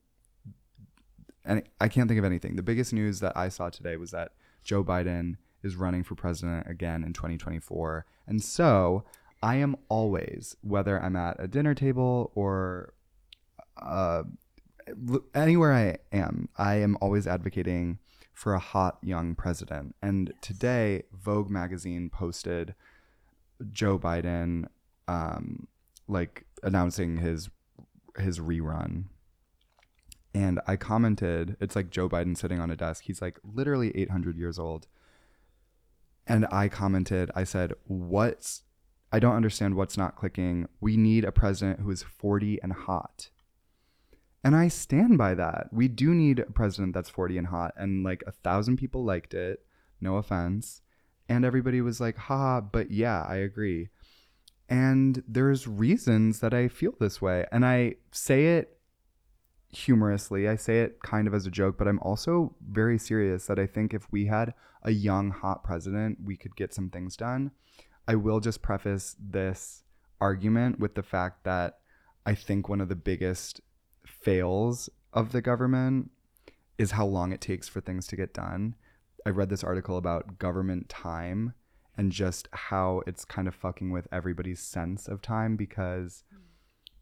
Any, 1.45 1.63
I 1.81 1.89
can't 1.89 2.09
think 2.09 2.19
of 2.19 2.25
anything. 2.25 2.57
The 2.57 2.63
biggest 2.63 2.93
news 2.93 3.21
that 3.21 3.37
I 3.37 3.49
saw 3.49 3.71
today 3.71 3.97
was 3.97 4.11
that 4.11 4.33
Joe 4.63 4.85
Biden 4.85 5.37
is 5.63 5.77
running 5.77 6.03
for 6.03 6.15
president 6.15 6.67
again 6.69 7.03
in 7.03 7.13
2024. 7.13 8.07
And 8.27 8.43
so 8.43 9.05
I 9.43 9.57
am 9.57 9.77
always, 9.89 10.57
whether 10.63 11.03
I'm 11.03 11.17
at 11.17 11.37
a 11.39 11.49
dinner 11.49 11.75
table 11.75 12.31
or 12.35 12.95
uh, 13.81 14.25
anywhere 15.35 15.73
I 15.73 15.99
am, 16.13 16.49
I 16.57 16.77
am 16.77 16.97
always 17.01 17.27
advocating 17.27 17.99
for 18.33 18.55
a 18.55 18.59
hot 18.59 18.99
young 19.03 19.35
president. 19.35 19.95
And 20.03 20.33
today, 20.41 21.05
Vogue 21.13 21.51
magazine 21.51 22.09
posted 22.11 22.75
Joe 23.71 23.99
Biden, 23.99 24.67
um, 25.09 25.67
like 26.09 26.45
announcing 26.63 27.19
his 27.19 27.51
his 28.19 28.39
rerun. 28.39 29.05
And 30.35 30.61
I 30.67 30.77
commented, 30.77 31.57
it's 31.61 31.75
like 31.75 31.91
Joe 31.91 32.09
Biden 32.09 32.37
sitting 32.37 32.61
on 32.61 32.71
a 32.71 32.77
desk. 32.77 33.05
He's 33.05 33.21
like 33.21 33.39
literally 33.43 33.97
800 33.97 34.37
years 34.37 34.59
old. 34.59 34.87
And 36.27 36.47
I 36.53 36.69
commented, 36.69 37.31
I 37.35 37.45
said, 37.45 37.75
"What's 37.87 38.63
I 39.13 39.19
don't 39.19 39.35
understand 39.35 39.75
what's 39.75 39.97
not 39.97 40.15
clicking. 40.15 40.69
We 40.81 40.97
need 40.97 41.25
a 41.25 41.33
president 41.33 41.81
who 41.81 41.91
is 41.91 42.03
40 42.05 42.63
and 42.63 42.73
hot." 42.73 43.31
And 44.43 44.57
I 44.57 44.69
stand 44.69 45.19
by 45.19 45.35
that. 45.35 45.69
We 45.73 45.89
do 45.89 46.15
need 46.15 46.39
a 46.39 46.47
president 46.47 46.95
that's 46.95 47.11
40 47.11 47.39
and 47.39 47.47
hot. 47.49 47.75
And 47.77 48.05
like 48.05 48.25
a 48.27 48.33
thousand 48.33 48.79
people 48.79 49.05
liked 49.05 49.35
it. 49.35 49.65
No 50.01 50.17
offense. 50.17 50.81
And 51.29 51.45
everybody 51.45 51.81
was 51.81 52.01
like, 52.01 52.17
ha, 52.17 52.61
but 52.61 52.91
yeah, 52.91 53.23
I 53.29 53.37
agree. 53.37 53.89
And 54.71 55.25
there's 55.27 55.67
reasons 55.67 56.39
that 56.41 56.55
I 56.55 56.69
feel 56.69 56.95
this 57.01 57.21
way. 57.21 57.45
And 57.51 57.67
I 57.67 57.97
say 58.13 58.57
it 58.59 58.79
humorously. 59.73 60.49
I 60.49 60.55
say 60.55 60.81
it 60.81 61.03
kind 61.03 61.27
of 61.27 61.35
as 61.35 61.45
a 61.45 61.51
joke, 61.51 61.77
but 61.77 61.89
I'm 61.89 61.99
also 61.99 62.55
very 62.71 62.97
serious 62.97 63.47
that 63.47 63.59
I 63.59 63.67
think 63.67 63.93
if 63.93 64.11
we 64.13 64.27
had 64.27 64.55
a 64.83 64.93
young, 64.93 65.31
hot 65.31 65.65
president, 65.65 66.19
we 66.25 66.37
could 66.37 66.55
get 66.55 66.73
some 66.73 66.89
things 66.89 67.17
done. 67.17 67.51
I 68.07 68.15
will 68.15 68.39
just 68.39 68.63
preface 68.63 69.17
this 69.19 69.83
argument 70.21 70.79
with 70.79 70.95
the 70.95 71.03
fact 71.03 71.45
that 71.45 71.79
I 72.25 72.35
think 72.35 72.69
one 72.69 72.81
of 72.81 72.89
the 72.89 72.97
biggest 72.97 73.61
fails 74.07 74.89
of 75.13 75.33
the 75.33 75.43
government 75.43 76.11
is 76.79 76.93
how 76.93 77.07
long 77.07 77.33
it 77.33 77.41
takes 77.41 77.69
for 77.69 77.81
things 77.81 78.07
to 78.07 78.17
get 78.17 78.33
done. 78.33 78.77
I 79.27 79.31
read 79.31 79.51
this 79.51 79.65
article 79.65 79.97
about 79.97 80.39
government 80.39 80.89
time 80.89 81.55
and 82.01 82.11
just 82.11 82.49
how 82.53 83.03
it's 83.07 83.27
kind 83.27 83.47
of 83.47 83.55
fucking 83.55 83.91
with 83.91 84.09
everybody's 84.11 84.59
sense 84.59 85.07
of 85.07 85.21
time 85.21 85.55
because 85.55 86.25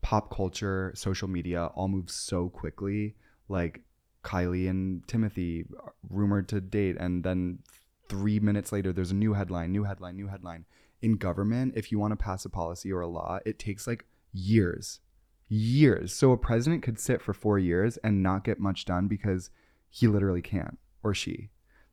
pop 0.02 0.28
culture, 0.34 0.92
social 0.96 1.28
media 1.28 1.66
all 1.76 1.86
moves 1.86 2.12
so 2.12 2.48
quickly. 2.48 3.14
Like 3.48 3.82
Kylie 4.24 4.68
and 4.68 5.06
Timothée 5.06 5.66
rumored 6.10 6.48
to 6.48 6.60
date, 6.60 6.96
and 6.98 7.22
then 7.22 7.60
three 8.08 8.40
minutes 8.40 8.72
later, 8.72 8.92
there's 8.92 9.12
a 9.12 9.14
new 9.14 9.34
headline, 9.34 9.70
new 9.70 9.84
headline, 9.84 10.16
new 10.16 10.26
headline. 10.26 10.64
In 11.00 11.16
government, 11.16 11.74
if 11.76 11.92
you 11.92 12.00
want 12.00 12.10
to 12.10 12.16
pass 12.16 12.44
a 12.44 12.48
policy 12.50 12.90
or 12.90 13.00
a 13.00 13.06
law, 13.06 13.38
it 13.46 13.60
takes 13.60 13.86
like 13.86 14.04
years, 14.32 14.98
years. 15.46 16.12
So 16.12 16.32
a 16.32 16.36
president 16.36 16.82
could 16.82 16.98
sit 16.98 17.22
for 17.22 17.32
four 17.32 17.60
years 17.60 17.98
and 17.98 18.20
not 18.20 18.42
get 18.42 18.58
much 18.58 18.84
done 18.84 19.06
because 19.06 19.50
he 19.90 20.08
literally 20.08 20.42
can't, 20.42 20.76
or 21.04 21.14
she. 21.14 21.50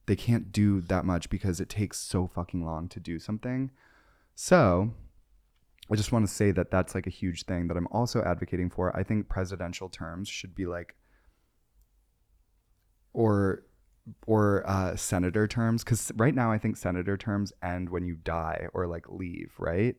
They 0.08 0.16
can't 0.16 0.52
do 0.52 0.82
that 0.82 1.06
much 1.06 1.30
because 1.30 1.60
it 1.60 1.70
takes 1.70 2.00
so 2.00 2.28
fucking 2.28 2.64
long 2.64 2.88
to 2.90 3.00
do 3.00 3.20
something. 3.20 3.72
So 4.36 4.94
I 5.92 5.96
just 5.96 6.12
want 6.12 6.28
to 6.28 6.34
say 6.34 6.52
that 6.52 6.72
that's 6.72 6.94
like 6.94 7.08
a 7.08 7.12
huge 7.12 7.44
thing 7.46 7.68
that 7.68 7.78
I'm 7.78 7.88
also 7.92 8.22
advocating 8.24 8.70
for. 8.70 8.96
I 8.96 9.04
think 9.04 9.30
presidential 9.30 9.90
terms 9.90 10.30
should 10.30 10.54
be 10.54 10.66
like, 10.66 10.96
or 13.14 13.64
or 14.28 14.64
uh, 14.70 14.96
senator 14.96 15.48
terms 15.48 15.84
because 15.84 16.12
right 16.16 16.36
now 16.36 16.52
I 16.52 16.60
think 16.60 16.78
senator 16.78 17.18
terms 17.18 17.52
end 17.64 17.90
when 17.90 18.06
you 18.06 18.16
die 18.16 18.68
or 18.74 18.86
like 18.88 19.10
leave, 19.10 19.54
right? 19.58 19.96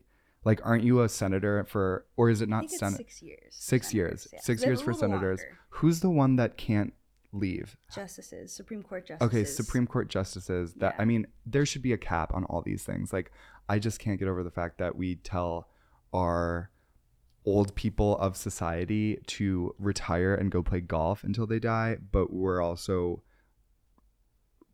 Like, 0.46 0.60
aren't 0.64 0.84
you 0.84 1.02
a 1.02 1.08
senator 1.08 1.64
for, 1.64 2.06
or 2.16 2.30
is 2.30 2.40
it 2.40 2.48
not 2.48 2.70
senate? 2.70 2.98
six 2.98 3.20
years. 3.20 3.40
Six 3.50 3.88
senators, 3.90 3.96
years. 3.96 4.28
yeah. 4.32 4.40
Six 4.42 4.64
years 4.64 4.80
for 4.80 4.92
senators. 4.92 5.40
longer. 5.40 5.58
Who's 5.70 6.00
the 6.00 6.08
one 6.08 6.36
that 6.36 6.56
can't 6.56 6.94
leave? 7.36 7.76
Justices, 7.94 8.52
Supreme 8.52 8.82
Court 8.82 9.06
justices. 9.06 9.34
Okay, 9.34 9.44
Supreme 9.44 9.86
Court 9.86 10.08
justices. 10.08 10.74
That 10.74 10.94
Yeah. 10.96 11.02
I 11.02 11.04
mean, 11.04 11.26
there 11.44 11.66
should 11.66 11.82
be 11.82 11.92
a 11.92 11.98
cap 11.98 12.32
on 12.34 12.44
all 12.44 12.62
these 12.62 12.84
things. 12.84 13.12
Like, 13.12 13.30
I 13.68 13.78
just 13.78 13.98
can't 13.98 14.18
get 14.18 14.28
over 14.28 14.42
the 14.42 14.50
fact 14.50 14.78
that 14.78 14.96
we 14.96 15.16
tell 15.16 15.68
our 16.12 16.70
old 17.44 17.74
people 17.74 18.18
of 18.18 18.36
society 18.36 19.18
to 19.26 19.74
retire 19.78 20.34
and 20.34 20.50
go 20.50 20.62
play 20.62 20.80
golf 20.80 21.22
until 21.22 21.46
they 21.46 21.58
die, 21.60 21.96
but 22.10 22.32
we're 22.32 22.60
also 22.60 23.22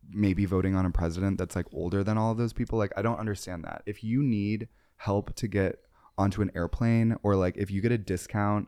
maybe 0.09 0.45
voting 0.45 0.75
on 0.75 0.85
a 0.85 0.91
president 0.91 1.37
that's 1.37 1.55
like 1.55 1.67
older 1.71 2.03
than 2.03 2.17
all 2.17 2.31
of 2.31 2.37
those 2.37 2.53
people. 2.53 2.77
Like, 2.77 2.91
I 2.97 3.01
don't 3.01 3.19
understand 3.19 3.63
that. 3.63 3.83
If 3.85 4.03
you 4.03 4.23
need 4.23 4.67
help 4.97 5.35
to 5.35 5.47
get 5.47 5.79
onto 6.17 6.41
an 6.41 6.51
airplane, 6.55 7.15
or 7.23 7.35
like 7.35 7.57
if 7.57 7.71
you 7.71 7.81
get 7.81 7.91
a 7.91 7.97
discount 7.97 8.67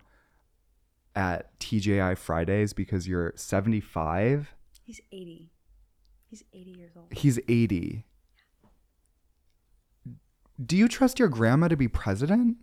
at 1.15 1.57
TGI 1.59 2.17
Fridays 2.17 2.73
because 2.73 3.07
you're 3.07 3.33
75 3.35 4.55
He's 4.85 5.01
80. 5.11 5.51
He's 6.29 6.43
80 6.53 6.71
years 6.77 6.91
old. 6.95 7.11
He's 7.11 7.39
80. 7.47 8.05
Do 10.63 10.77
you 10.77 10.87
trust 10.87 11.17
your 11.17 11.27
grandma 11.27 11.69
to 11.69 11.75
be 11.75 11.87
president? 11.87 12.57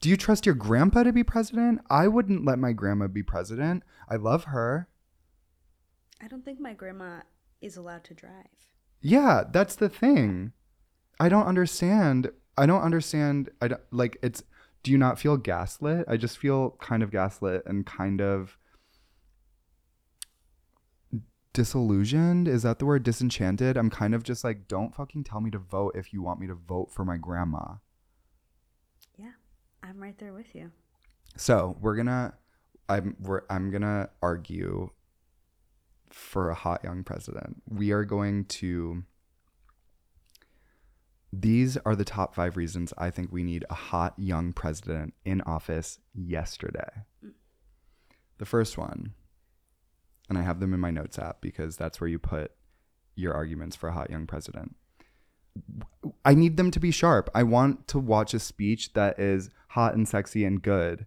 Do 0.00 0.08
you 0.08 0.16
trust 0.16 0.46
your 0.46 0.54
grandpa 0.54 1.02
to 1.02 1.12
be 1.12 1.24
president? 1.24 1.80
I 1.90 2.06
wouldn't 2.06 2.44
let 2.44 2.58
my 2.58 2.72
grandma 2.72 3.08
be 3.08 3.24
president. 3.24 3.82
I 4.08 4.14
love 4.14 4.44
her. 4.44 4.88
I 6.22 6.28
don't 6.28 6.44
think 6.44 6.60
my 6.60 6.72
grandma 6.72 7.22
is 7.60 7.76
allowed 7.76 8.04
to 8.04 8.14
drive. 8.14 8.46
Yeah, 9.00 9.42
that's 9.50 9.74
the 9.74 9.88
thing. 9.88 10.52
I 11.18 11.28
don't 11.28 11.46
understand. 11.46 12.30
I 12.56 12.66
don't 12.66 12.82
understand. 12.82 13.50
I 13.60 13.68
don't, 13.68 13.82
like 13.90 14.18
it's 14.22 14.44
do 14.82 14.90
you 14.90 14.98
not 14.98 15.18
feel 15.18 15.36
gaslit? 15.36 16.04
I 16.08 16.16
just 16.16 16.38
feel 16.38 16.76
kind 16.80 17.02
of 17.02 17.10
gaslit 17.10 17.62
and 17.66 17.84
kind 17.84 18.20
of 18.20 18.56
disillusioned. 21.52 22.48
Is 22.48 22.62
that 22.62 22.78
the 22.78 22.86
word 22.86 23.02
disenchanted? 23.02 23.76
I'm 23.76 23.90
kind 23.90 24.14
of 24.14 24.22
just 24.22 24.44
like 24.44 24.68
don't 24.68 24.94
fucking 24.94 25.24
tell 25.24 25.40
me 25.40 25.50
to 25.50 25.58
vote 25.58 25.96
if 25.96 26.12
you 26.12 26.22
want 26.22 26.40
me 26.40 26.46
to 26.46 26.54
vote 26.54 26.90
for 26.92 27.04
my 27.04 27.16
grandma. 27.16 27.74
Yeah, 29.18 29.32
I'm 29.82 30.00
right 30.00 30.18
there 30.18 30.32
with 30.32 30.54
you. 30.54 30.70
So, 31.36 31.76
we're 31.80 31.94
going 31.94 32.06
to 32.06 32.32
I'm 32.90 33.16
we're, 33.20 33.42
I'm 33.48 33.70
going 33.70 33.82
to 33.82 34.10
argue 34.20 34.90
for 36.10 36.50
a 36.50 36.54
hot 36.54 36.82
young 36.82 37.04
president. 37.04 37.62
We 37.68 37.92
are 37.92 38.04
going 38.04 38.46
to 38.46 39.04
these 41.32 41.76
are 41.78 41.94
the 41.94 42.04
top 42.04 42.34
five 42.34 42.56
reasons 42.56 42.92
I 42.98 43.10
think 43.10 43.30
we 43.30 43.44
need 43.44 43.64
a 43.70 43.74
hot 43.74 44.14
young 44.16 44.52
president 44.52 45.14
in 45.24 45.40
office 45.42 45.98
yesterday. 46.12 47.04
The 48.38 48.46
first 48.46 48.76
one, 48.76 49.14
and 50.28 50.38
I 50.38 50.42
have 50.42 50.60
them 50.60 50.74
in 50.74 50.80
my 50.80 50.90
notes 50.90 51.18
app 51.18 51.40
because 51.40 51.76
that's 51.76 52.00
where 52.00 52.08
you 52.08 52.18
put 52.18 52.52
your 53.14 53.34
arguments 53.34 53.76
for 53.76 53.88
a 53.88 53.92
hot 53.92 54.10
young 54.10 54.26
president. 54.26 54.74
I 56.24 56.34
need 56.34 56.56
them 56.56 56.70
to 56.70 56.80
be 56.80 56.90
sharp. 56.90 57.30
I 57.34 57.42
want 57.42 57.86
to 57.88 57.98
watch 57.98 58.34
a 58.34 58.38
speech 58.38 58.92
that 58.94 59.18
is 59.18 59.50
hot 59.68 59.94
and 59.94 60.08
sexy 60.08 60.44
and 60.44 60.62
good. 60.62 61.06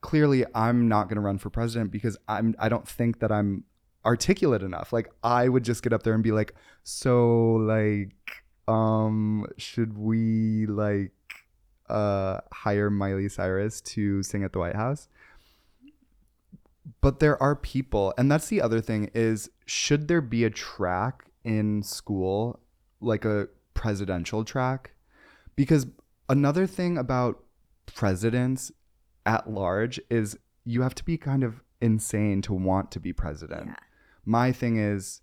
Clearly, 0.00 0.44
I'm 0.54 0.88
not 0.88 1.08
going 1.08 1.16
to 1.16 1.22
run 1.22 1.38
for 1.38 1.50
president 1.50 1.90
because 1.90 2.16
I'm 2.28 2.54
I 2.58 2.68
don't 2.68 2.86
think 2.86 3.20
that 3.20 3.32
I'm 3.32 3.64
articulate 4.04 4.62
enough. 4.62 4.92
Like 4.92 5.10
I 5.22 5.48
would 5.48 5.64
just 5.64 5.82
get 5.82 5.92
up 5.92 6.02
there 6.02 6.14
and 6.14 6.22
be 6.22 6.32
like, 6.32 6.54
"So 6.82 7.54
like 7.54 8.43
um 8.68 9.46
should 9.58 9.98
we 9.98 10.66
like 10.66 11.12
uh 11.88 12.40
hire 12.52 12.90
Miley 12.90 13.28
Cyrus 13.28 13.80
to 13.82 14.22
sing 14.22 14.44
at 14.44 14.52
the 14.52 14.58
White 14.58 14.76
House?" 14.76 15.08
But 17.00 17.20
there 17.20 17.42
are 17.42 17.56
people, 17.56 18.12
and 18.18 18.30
that's 18.30 18.48
the 18.48 18.60
other 18.60 18.80
thing 18.80 19.10
is 19.14 19.50
should 19.66 20.08
there 20.08 20.20
be 20.20 20.44
a 20.44 20.50
track 20.50 21.26
in 21.42 21.82
school 21.82 22.60
like 23.00 23.24
a 23.24 23.48
presidential 23.74 24.44
track? 24.44 24.92
Because 25.56 25.86
another 26.28 26.66
thing 26.66 26.98
about 26.98 27.42
presidents 27.86 28.72
at 29.26 29.50
large 29.50 30.00
is 30.10 30.38
you 30.64 30.82
have 30.82 30.94
to 30.94 31.04
be 31.04 31.16
kind 31.16 31.42
of 31.44 31.62
insane 31.80 32.42
to 32.42 32.54
want 32.54 32.90
to 32.92 33.00
be 33.00 33.12
president. 33.12 33.66
Yeah. 33.66 33.76
My 34.24 34.52
thing 34.52 34.76
is 34.78 35.20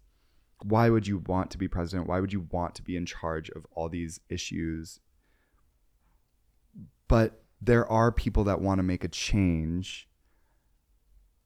why 0.64 0.90
would 0.90 1.08
you 1.08 1.20
want 1.20 1.52
to 1.52 1.58
be 1.58 1.68
president? 1.68 2.08
Why 2.08 2.20
would 2.20 2.34
you 2.34 2.48
want 2.52 2.76
to 2.76 2.82
be 2.82 2.96
in 2.96 3.06
charge 3.06 3.50
of 3.52 3.66
all 3.72 3.90
these 3.90 4.20
issues? 4.30 5.00
But 7.08 7.44
there 7.62 7.90
are 7.92 8.12
people 8.12 8.44
that 8.46 8.62
want 8.62 8.80
to 8.80 8.84
make 8.84 9.04
a 9.04 9.08
change 9.08 10.08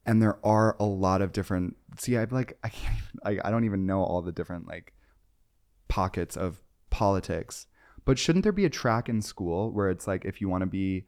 and 0.05 0.21
there 0.21 0.37
are 0.45 0.75
a 0.79 0.85
lot 0.85 1.21
of 1.21 1.31
different 1.31 1.75
see 1.97 2.17
i'm 2.17 2.29
like 2.29 2.57
i 2.63 2.69
can't 2.69 2.95
even, 2.95 3.41
I, 3.43 3.47
I 3.47 3.51
don't 3.51 3.65
even 3.65 3.85
know 3.85 4.03
all 4.03 4.21
the 4.21 4.31
different 4.31 4.67
like 4.67 4.93
pockets 5.87 6.37
of 6.37 6.61
politics 6.89 7.67
but 8.05 8.17
shouldn't 8.19 8.43
there 8.43 8.51
be 8.51 8.65
a 8.65 8.69
track 8.69 9.09
in 9.09 9.21
school 9.21 9.71
where 9.71 9.89
it's 9.89 10.07
like 10.07 10.25
if 10.25 10.39
you 10.39 10.47
want 10.47 10.61
to 10.61 10.67
be 10.67 11.05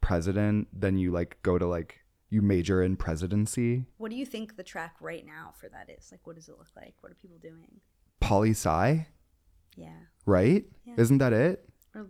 president 0.00 0.68
then 0.72 0.96
you 0.96 1.10
like 1.10 1.38
go 1.42 1.58
to 1.58 1.66
like 1.66 2.00
you 2.30 2.42
major 2.42 2.82
in 2.82 2.96
presidency 2.96 3.84
What 3.98 4.10
do 4.10 4.16
you 4.16 4.26
think 4.26 4.56
the 4.56 4.62
track 4.64 4.96
right 5.00 5.24
now 5.24 5.52
for 5.58 5.68
that 5.68 5.88
is? 5.90 6.08
Like, 6.10 6.26
what 6.26 6.36
does 6.36 6.48
it 6.48 6.56
look 6.58 6.70
like? 6.76 6.94
What 7.00 7.12
are 7.12 7.16
people 7.16 7.38
doing? 7.38 7.80
poli 8.20 8.50
sci 8.50 9.06
Yeah, 9.76 10.00
right 10.24 10.64
Yeah. 10.84 10.94
isn't 10.96 11.18
that 11.18 11.32
it 11.32 11.68
or 11.94 12.08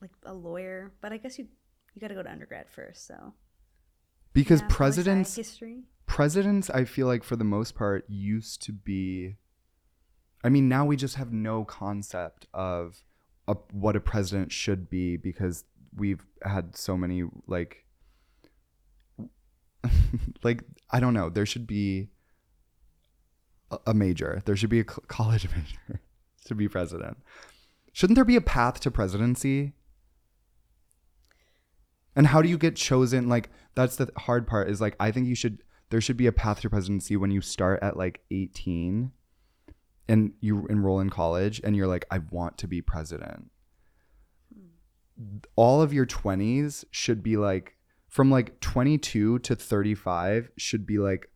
like 0.00 0.10
a 0.24 0.32
lawyer. 0.34 0.92
But 1.00 1.12
I 1.12 1.16
guess 1.16 1.38
you 1.38 1.48
you 1.94 2.00
got 2.00 2.08
to 2.08 2.14
go 2.14 2.22
to 2.22 2.30
undergrad 2.30 2.68
first. 2.68 3.06
So 3.06 3.32
because 4.34 4.60
Yeah, 4.60 4.66
presidents 4.68 5.34
history. 5.34 5.84
presidents 6.06 6.68
i 6.70 6.84
feel 6.84 7.06
like 7.06 7.24
for 7.24 7.36
the 7.36 7.44
most 7.44 7.74
part 7.74 8.04
used 8.08 8.60
to 8.62 8.72
be 8.72 9.36
i 10.44 10.48
mean 10.50 10.68
now 10.68 10.84
we 10.84 10.94
just 10.94 11.14
have 11.16 11.32
no 11.32 11.64
concept 11.64 12.46
of 12.52 13.02
a, 13.48 13.54
what 13.72 13.96
a 13.96 14.00
president 14.00 14.52
should 14.52 14.90
be 14.90 15.16
because 15.16 15.64
we've 15.96 16.26
had 16.42 16.76
so 16.76 16.96
many 16.98 17.24
like 17.46 17.85
like 20.42 20.62
I 20.90 21.00
don't 21.00 21.14
know. 21.14 21.30
There 21.30 21.46
should 21.46 21.66
be 21.66 22.08
a, 23.86 23.94
major. 23.94 24.42
There 24.44 24.56
should 24.56 24.70
be 24.70 24.80
a 24.80 24.84
college 24.84 25.48
major 25.56 26.00
to 26.44 26.54
be 26.54 26.68
president. 26.68 27.18
Shouldn't 27.92 28.14
there 28.14 28.24
be 28.24 28.36
a 28.36 28.40
path 28.40 28.80
to 28.80 28.90
presidency? 28.90 29.72
And 32.14 32.28
how 32.28 32.42
do 32.42 32.48
you 32.48 32.58
get 32.58 32.76
chosen? 32.76 33.28
Like 33.28 33.50
that's 33.74 33.96
the 33.96 34.10
hard 34.16 34.46
part. 34.46 34.68
Is 34.68 34.80
like 34.80 34.96
I 35.00 35.10
think 35.10 35.26
you 35.26 35.34
should. 35.34 35.62
There 35.90 36.00
should 36.00 36.16
be 36.16 36.26
a 36.26 36.32
path 36.32 36.62
to 36.62 36.70
presidency 36.70 37.16
when 37.16 37.30
you 37.30 37.40
start 37.40 37.80
at 37.80 37.96
like 37.96 38.20
18 38.32 39.12
and 40.08 40.32
you 40.40 40.66
enroll 40.68 41.00
in 41.00 41.10
college 41.10 41.60
and 41.62 41.76
you're 41.76 41.86
like, 41.86 42.04
I 42.10 42.18
want 42.30 42.58
to 42.58 42.68
be 42.68 42.80
president. 42.80 43.50
All 45.54 45.80
of 45.82 45.92
your 45.92 46.06
20s 46.06 46.84
should 46.90 47.22
be 47.22 47.36
like, 47.36 47.75
from 48.16 48.30
like 48.30 48.58
22 48.60 49.40
to 49.40 49.54
35 49.54 50.50
should 50.56 50.86
be 50.86 50.96
like, 50.96 51.30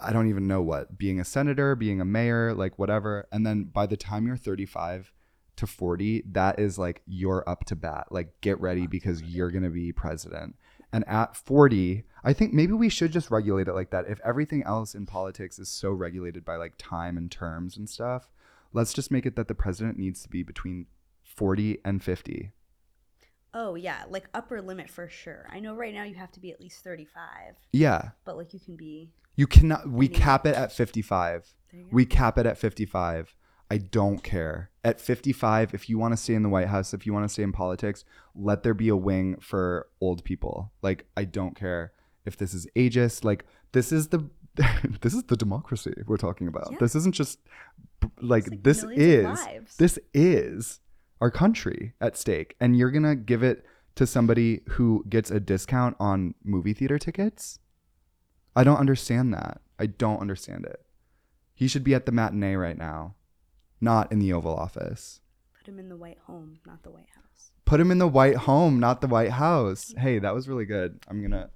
I 0.00 0.12
don't 0.12 0.28
even 0.28 0.46
know 0.46 0.62
what, 0.62 0.96
being 0.96 1.18
a 1.18 1.24
senator, 1.24 1.74
being 1.74 2.00
a 2.00 2.04
mayor, 2.04 2.54
like 2.54 2.78
whatever. 2.78 3.26
And 3.32 3.44
then 3.44 3.64
by 3.64 3.86
the 3.86 3.96
time 3.96 4.28
you're 4.28 4.36
35 4.36 5.12
to 5.56 5.66
40, 5.66 6.22
that 6.30 6.60
is 6.60 6.78
like, 6.78 7.02
you're 7.04 7.42
up 7.48 7.64
to 7.64 7.74
bat. 7.74 8.06
Like, 8.12 8.40
get 8.42 8.60
ready 8.60 8.86
because 8.86 9.24
you're 9.24 9.50
going 9.50 9.64
to 9.64 9.70
be 9.70 9.90
president. 9.90 10.54
And 10.92 11.02
at 11.08 11.34
40, 11.34 12.04
I 12.22 12.32
think 12.32 12.52
maybe 12.52 12.72
we 12.72 12.88
should 12.88 13.10
just 13.10 13.32
regulate 13.32 13.66
it 13.66 13.74
like 13.74 13.90
that. 13.90 14.08
If 14.08 14.20
everything 14.24 14.62
else 14.62 14.94
in 14.94 15.04
politics 15.04 15.58
is 15.58 15.68
so 15.68 15.90
regulated 15.90 16.44
by 16.44 16.54
like 16.54 16.74
time 16.78 17.16
and 17.16 17.28
terms 17.28 17.76
and 17.76 17.90
stuff, 17.90 18.28
let's 18.72 18.92
just 18.92 19.10
make 19.10 19.26
it 19.26 19.34
that 19.34 19.48
the 19.48 19.54
president 19.56 19.98
needs 19.98 20.22
to 20.22 20.28
be 20.28 20.44
between 20.44 20.86
40 21.24 21.78
and 21.84 22.04
50. 22.04 22.52
Oh 23.58 23.74
yeah, 23.74 24.04
like 24.10 24.28
upper 24.34 24.60
limit 24.60 24.90
for 24.90 25.08
sure. 25.08 25.48
I 25.50 25.60
know 25.60 25.74
right 25.74 25.94
now 25.94 26.02
you 26.02 26.14
have 26.16 26.30
to 26.32 26.40
be 26.40 26.52
at 26.52 26.60
least 26.60 26.84
35, 26.84 27.56
Yeah. 27.72 28.10
but 28.26 28.36
like 28.36 28.52
you 28.52 28.60
can 28.60 28.76
be 28.76 29.12
You 29.34 29.46
cannot, 29.46 29.88
we 29.88 30.08
cap 30.08 30.46
it 30.46 30.54
at 30.54 30.72
55. 30.72 31.54
There 31.72 31.80
you 31.80 31.86
go. 31.86 31.90
We 31.90 32.04
cap 32.04 32.36
it 32.36 32.44
at 32.44 32.58
55. 32.58 33.34
I 33.70 33.78
don't 33.78 34.22
care. 34.22 34.70
At 34.84 35.00
55, 35.00 35.72
if 35.72 35.88
you 35.88 35.98
want 35.98 36.12
to 36.12 36.18
stay 36.18 36.34
in 36.34 36.42
the 36.42 36.50
White 36.50 36.68
House, 36.68 36.92
if 36.92 37.06
you 37.06 37.14
want 37.14 37.24
to 37.24 37.32
stay 37.32 37.42
in 37.42 37.52
politics, 37.52 38.04
let 38.34 38.62
there 38.62 38.74
be 38.74 38.90
a 38.90 38.96
wing 38.96 39.38
for 39.40 39.88
old 40.02 40.22
people. 40.22 40.70
Like, 40.82 41.06
I 41.16 41.24
don't 41.24 41.56
care 41.56 41.92
if 42.26 42.36
this 42.36 42.52
is 42.52 42.66
ageist. 42.76 43.24
Like, 43.24 43.46
this 43.72 43.90
is 43.90 44.08
the. 44.08 44.28
this 45.02 45.12
is 45.12 45.24
the 45.24 45.36
democracy 45.36 45.92
we're 46.06 46.16
talking 46.16 46.48
about. 46.48 46.68
Yeah. 46.72 46.78
This 46.80 46.94
isn't 46.94 47.14
just 47.14 47.38
like, 48.22 48.48
like 48.48 48.62
this 48.62 48.82
is 48.84 49.38
this 49.76 49.98
is 50.14 50.80
our 51.20 51.30
country 51.30 51.94
at 52.00 52.16
stake 52.16 52.56
and 52.60 52.76
you're 52.76 52.90
going 52.90 53.02
to 53.02 53.16
give 53.16 53.42
it 53.42 53.64
to 53.96 54.06
somebody 54.06 54.60
who 54.70 55.04
gets 55.08 55.30
a 55.30 55.40
discount 55.40 55.96
on 55.98 56.34
movie 56.44 56.74
theater 56.74 56.98
tickets? 56.98 57.58
I 58.54 58.64
don't 58.64 58.78
understand 58.78 59.32
that. 59.34 59.60
I 59.78 59.86
don't 59.86 60.20
understand 60.20 60.64
it. 60.64 60.80
He 61.54 61.68
should 61.68 61.84
be 61.84 61.94
at 61.94 62.06
the 62.06 62.12
matinee 62.12 62.54
right 62.54 62.76
now, 62.76 63.14
not 63.80 64.10
in 64.12 64.18
the 64.18 64.32
Oval 64.32 64.54
Office. 64.54 65.20
put 65.58 65.68
him 65.68 65.78
in 65.78 65.88
the 65.88 65.96
White 65.96 66.18
Home, 66.26 66.58
not 66.66 66.82
the 66.82 66.90
White 66.90 67.08
House. 67.14 67.50
Put 67.64 67.80
him 67.80 67.90
in 67.90 67.98
the 67.98 68.06
White 68.06 68.36
Home, 68.36 68.78
not 68.78 69.00
the 69.00 69.06
White 69.08 69.32
House. 69.32 69.94
Hey, 69.98 70.18
that 70.18 70.34
was 70.34 70.48
really 70.48 70.64
good. 70.66 71.00
I'm 71.08 71.20
gonna. 71.22 71.50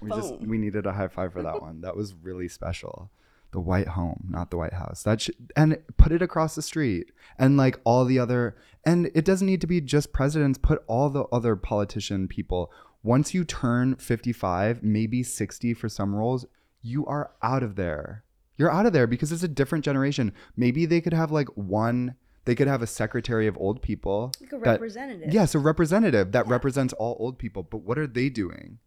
We 0.00 0.10
just 0.10 0.34
we 0.40 0.58
needed 0.58 0.86
a 0.86 0.92
high 0.92 1.08
five 1.08 1.32
for 1.32 1.42
that 1.42 1.62
one. 1.62 1.80
That 1.80 1.96
was 1.96 2.14
really 2.14 2.48
special. 2.48 3.10
The 3.56 3.60
White 3.60 3.88
Home, 3.88 4.26
not 4.28 4.50
the 4.50 4.58
White 4.58 4.74
House. 4.74 5.02
That 5.04 5.22
should 5.22 5.34
and 5.56 5.78
put 5.96 6.12
it 6.12 6.20
across 6.20 6.54
the 6.54 6.60
street 6.60 7.10
and 7.38 7.56
like 7.56 7.80
all 7.84 8.04
the 8.04 8.18
other. 8.18 8.54
And 8.84 9.10
it 9.14 9.24
doesn't 9.24 9.46
need 9.46 9.62
to 9.62 9.66
be 9.66 9.80
just 9.80 10.12
presidents. 10.12 10.58
Put 10.58 10.84
all 10.86 11.08
the 11.08 11.24
other 11.32 11.56
politician 11.56 12.28
people. 12.28 12.70
Once 13.02 13.32
you 13.32 13.44
turn 13.44 13.96
55, 13.96 14.82
maybe 14.82 15.22
60 15.22 15.72
for 15.72 15.88
some 15.88 16.14
roles, 16.14 16.44
you 16.82 17.06
are 17.06 17.30
out 17.42 17.62
of 17.62 17.76
there. 17.76 18.24
You're 18.58 18.70
out 18.70 18.84
of 18.84 18.92
there 18.92 19.06
because 19.06 19.32
it's 19.32 19.42
a 19.42 19.48
different 19.48 19.86
generation. 19.86 20.34
Maybe 20.54 20.84
they 20.84 21.00
could 21.00 21.14
have 21.14 21.32
like 21.32 21.48
one. 21.54 22.14
They 22.44 22.54
could 22.54 22.68
have 22.68 22.82
a 22.82 22.86
secretary 22.86 23.46
of 23.46 23.56
old 23.56 23.80
people. 23.80 24.32
Like 24.38 24.52
a 24.52 24.58
that- 24.58 24.70
representative. 24.72 25.32
Yes, 25.32 25.54
a 25.54 25.58
representative 25.58 26.32
that 26.32 26.46
represents 26.46 26.92
all 26.92 27.16
old 27.18 27.38
people. 27.38 27.62
But 27.62 27.78
what 27.78 27.96
are 27.96 28.06
they 28.06 28.28
doing? 28.28 28.80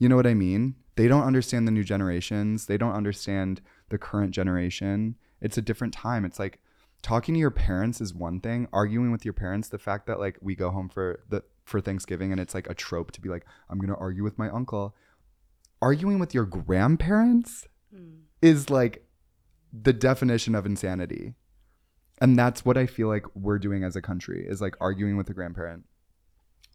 You 0.00 0.08
know 0.08 0.16
what 0.16 0.26
I 0.26 0.34
mean? 0.34 0.74
They 0.96 1.08
don't 1.08 1.24
understand 1.24 1.66
the 1.66 1.72
new 1.72 1.84
generations. 1.84 2.66
They 2.66 2.78
don't 2.78 2.94
understand 2.94 3.60
the 3.88 3.98
current 3.98 4.32
generation. 4.32 5.16
It's 5.40 5.58
a 5.58 5.62
different 5.62 5.92
time. 5.92 6.24
It's 6.24 6.38
like 6.38 6.60
talking 7.02 7.34
to 7.34 7.40
your 7.40 7.50
parents 7.50 8.00
is 8.00 8.14
one 8.14 8.40
thing. 8.40 8.68
Arguing 8.72 9.10
with 9.10 9.24
your 9.24 9.34
parents, 9.34 9.68
the 9.68 9.78
fact 9.78 10.06
that 10.06 10.20
like 10.20 10.38
we 10.40 10.54
go 10.54 10.70
home 10.70 10.88
for 10.88 11.20
the 11.28 11.42
for 11.64 11.80
Thanksgiving 11.80 12.30
and 12.30 12.40
it's 12.40 12.54
like 12.54 12.68
a 12.68 12.74
trope 12.74 13.12
to 13.12 13.20
be 13.20 13.28
like, 13.28 13.44
I'm 13.68 13.78
gonna 13.78 13.96
argue 13.96 14.22
with 14.22 14.38
my 14.38 14.48
uncle. 14.50 14.94
Arguing 15.82 16.18
with 16.18 16.32
your 16.32 16.44
grandparents 16.44 17.66
mm. 17.94 18.20
is 18.40 18.70
like 18.70 19.06
the 19.72 19.92
definition 19.92 20.54
of 20.54 20.64
insanity. 20.64 21.34
And 22.20 22.38
that's 22.38 22.64
what 22.64 22.78
I 22.78 22.86
feel 22.86 23.08
like 23.08 23.26
we're 23.34 23.58
doing 23.58 23.82
as 23.82 23.96
a 23.96 24.02
country 24.02 24.46
is 24.48 24.60
like 24.60 24.76
arguing 24.80 25.16
with 25.16 25.28
a 25.28 25.34
grandparent. 25.34 25.84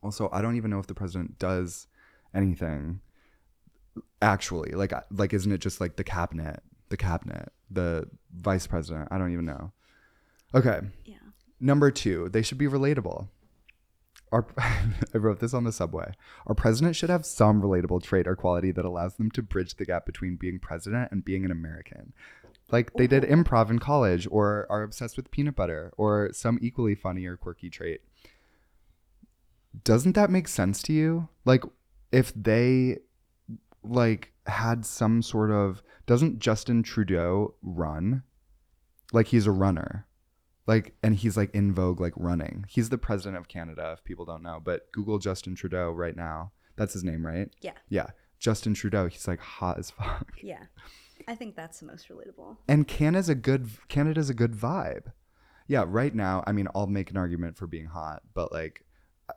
Also, 0.03 0.29
I 0.31 0.41
don't 0.41 0.57
even 0.57 0.69
know 0.69 0.79
if 0.79 0.87
the 0.87 0.93
president 0.93 1.39
does 1.39 1.87
anything 2.33 2.99
actually. 4.21 4.71
Like 4.71 4.93
like 5.11 5.33
isn't 5.33 5.51
it 5.51 5.59
just 5.59 5.81
like 5.81 5.95
the 5.95 6.03
cabinet, 6.03 6.61
the 6.89 6.97
cabinet, 6.97 7.51
the 7.69 8.09
vice 8.33 8.67
president? 8.67 9.07
I 9.11 9.17
don't 9.17 9.31
even 9.33 9.45
know. 9.45 9.71
Okay. 10.53 10.79
Yeah. 11.05 11.17
Number 11.59 11.91
2, 11.91 12.29
they 12.29 12.41
should 12.41 12.57
be 12.57 12.67
relatable. 12.67 13.27
Our, 14.31 14.45
I 14.57 15.17
wrote 15.17 15.39
this 15.39 15.53
on 15.53 15.63
the 15.63 15.71
subway. 15.71 16.13
Our 16.47 16.55
president 16.55 16.95
should 16.95 17.09
have 17.09 17.25
some 17.25 17.61
relatable 17.61 18.03
trait 18.03 18.27
or 18.27 18.35
quality 18.35 18.71
that 18.71 18.85
allows 18.85 19.15
them 19.15 19.31
to 19.31 19.41
bridge 19.41 19.75
the 19.75 19.85
gap 19.85 20.05
between 20.05 20.35
being 20.35 20.59
president 20.59 21.11
and 21.11 21.25
being 21.25 21.45
an 21.45 21.51
American. 21.51 22.13
Like 22.71 22.93
they 22.93 23.07
did 23.07 23.23
improv 23.23 23.71
in 23.71 23.79
college, 23.79 24.27
or 24.29 24.67
are 24.69 24.83
obsessed 24.83 25.17
with 25.17 25.31
peanut 25.31 25.55
butter, 25.55 25.91
or 25.97 26.29
some 26.33 26.59
equally 26.61 26.93
funny 26.93 27.25
or 27.25 27.35
quirky 27.35 27.69
trait. 27.69 28.01
Doesn't 29.83 30.13
that 30.13 30.29
make 30.29 30.47
sense 30.47 30.83
to 30.83 30.93
you? 30.93 31.29
Like, 31.45 31.63
if 32.11 32.31
they 32.35 32.99
like 33.83 34.33
had 34.45 34.85
some 34.85 35.21
sort 35.21 35.51
of 35.51 35.81
doesn't 36.05 36.39
Justin 36.39 36.81
Trudeau 36.83 37.55
run? 37.61 38.23
Like 39.13 39.27
he's 39.27 39.47
a 39.47 39.51
runner 39.51 40.05
like 40.67 40.93
and 41.01 41.15
he's 41.15 41.35
like 41.35 41.49
in 41.55 41.73
vogue 41.73 41.99
like 41.99 42.13
running 42.15 42.63
he's 42.69 42.89
the 42.89 42.97
president 42.99 43.35
of 43.37 43.47
canada 43.47 43.91
if 43.97 44.03
people 44.03 44.23
don't 44.23 44.43
know 44.43 44.61
but 44.63 44.91
google 44.91 45.17
justin 45.17 45.55
trudeau 45.55 45.89
right 45.89 46.15
now 46.15 46.51
that's 46.75 46.93
his 46.93 47.03
name 47.03 47.25
right 47.25 47.49
Yeah. 47.61 47.71
yeah 47.89 48.05
justin 48.37 48.75
trudeau 48.75 49.07
he's 49.07 49.27
like 49.27 49.39
hot 49.39 49.79
as 49.79 49.89
fuck 49.97 50.27
Yeah. 50.43 50.65
I 51.27 51.33
think 51.33 51.55
that's 51.55 51.79
the 51.79 51.87
most 51.87 52.07
relatable. 52.09 52.57
and 52.67 52.87
canada's 52.87 53.29
a 53.29 53.33
good 53.35 53.67
canada's 53.87 54.29
a 54.29 54.35
good 54.35 54.51
vibe 54.53 55.11
yeah 55.67 55.85
right 55.87 56.13
now 56.13 56.43
i 56.45 56.51
mean 56.51 56.67
i'll 56.75 56.85
make 56.85 57.09
an 57.09 57.17
argument 57.17 57.57
for 57.57 57.65
being 57.65 57.87
hot 57.87 58.21
but 58.35 58.51
like 58.51 58.85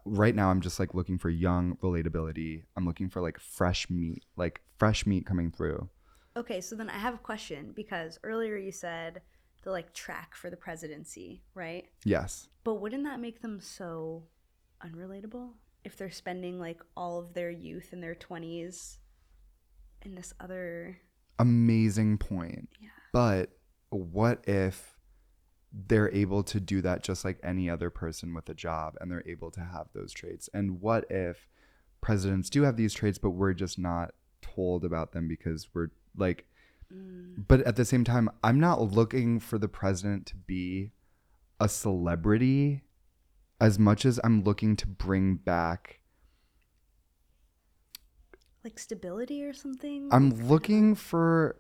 right 0.05 0.35
now 0.35 0.51
i'm 0.51 0.61
just 0.61 0.79
like 0.79 0.95
looking 0.95 1.19
for 1.19 1.31
young 1.31 1.77
relatability 1.83 2.63
i'm 2.77 2.87
looking 2.87 3.09
for 3.09 3.21
like 3.21 3.39
fresh 3.39 3.89
meat 3.91 4.25
like 4.37 4.61
fresh 4.79 5.07
meat 5.07 5.27
coming 5.27 5.51
through 5.51 5.89
Okay, 6.37 6.61
so 6.61 6.75
then 6.75 6.89
I 6.89 6.99
have 6.99 7.15
a 7.15 7.19
question 7.19 7.73
because 7.75 8.19
earlier 8.25 8.57
you 8.57 8.73
said 8.73 9.21
the 9.63 9.71
like 9.71 9.93
track 9.93 10.35
for 10.35 10.51
the 10.51 10.57
presidency, 10.57 11.43
right? 11.55 11.87
yes 12.05 12.49
But 12.65 12.75
wouldn't 12.75 13.05
that 13.05 13.21
make 13.21 13.43
them 13.43 13.61
so 13.61 14.25
unrelatable 14.85 15.51
if 15.85 15.97
they're 15.97 16.11
spending 16.11 16.59
like 16.59 16.81
all 16.97 17.19
of 17.19 17.35
their 17.35 17.51
youth 17.51 17.93
in 17.93 18.01
their 18.01 18.15
20s 18.15 18.97
in 20.03 20.15
this 20.15 20.33
other 20.41 20.99
amazing 21.39 22.19
point. 22.19 22.69
Yeah. 22.81 22.89
But 23.13 23.51
what 23.91 24.43
if 24.49 24.92
they're 25.73 26.11
able 26.13 26.43
to 26.43 26.61
do 26.61 26.83
that 26.83 27.03
just 27.03 27.25
like 27.25 27.39
any 27.43 27.69
other 27.71 27.91
person 27.91 28.35
with 28.35 28.49
a 28.49 28.55
job 28.55 28.95
and 29.01 29.11
they're 29.11 29.27
able 29.27 29.51
to 29.53 29.61
have 29.61 29.89
those 29.93 30.13
traits? 30.13 30.49
And 30.53 30.81
what 30.81 31.11
if 31.11 31.49
presidents 32.01 32.51
do 32.51 32.63
have 32.63 32.77
these 32.77 32.93
traits, 32.93 33.19
but 33.19 33.31
we're 33.31 33.55
just 33.55 33.79
not 33.79 34.15
told 34.43 34.85
about 34.85 35.13
them 35.13 35.29
because 35.29 35.69
we're 35.75 35.89
like, 36.17 36.47
mm. 36.93 37.45
but 37.49 37.61
at 37.63 37.77
the 37.77 37.85
same 37.85 38.05
time, 38.05 38.29
I'm 38.43 38.61
not 38.61 38.81
looking 38.81 39.41
for 39.41 39.59
the 39.59 39.69
president 39.69 40.27
to 40.27 40.37
be 40.37 40.93
a 41.61 41.69
celebrity 41.69 42.83
as 43.61 43.79
much 43.79 44.05
as 44.05 44.19
I'm 44.25 44.43
looking 44.43 44.77
to 44.77 44.87
bring 44.87 45.37
back 45.37 46.01
like 48.65 48.79
stability 48.79 49.45
or 49.45 49.53
something? 49.53 50.09
I'm 50.13 50.31
looking 50.49 50.95
for. 50.95 51.57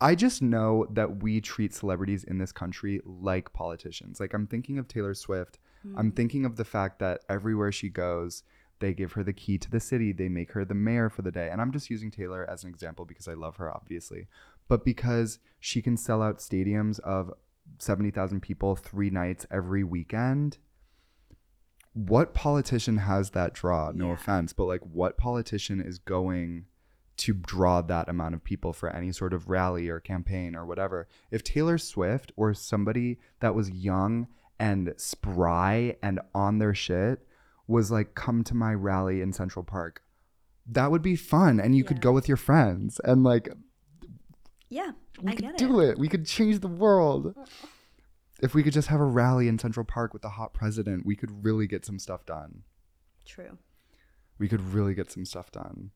I 0.00 0.14
just 0.14 0.40
know 0.40 0.86
that 0.90 1.22
we 1.22 1.40
treat 1.40 1.74
celebrities 1.74 2.24
in 2.24 2.38
this 2.38 2.52
country 2.52 3.00
like 3.04 3.52
politicians. 3.52 4.18
Like, 4.18 4.32
I'm 4.32 4.46
thinking 4.46 4.78
of 4.78 4.88
Taylor 4.88 5.14
Swift. 5.14 5.58
I'm 5.96 6.10
hmm. 6.10 6.16
thinking 6.16 6.44
of 6.44 6.56
the 6.56 6.64
fact 6.64 6.98
that 7.00 7.20
everywhere 7.28 7.72
she 7.72 7.88
goes, 7.88 8.42
they 8.80 8.94
give 8.94 9.12
her 9.12 9.22
the 9.22 9.32
key 9.32 9.58
to 9.58 9.70
the 9.70 9.80
city. 9.80 10.12
They 10.12 10.28
make 10.28 10.52
her 10.52 10.64
the 10.64 10.74
mayor 10.74 11.10
for 11.10 11.22
the 11.22 11.30
day. 11.30 11.48
And 11.50 11.60
I'm 11.60 11.72
just 11.72 11.90
using 11.90 12.10
Taylor 12.10 12.48
as 12.48 12.64
an 12.64 12.70
example 12.70 13.04
because 13.04 13.28
I 13.28 13.34
love 13.34 13.56
her, 13.56 13.70
obviously, 13.70 14.26
but 14.68 14.84
because 14.84 15.38
she 15.58 15.82
can 15.82 15.96
sell 15.96 16.22
out 16.22 16.38
stadiums 16.38 16.98
of 17.00 17.32
70,000 17.78 18.40
people 18.40 18.76
three 18.76 19.10
nights 19.10 19.46
every 19.50 19.84
weekend. 19.84 20.58
what 21.92 22.34
politician 22.34 22.98
has 22.98 23.30
that 23.30 23.52
draw? 23.52 23.90
No 23.92 24.08
Yeah. 24.08 24.12
offense, 24.14 24.52
but 24.52 24.66
like 24.66 24.80
what 24.82 25.18
politician 25.18 25.80
is 25.80 25.98
going 25.98 26.66
to 27.20 27.32
draw 27.34 27.80
that 27.82 28.08
amount 28.08 28.34
of 28.34 28.44
people 28.44 28.72
for 28.72 28.90
any 28.90 29.12
sort 29.12 29.32
of 29.32 29.48
rally 29.48 29.88
or 29.88 30.00
campaign 30.00 30.54
or 30.54 30.66
whatever? 30.66 31.08
If 31.30 31.42
Taylor 31.42 31.78
Swift 31.78 32.32
or 32.36 32.52
somebody 32.54 33.18
that 33.40 33.54
was 33.54 33.70
young 33.70 34.26
and 34.58 34.92
spry 34.96 35.96
and 36.02 36.20
on 36.34 36.58
their 36.58 36.74
shit 36.74 37.26
was 37.66 37.90
like, 37.90 38.14
come 38.14 38.42
to 38.44 38.54
my 38.54 38.74
rally 38.74 39.20
in 39.22 39.32
Central 39.32 39.64
Park, 39.64 40.02
that 40.66 40.90
would 40.90 41.02
be 41.02 41.16
fun. 41.16 41.60
And 41.60 41.74
you 41.76 41.84
could 41.84 42.00
go 42.00 42.12
with 42.12 42.28
your 42.28 42.36
friends 42.36 43.00
and 43.04 43.22
like 43.22 43.48
Yeah, 44.68 44.92
we 45.22 45.32
I 45.32 45.34
could 45.36 45.56
do 45.56 45.80
it. 45.80 45.90
it. 45.90 45.98
We 45.98 46.08
could 46.08 46.26
change 46.26 46.60
the 46.60 46.68
world. 46.68 47.34
If 48.42 48.54
we 48.54 48.62
could 48.62 48.72
just 48.72 48.88
have 48.88 49.00
a 49.00 49.04
rally 49.04 49.48
in 49.48 49.58
Central 49.58 49.84
Park 49.84 50.12
with 50.12 50.22
the 50.22 50.30
hot 50.30 50.54
president, 50.54 51.04
we 51.04 51.14
could 51.16 51.44
really 51.44 51.66
get 51.66 51.84
some 51.84 51.98
stuff 51.98 52.24
done. 52.24 52.62
True. 53.26 53.58
We 54.38 54.48
could 54.48 54.72
really 54.72 54.94
get 54.94 55.10
some 55.10 55.24
stuff 55.26 55.52
done. 55.52 55.90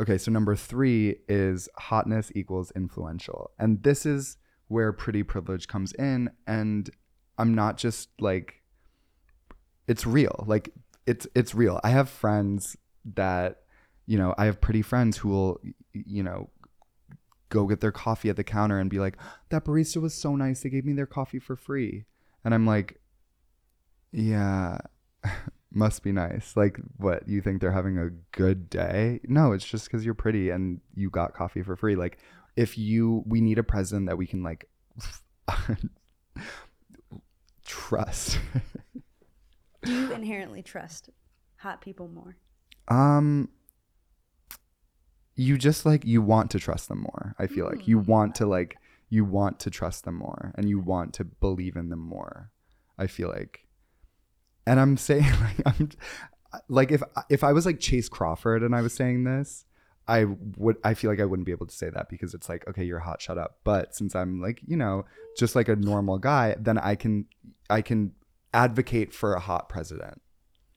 Okay, 0.00 0.16
so 0.16 0.30
number 0.30 0.54
three 0.54 1.16
is 1.28 1.68
hotness 1.76 2.30
equals 2.34 2.70
influential. 2.76 3.50
And 3.58 3.82
this 3.82 4.06
is 4.06 4.36
where 4.68 4.92
pretty 4.92 5.22
privilege 5.22 5.66
comes 5.66 5.92
in. 5.94 6.30
And 6.46 6.88
I'm 7.36 7.54
not 7.54 7.78
just 7.78 8.10
like, 8.20 8.62
it's 9.88 10.06
real. 10.06 10.44
Like, 10.46 10.70
it's 11.06 11.26
it's 11.34 11.54
real. 11.54 11.80
I 11.82 11.90
have 11.90 12.08
friends 12.10 12.76
that, 13.14 13.62
you 14.06 14.18
know, 14.18 14.34
I 14.36 14.44
have 14.44 14.60
pretty 14.60 14.82
friends 14.82 15.16
who 15.16 15.30
will, 15.30 15.60
you 15.92 16.22
know, 16.22 16.50
go 17.48 17.66
get 17.66 17.80
their 17.80 17.92
coffee 17.92 18.28
at 18.28 18.36
the 18.36 18.44
counter 18.44 18.78
and 18.78 18.90
be 18.90 18.98
like, 18.98 19.16
that 19.48 19.64
barista 19.64 20.00
was 20.02 20.14
so 20.14 20.36
nice. 20.36 20.60
They 20.60 20.68
gave 20.68 20.84
me 20.84 20.92
their 20.92 21.06
coffee 21.06 21.38
for 21.38 21.56
free. 21.56 22.04
And 22.44 22.54
I'm 22.54 22.66
like, 22.66 23.00
yeah, 24.12 24.78
must 25.72 26.02
be 26.02 26.12
nice. 26.12 26.56
Like, 26.56 26.78
what? 26.96 27.28
You 27.28 27.40
think 27.40 27.60
they're 27.60 27.70
having 27.72 27.98
a 27.98 28.10
good 28.32 28.70
day? 28.70 29.20
No, 29.24 29.52
it's 29.52 29.64
just 29.64 29.86
because 29.86 30.04
you're 30.04 30.14
pretty 30.14 30.50
and 30.50 30.80
you 30.94 31.10
got 31.10 31.34
coffee 31.34 31.62
for 31.62 31.76
free. 31.76 31.94
Like, 31.96 32.18
if 32.56 32.78
you, 32.78 33.22
we 33.26 33.40
need 33.40 33.58
a 33.58 33.62
president 33.62 34.06
that 34.06 34.16
we 34.16 34.26
can, 34.26 34.42
like, 34.42 34.68
trust. 37.66 38.38
Do 39.82 39.92
you 39.92 40.12
inherently 40.12 40.62
trust 40.62 41.10
hot 41.56 41.80
people 41.80 42.08
more? 42.08 42.36
um, 42.88 43.48
you 45.36 45.56
just 45.56 45.86
like, 45.86 46.04
you 46.04 46.20
want 46.20 46.50
to 46.50 46.58
trust 46.58 46.88
them 46.88 47.00
more. 47.00 47.34
I 47.38 47.46
feel 47.46 47.66
like 47.66 47.86
you 47.86 47.98
want 47.98 48.34
to, 48.36 48.46
like, 48.46 48.76
you 49.08 49.24
want 49.24 49.60
to 49.60 49.70
trust 49.70 50.04
them 50.04 50.16
more 50.16 50.52
and 50.56 50.68
you 50.68 50.80
want 50.80 51.14
to 51.14 51.24
believe 51.24 51.76
in 51.76 51.90
them 51.90 52.00
more. 52.00 52.50
I 52.98 53.06
feel 53.06 53.28
like. 53.28 53.67
And 54.68 54.78
I'm 54.78 54.96
saying 54.96 55.24
like 55.40 55.60
I'm 55.66 55.88
like 56.68 56.92
if 56.92 57.02
if 57.30 57.42
I 57.42 57.52
was 57.52 57.66
like 57.66 57.80
Chace 57.80 58.08
Crawford 58.08 58.62
and 58.62 58.74
I 58.74 58.82
was 58.82 58.92
saying 58.92 59.24
this, 59.24 59.64
I 60.06 60.26
would 60.56 60.76
I 60.84 60.94
feel 60.94 61.10
like 61.10 61.20
I 61.20 61.24
wouldn't 61.24 61.46
be 61.46 61.52
able 61.52 61.66
to 61.66 61.74
say 61.74 61.90
that 61.90 62.08
because 62.08 62.34
it's 62.34 62.48
like 62.48 62.68
okay, 62.68 62.84
you're 62.84 62.98
hot, 62.98 63.22
shut 63.22 63.38
up. 63.38 63.58
But 63.64 63.94
since 63.94 64.14
I'm 64.14 64.40
like, 64.40 64.60
you 64.66 64.76
know, 64.76 65.06
just 65.36 65.56
like 65.56 65.68
a 65.68 65.76
normal 65.76 66.18
guy, 66.18 66.54
then 66.58 66.78
I 66.78 66.94
can 66.94 67.26
I 67.70 67.80
can 67.82 68.12
advocate 68.52 69.12
for 69.12 69.34
a 69.34 69.40
hot 69.40 69.68
president. 69.68 70.20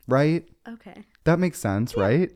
Right? 0.07 0.45
Okay. 0.67 1.03
That 1.25 1.39
makes 1.39 1.59
sense, 1.59 1.95
right? 1.95 2.31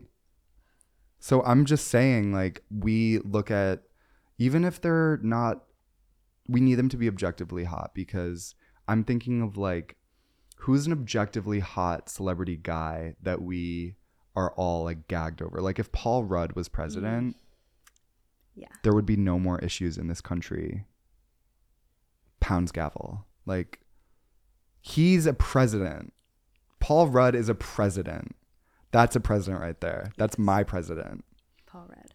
So 1.18 1.42
I'm 1.42 1.64
just 1.64 1.88
saying, 1.88 2.32
like, 2.32 2.62
we 2.70 3.18
look 3.18 3.50
at, 3.50 3.82
even 4.38 4.64
if 4.64 4.80
they're 4.80 5.18
not, 5.22 5.64
we 6.48 6.60
need 6.60 6.76
them 6.76 6.88
to 6.90 6.96
be 6.96 7.08
objectively 7.08 7.64
hot 7.64 7.90
because 7.94 8.54
I'm 8.86 9.02
thinking 9.02 9.42
of 9.42 9.56
like, 9.56 9.96
who's 10.66 10.84
an 10.84 10.92
objectively 10.92 11.60
hot 11.60 12.08
celebrity 12.08 12.56
guy 12.60 13.14
that 13.22 13.40
we 13.40 13.94
are 14.34 14.50
all 14.54 14.82
like 14.82 15.06
gagged 15.06 15.40
over? 15.40 15.60
Like, 15.60 15.78
if 15.78 15.92
Paul 15.92 16.24
Rudd 16.24 16.54
was 16.54 16.68
president, 16.68 17.36
mm. 17.36 17.40
Yeah. 18.56 18.66
there 18.82 18.92
would 18.92 19.06
be 19.06 19.16
no 19.16 19.38
more 19.38 19.60
issues 19.60 19.96
in 19.96 20.08
this 20.08 20.20
country. 20.20 20.84
Pounds 22.40 22.72
gavel. 22.72 23.26
Like, 23.46 23.78
he's 24.80 25.24
a 25.26 25.32
president. 25.32 26.12
Paul 26.80 27.06
Rudd 27.08 27.34
is 27.36 27.48
a 27.48 27.54
president. 27.54 28.34
That's 28.90 29.14
a 29.14 29.20
president 29.20 29.62
right 29.62 29.80
there. 29.80 30.10
That's 30.16 30.36
my 30.36 30.64
president. 30.64 31.24
Paul 31.66 31.86
Rudd. 31.88 32.14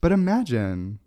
But 0.00 0.10
imagine, 0.12 1.00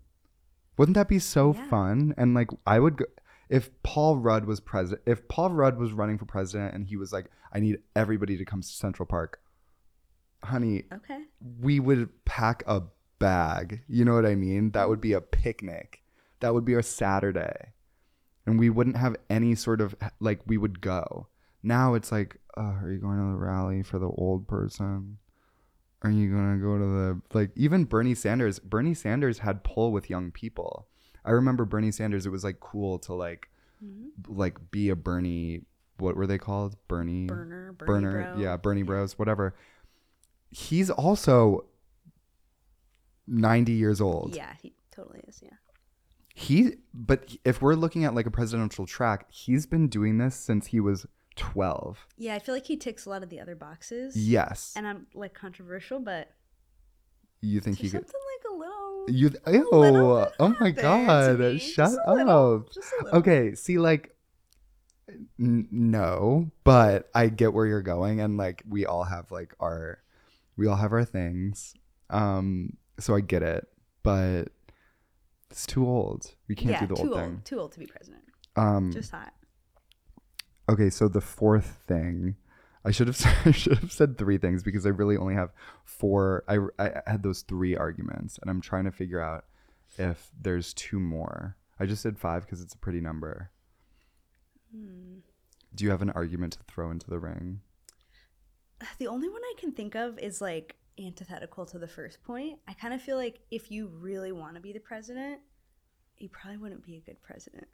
wouldn't 0.76 0.94
that 0.96 1.08
be 1.08 1.18
so 1.18 1.54
Yeah. 1.54 1.64
fun? 1.68 2.14
And 2.16 2.34
like, 2.34 2.50
I 2.66 2.78
would 2.78 2.98
go, 2.98 3.04
if 3.48 3.70
Paul 3.82 4.18
Rudd 4.18 4.44
was 4.44 4.60
president, 4.60 5.02
if 5.06 5.26
Paul 5.28 5.50
Rudd 5.50 5.78
was 5.78 5.92
running 5.92 6.18
for 6.18 6.24
president 6.26 6.74
and 6.74 6.86
he 6.86 6.96
was 6.96 7.12
like, 7.12 7.26
I 7.52 7.60
need 7.60 7.78
everybody 7.96 8.36
to 8.36 8.44
come 8.44 8.60
to 8.60 8.66
Central 8.68 9.06
Park, 9.06 9.40
honey, 10.44 10.84
Okay. 10.92 11.22
we 11.60 11.80
would 11.80 12.24
pack 12.24 12.62
a 12.66 12.82
bag. 13.18 13.82
You 13.88 14.04
know 14.04 14.14
what 14.14 14.26
I 14.26 14.34
mean? 14.34 14.70
That 14.72 14.88
would 14.88 15.00
be 15.00 15.12
a 15.12 15.20
picnic. 15.20 16.02
That 16.40 16.54
would 16.54 16.64
be 16.64 16.74
our 16.74 16.82
Saturday. 16.82 17.72
And 18.46 18.58
we 18.58 18.70
wouldn't 18.70 18.96
have 18.96 19.16
any 19.28 19.54
sort 19.54 19.80
of 19.80 19.94
like 20.20 20.40
we 20.46 20.56
would 20.56 20.80
go. 20.80 21.26
Now 21.62 21.94
it's 21.94 22.12
like, 22.12 22.36
oh, 22.56 22.62
are 22.62 22.90
you 22.90 22.98
going 22.98 23.18
to 23.18 23.32
the 23.32 23.36
rally 23.38 23.82
for 23.82 23.98
the 23.98 24.08
old 24.08 24.46
person? 24.48 25.18
Are 26.02 26.10
you 26.10 26.30
going 26.30 26.54
to 26.58 26.64
go 26.64 26.78
to 26.78 26.84
the 26.84 27.20
like 27.36 27.50
even 27.56 27.84
Bernie 27.84 28.14
Sanders, 28.14 28.58
Bernie 28.60 28.94
Sanders 28.94 29.40
had 29.40 29.64
pull 29.64 29.90
with 29.90 30.08
young 30.08 30.30
people. 30.30 30.86
I 31.28 31.32
remember 31.32 31.66
Bernie 31.66 31.92
Sanders 31.92 32.24
it 32.24 32.30
was 32.30 32.42
like 32.42 32.58
cool 32.58 32.98
to 33.00 33.12
like 33.12 33.50
mm-hmm. 33.84 34.34
like 34.34 34.70
be 34.70 34.88
a 34.88 34.96
Bernie 34.96 35.62
what 35.98 36.16
were 36.16 36.26
they 36.26 36.38
called? 36.38 36.76
Bernie 36.88 37.26
Burner, 37.26 37.72
Bernie 37.72 38.04
Burner, 38.04 38.32
bro. 38.32 38.42
yeah, 38.42 38.56
Bernie 38.56 38.82
Bros, 38.82 39.18
whatever. 39.18 39.54
He's 40.50 40.88
also 40.88 41.66
90 43.26 43.72
years 43.72 44.00
old. 44.00 44.34
Yeah, 44.34 44.54
he 44.62 44.72
totally 44.90 45.20
is. 45.28 45.40
Yeah. 45.42 45.50
He 46.34 46.76
but 46.94 47.36
if 47.44 47.60
we're 47.60 47.74
looking 47.74 48.04
at 48.04 48.14
like 48.14 48.26
a 48.26 48.30
presidential 48.30 48.86
track, 48.86 49.26
he's 49.28 49.66
been 49.66 49.88
doing 49.88 50.16
this 50.16 50.34
since 50.34 50.68
he 50.68 50.80
was 50.80 51.06
12. 51.36 52.06
Yeah, 52.16 52.36
I 52.36 52.38
feel 52.38 52.54
like 52.54 52.66
he 52.66 52.76
ticks 52.78 53.04
a 53.04 53.10
lot 53.10 53.22
of 53.22 53.28
the 53.28 53.40
other 53.40 53.54
boxes. 53.54 54.16
Yes. 54.16 54.72
And 54.76 54.86
I'm 54.86 55.06
like 55.14 55.34
controversial, 55.34 56.00
but 56.00 56.30
you 57.42 57.60
think 57.60 57.76
he 57.76 57.90
could 57.90 58.00
something 58.00 58.20
like. 58.36 58.37
You 59.08 59.30
ew, 59.46 59.68
oh 59.72 60.28
my 60.60 60.68
out 60.68 60.76
there 60.76 61.36
to 61.36 61.52
god, 61.52 61.60
shut 61.60 61.76
Just 61.76 61.98
up. 62.06 62.16
little, 62.16 62.68
little. 63.02 63.18
Okay, 63.18 63.54
see 63.54 63.78
like 63.78 64.14
n- 65.38 65.68
no, 65.70 66.50
but 66.64 67.08
I 67.14 67.28
get 67.28 67.52
where 67.52 67.66
you're 67.66 67.82
going 67.82 68.20
and 68.20 68.36
like 68.36 68.62
we 68.68 68.86
all 68.86 69.04
have 69.04 69.30
like 69.30 69.54
our 69.60 70.02
we 70.56 70.66
all 70.66 70.76
have 70.76 70.92
our 70.92 71.04
things. 71.04 71.74
Um 72.10 72.76
so 72.98 73.14
I 73.14 73.20
get 73.20 73.42
it, 73.42 73.66
but 74.02 74.44
it's 75.50 75.66
too 75.66 75.86
old. 75.86 76.34
We 76.48 76.54
can't 76.54 76.72
yeah, 76.72 76.80
do 76.80 76.86
the 76.88 76.94
too 76.96 77.02
old 77.02 77.12
old. 77.12 77.20
thing. 77.20 77.42
Too 77.44 77.60
old 77.60 77.72
to 77.72 77.78
be 77.78 77.86
president. 77.86 78.24
Um 78.56 78.92
Just 78.92 79.10
hot. 79.12 79.32
Okay, 80.70 80.90
so 80.90 81.08
the 81.08 81.20
fourth 81.22 81.78
thing, 81.86 82.36
I 82.84 82.90
should 82.90 83.06
have 83.06 83.16
said, 83.16 83.36
I 83.44 83.50
should 83.50 83.78
have 83.78 83.92
said 83.92 84.18
three 84.18 84.38
things 84.38 84.62
because 84.62 84.86
I 84.86 84.90
really 84.90 85.16
only 85.16 85.34
have 85.34 85.50
four. 85.84 86.44
I, 86.48 86.58
I 86.78 87.02
had 87.06 87.22
those 87.22 87.42
three 87.42 87.76
arguments, 87.76 88.38
and 88.40 88.50
I'm 88.50 88.60
trying 88.60 88.84
to 88.84 88.92
figure 88.92 89.20
out 89.20 89.44
if 89.98 90.30
there's 90.40 90.74
two 90.74 91.00
more. 91.00 91.56
I 91.80 91.86
just 91.86 92.02
said 92.02 92.18
five 92.18 92.42
because 92.42 92.60
it's 92.60 92.74
a 92.74 92.78
pretty 92.78 93.00
number. 93.00 93.50
Hmm. 94.74 95.18
Do 95.74 95.84
you 95.84 95.90
have 95.90 96.02
an 96.02 96.10
argument 96.10 96.54
to 96.54 96.58
throw 96.66 96.90
into 96.90 97.08
the 97.08 97.18
ring? 97.18 97.60
The 98.98 99.08
only 99.08 99.28
one 99.28 99.42
I 99.42 99.54
can 99.58 99.72
think 99.72 99.94
of 99.94 100.18
is 100.18 100.40
like 100.40 100.76
antithetical 100.98 101.66
to 101.66 101.78
the 101.78 101.88
first 101.88 102.22
point. 102.22 102.58
I 102.66 102.72
kind 102.72 102.94
of 102.94 103.02
feel 103.02 103.16
like 103.16 103.40
if 103.50 103.70
you 103.70 103.88
really 103.88 104.32
want 104.32 104.54
to 104.54 104.60
be 104.60 104.72
the 104.72 104.80
president, 104.80 105.40
you 106.16 106.28
probably 106.28 106.58
wouldn't 106.58 106.84
be 106.84 106.96
a 106.96 107.00
good 107.00 107.20
president. 107.22 107.68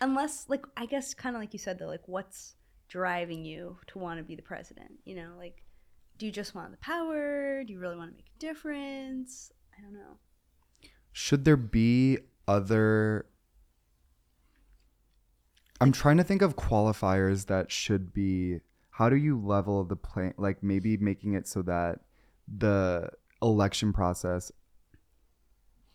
Unless, 0.00 0.46
like, 0.48 0.64
I 0.76 0.86
guess, 0.86 1.14
kind 1.14 1.36
of 1.36 1.42
like 1.42 1.52
you 1.52 1.58
said, 1.58 1.78
though, 1.78 1.86
like, 1.86 2.06
what's 2.06 2.54
driving 2.88 3.44
you 3.44 3.78
to 3.88 3.98
want 3.98 4.18
to 4.18 4.24
be 4.24 4.34
the 4.34 4.42
president? 4.42 4.92
You 5.04 5.16
know, 5.16 5.32
like, 5.36 5.62
do 6.18 6.26
you 6.26 6.32
just 6.32 6.54
want 6.54 6.70
the 6.70 6.76
power? 6.78 7.62
Do 7.64 7.72
you 7.72 7.78
really 7.78 7.96
want 7.96 8.10
to 8.10 8.16
make 8.16 8.32
a 8.36 8.38
difference? 8.38 9.52
I 9.76 9.82
don't 9.82 9.92
know. 9.92 10.18
Should 11.12 11.44
there 11.44 11.56
be 11.56 12.18
other? 12.48 13.26
I'm 15.80 15.92
trying 15.92 16.16
to 16.16 16.24
think 16.24 16.42
of 16.42 16.56
qualifiers 16.56 17.46
that 17.46 17.70
should 17.70 18.12
be. 18.12 18.60
How 18.90 19.10
do 19.10 19.16
you 19.16 19.38
level 19.38 19.84
the 19.84 19.96
play? 19.96 20.32
Like 20.38 20.62
maybe 20.62 20.96
making 20.96 21.34
it 21.34 21.46
so 21.46 21.62
that 21.62 22.00
the 22.48 23.10
election 23.42 23.92
process. 23.92 24.50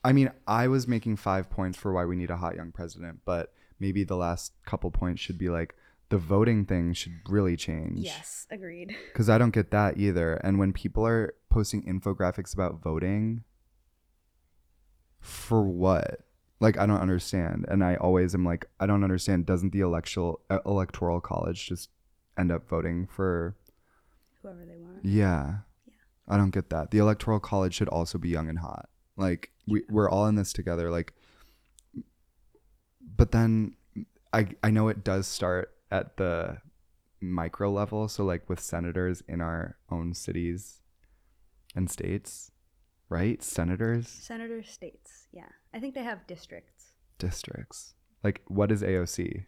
I 0.04 0.14
mean, 0.14 0.32
I 0.48 0.68
was 0.68 0.88
making 0.88 1.18
five 1.18 1.50
points 1.50 1.78
for 1.78 1.94
why 1.94 2.06
we 2.06 2.16
need 2.16 2.32
a 2.32 2.38
hot 2.38 2.56
young 2.56 2.72
president, 2.72 3.20
but 3.26 3.54
maybe 3.80 4.04
the 4.04 4.16
last 4.16 4.54
couple 4.66 4.90
points 4.92 5.22
should 5.22 5.38
be 5.38 5.50
like 5.50 5.76
the 6.12 6.18
voting 6.18 6.66
thing 6.66 6.92
should 6.94 7.14
really 7.28 7.56
change. 7.56 8.00
Yes, 8.00 8.46
agreed. 8.52 8.96
Because 9.08 9.30
I 9.30 9.38
don't 9.38 9.52
get 9.52 9.72
that 9.72 9.98
either. 9.98 10.34
And 10.36 10.60
when 10.60 10.74
people 10.74 11.08
are 11.08 11.34
posting 11.50 11.84
infographics 11.84 12.54
about 12.54 12.82
voting, 12.82 13.44
for 15.22 15.64
what? 15.64 16.20
Like 16.60 16.78
I 16.78 16.86
don't 16.86 17.00
understand. 17.00 17.66
And 17.70 17.84
I 17.84 17.96
always 17.96 18.36
am 18.36 18.46
like, 18.46 18.66
I 18.80 18.86
don't 18.86 19.04
understand. 19.04 19.46
Doesn't 19.46 19.72
the 19.72 19.80
electoral 19.80 20.42
uh, 20.50 20.60
electoral 20.66 21.22
college 21.22 21.66
just 21.66 21.90
end 22.38 22.52
up 22.52 22.68
voting 22.68 23.08
for 23.08 23.56
whoever 24.42 24.66
they 24.66 24.78
want. 24.78 25.00
Yeah. 25.04 25.60
Yeah. 25.88 25.94
I 26.28 26.38
don't 26.38 26.52
get 26.52 26.70
that. 26.72 26.92
The 26.92 26.98
electoral 26.98 27.40
college 27.40 27.74
should 27.74 27.90
also 27.90 28.18
be 28.18 28.30
young 28.30 28.50
and 28.50 28.60
hot. 28.60 28.90
Like 29.16 29.52
we 29.66 29.84
we're 29.90 30.10
all 30.10 30.28
in 30.28 30.36
this 30.36 30.52
together 30.52 30.92
like 30.92 31.14
but 33.16 33.32
then 33.32 33.76
I 34.34 34.50
I 34.62 34.72
know 34.72 34.90
it 34.90 35.04
does 35.04 35.26
start 35.26 35.72
at 35.92 36.18
the 36.18 36.58
micro 37.22 37.72
level, 37.72 38.08
so 38.08 38.24
like 38.24 38.50
with 38.50 38.60
senators 38.60 39.22
in 39.28 39.42
our 39.42 39.78
own 39.92 40.14
cities 40.14 40.82
and 41.76 41.90
states, 41.90 42.52
right? 43.10 43.44
Senators, 43.44 44.08
Senator 44.08 44.64
states. 44.64 45.28
Yeah. 45.32 45.50
I 45.74 45.80
think 45.80 45.96
they 45.96 46.04
have 46.04 46.26
districts. 46.28 46.94
districts. 47.20 47.94
Like 48.24 48.42
what 48.48 48.72
is 48.72 48.82
AOC? 48.82 49.46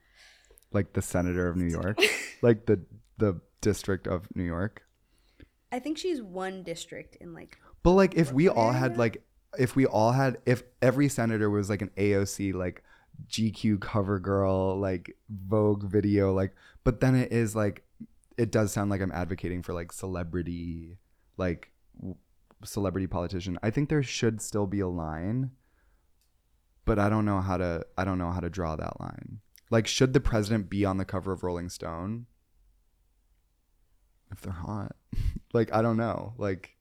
Like 0.72 0.94
the 0.94 1.02
senator 1.02 1.48
of 1.48 1.56
New 1.58 1.70
York? 1.70 1.98
like 2.42 2.66
the 2.66 2.82
the 3.18 3.42
district 3.62 4.08
of 4.08 4.28
New 4.36 4.44
York? 4.44 4.84
I 5.72 5.80
think 5.80 5.98
she's 5.98 6.22
one 6.22 6.64
district 6.64 7.16
in 7.18 7.34
like 7.34 7.58
But 7.82 7.92
like 7.92 8.16
if 8.16 8.32
we 8.32 8.50
all 8.50 8.72
had 8.72 8.98
like 8.98 9.24
if 9.58 9.76
we 9.76 9.86
all 9.86 10.12
had 10.12 10.38
if 10.46 10.64
every 10.82 11.10
senator 11.10 11.50
was 11.50 11.70
like 11.70 11.82
an 11.82 11.92
AOC 11.98 12.54
like 12.54 12.84
GQ 13.28 13.80
cover 13.82 14.20
girl 14.20 14.78
like 14.80 15.16
Vogue 15.30 15.84
video 15.84 16.34
like 16.34 16.54
but 16.84 17.00
then 17.00 17.16
it 17.16 17.32
is 17.32 17.56
like 17.56 17.84
it 18.38 18.52
does 18.52 18.72
sound 18.72 18.90
like 18.90 19.02
I'm 19.02 19.12
advocating 19.12 19.62
for 19.62 19.74
like 19.74 19.92
celebrity 19.92 20.98
like 21.38 21.72
w- 21.98 22.16
celebrity 22.64 23.08
politician. 23.08 23.58
I 23.62 23.70
think 23.70 23.90
there 23.90 24.04
should 24.04 24.42
still 24.42 24.68
be 24.68 24.80
a 24.80 24.88
line 24.88 25.52
but 26.86 27.00
I 27.00 27.10
don't 27.10 27.26
know 27.26 27.42
how 27.42 27.58
to 27.58 27.86
I 27.98 28.04
don't 28.04 28.18
know 28.18 28.32
how 28.32 28.40
to 28.40 28.50
draw 28.50 28.76
that 28.76 29.00
line. 29.00 29.40
Like 29.70 29.88
should 29.88 30.14
the 30.14 30.20
president 30.20 30.70
be 30.70 30.86
on 30.86 30.98
the 30.98 31.06
cover 31.06 31.32
of 31.32 31.44
Rolling 31.44 31.70
Stone? 31.70 32.26
If 34.32 34.42
they're 34.42 34.52
hot. 34.52 34.96
like 35.54 35.74
I 35.74 35.82
don't 35.82 35.98
know. 35.98 36.34
Like 36.38 36.76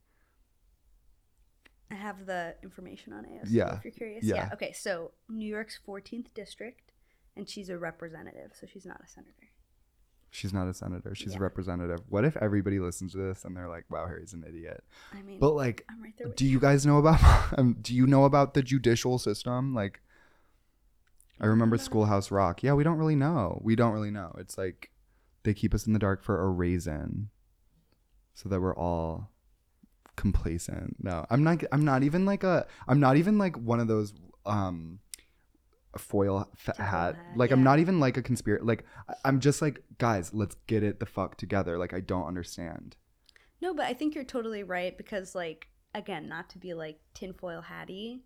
have 2.02 2.26
the 2.26 2.54
information 2.62 3.12
on 3.12 3.24
AOC 3.24 3.46
Yeah. 3.50 3.76
if 3.76 3.84
you're 3.84 3.92
curious. 3.92 4.24
Yeah. 4.24 4.50
Okay, 4.52 4.72
so 4.72 5.12
New 5.28 5.46
York's 5.48 5.78
14th 5.86 6.32
district, 6.34 6.92
and 7.36 7.48
she's 7.48 7.68
a 7.70 7.78
representative, 7.78 8.52
so 8.58 8.66
she's 8.66 8.84
not 8.84 9.00
a 9.02 9.08
senator. 9.08 9.48
She's 10.30 10.52
not 10.54 10.66
a 10.66 10.72
senator. 10.74 11.14
She's 11.14 11.32
Yeah. 11.32 11.38
a 11.38 11.42
representative. 11.42 12.00
What 12.08 12.24
if 12.24 12.36
everybody 12.38 12.78
listens 12.78 13.12
to 13.12 13.18
this 13.18 13.44
and 13.44 13.54
they're 13.56 13.68
like, 13.68 13.84
"Wow, 13.90 14.06
Harry's 14.06 14.32
an 14.32 14.44
idiot"? 14.48 14.82
I 15.12 15.20
mean, 15.22 15.38
But 15.38 15.52
like, 15.52 15.84
I'm 15.90 16.02
right 16.02 16.14
there 16.16 16.28
do 16.28 16.46
you 16.46 16.58
guys 16.58 16.86
know 16.86 16.98
about? 16.98 17.20
Um, 17.58 17.74
do 17.82 17.94
you 17.94 18.06
know 18.06 18.24
about 18.24 18.54
the 18.54 18.62
judicial 18.62 19.18
system? 19.18 19.74
Like, 19.74 20.00
I 21.38 21.46
remember 21.46 21.76
Schoolhouse 21.76 22.30
Rock. 22.30 22.62
Yeah, 22.62 22.72
we 22.74 22.82
don't 22.84 22.96
really 22.98 23.16
know. 23.16 23.60
We 23.62 23.76
don't 23.76 23.92
really 23.92 24.10
know. 24.10 24.34
It's 24.38 24.56
like 24.56 24.90
they 25.42 25.52
keep 25.54 25.74
us 25.74 25.86
in 25.86 25.92
the 25.92 25.98
dark 25.98 26.22
for 26.22 26.40
a 26.40 26.48
reason, 26.48 27.28
so 28.34 28.48
that 28.48 28.60
we're 28.60 28.74
all 28.74 29.31
complacent. 30.16 30.96
No, 31.02 31.26
I'm 31.30 31.42
not. 31.42 31.62
I'm 31.72 31.84
not 31.84 32.02
even 32.02 32.24
like 32.26 32.44
a. 32.44 32.66
I'm 32.88 33.00
not 33.00 33.16
even 33.16 33.38
like 33.38 33.56
one 33.56 33.80
of 33.80 33.88
those. 33.88 34.12
um 34.46 35.00
foil 35.98 36.48
f- 36.66 36.76
hat. 36.78 37.16
Like 37.36 37.50
I'm 37.50 37.62
not 37.62 37.78
even 37.78 38.00
like 38.00 38.16
a 38.16 38.22
conspiracy. 38.22 38.64
Like 38.64 38.84
I'm 39.26 39.40
just 39.40 39.60
like 39.60 39.82
guys, 39.98 40.32
let's 40.32 40.56
get 40.66 40.82
it 40.82 41.00
the 41.00 41.06
fuck 41.06 41.36
together. 41.36 41.76
Like 41.76 41.92
I 41.92 42.00
don't 42.00 42.26
understand. 42.26 42.96
No, 43.60 43.74
but 43.74 43.86
I 43.86 43.94
think 43.94 44.14
you're 44.14 44.24
totally 44.24 44.64
right 44.64 44.96
because, 44.98 45.34
like, 45.36 45.68
again, 45.94 46.28
not 46.28 46.48
to 46.50 46.58
be 46.58 46.74
like 46.74 46.98
tinfoil 47.14 47.60
hatty, 47.60 48.24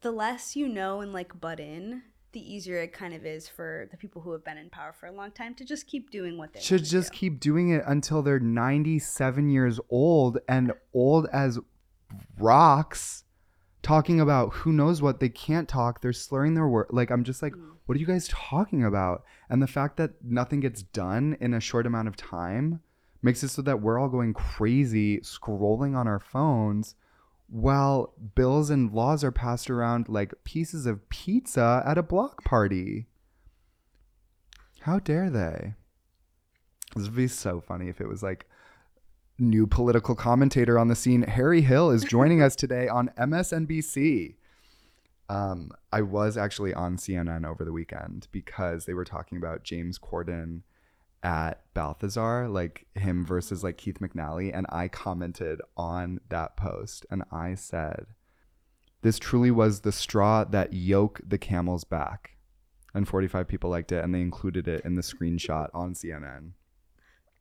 the 0.00 0.10
less 0.10 0.56
you 0.56 0.66
know 0.68 1.00
and 1.00 1.12
like 1.12 1.40
butt 1.40 1.60
in, 1.60 2.02
the 2.32 2.54
easier 2.54 2.78
it 2.78 2.92
kind 2.92 3.14
of 3.14 3.26
is 3.26 3.48
for 3.48 3.88
the 3.90 3.96
people 3.96 4.22
who 4.22 4.32
have 4.32 4.44
been 4.44 4.58
in 4.58 4.70
power 4.70 4.92
for 4.92 5.06
a 5.06 5.12
long 5.12 5.30
time 5.30 5.54
to 5.54 5.64
just 5.64 5.86
keep 5.86 6.10
doing 6.10 6.38
what 6.38 6.52
they 6.52 6.60
Should 6.60 6.84
just 6.84 7.12
do. 7.12 7.18
keep 7.18 7.40
doing 7.40 7.70
it 7.70 7.82
until 7.86 8.22
they're 8.22 8.40
97 8.40 9.48
years 9.48 9.78
old 9.90 10.38
and 10.48 10.72
old 10.94 11.26
as 11.32 11.58
rocks 12.38 13.24
talking 13.82 14.20
about 14.20 14.52
who 14.54 14.72
knows 14.72 15.02
what. 15.02 15.20
They 15.20 15.28
can't 15.28 15.68
talk. 15.68 16.00
They're 16.00 16.12
slurring 16.12 16.54
their 16.54 16.68
word 16.68 16.86
like 16.90 17.10
i'm 17.10 17.24
just 17.24 17.42
like 17.42 17.52
mm. 17.52 17.72
what 17.86 17.96
are 17.96 18.00
you 18.00 18.06
guys 18.06 18.28
talking 18.28 18.84
about? 18.84 19.24
And 19.50 19.62
the 19.62 19.66
fact 19.66 19.96
that 19.98 20.12
nothing 20.24 20.60
gets 20.60 20.82
done 20.82 21.36
in 21.40 21.54
a 21.54 21.60
short 21.60 21.86
amount 21.86 22.08
of 22.08 22.16
time 22.16 22.80
makes 23.22 23.42
it 23.42 23.48
so 23.48 23.62
that 23.62 23.80
we're 23.80 23.98
all 23.98 24.08
going 24.08 24.34
crazy 24.34 25.18
scrolling 25.20 25.96
on 25.96 26.08
our 26.08 26.20
phones 26.20 26.94
while 27.52 28.14
bills 28.34 28.70
and 28.70 28.92
laws 28.92 29.22
are 29.22 29.30
passed 29.30 29.68
around 29.68 30.08
like 30.08 30.32
pieces 30.42 30.86
of 30.86 31.08
pizza 31.10 31.82
at 31.86 31.98
a 31.98 32.02
block 32.02 32.42
party 32.44 33.06
how 34.80 34.98
dare 34.98 35.28
they 35.28 35.74
this 36.96 37.04
would 37.04 37.16
be 37.16 37.28
so 37.28 37.60
funny 37.60 37.88
if 37.88 38.00
it 38.00 38.08
was 38.08 38.22
like 38.22 38.46
new 39.38 39.66
political 39.66 40.14
commentator 40.14 40.78
on 40.78 40.88
the 40.88 40.94
scene. 40.94 41.22
Harry 41.22 41.62
Hill 41.62 41.90
is 41.90 42.04
joining 42.04 42.42
us 42.42 42.54
today 42.54 42.88
on 42.88 43.10
MSNBC. 43.18 44.36
Um, 45.28 45.70
I 45.92 46.02
was 46.02 46.36
actually 46.36 46.74
on 46.74 46.96
CNN 46.96 47.46
over 47.46 47.64
the 47.64 47.72
weekend 47.72 48.28
because 48.32 48.84
they 48.84 48.94
were 48.94 49.04
talking 49.04 49.38
about 49.38 49.62
James 49.62 49.98
Corden 49.98 50.62
at 51.22 51.62
Balthazar, 51.74 52.48
like 52.48 52.86
him 52.94 53.24
versus 53.24 53.62
like 53.62 53.76
Keith 53.76 53.98
McNally, 54.00 54.50
and 54.52 54.66
I 54.70 54.88
commented 54.88 55.60
on 55.76 56.20
that 56.28 56.56
post 56.56 57.06
and 57.10 57.22
I 57.30 57.54
said, 57.54 58.06
"This 59.02 59.18
truly 59.18 59.50
was 59.50 59.80
the 59.80 59.92
straw 59.92 60.44
that 60.44 60.72
yoke 60.72 61.20
the 61.26 61.38
camel's 61.38 61.84
back." 61.84 62.36
And 62.94 63.08
45 63.08 63.48
people 63.48 63.70
liked 63.70 63.90
it, 63.92 64.04
and 64.04 64.14
they 64.14 64.20
included 64.20 64.68
it 64.68 64.84
in 64.84 64.96
the 64.96 65.02
screenshot 65.02 65.68
on 65.72 65.94
CNN. 65.94 66.52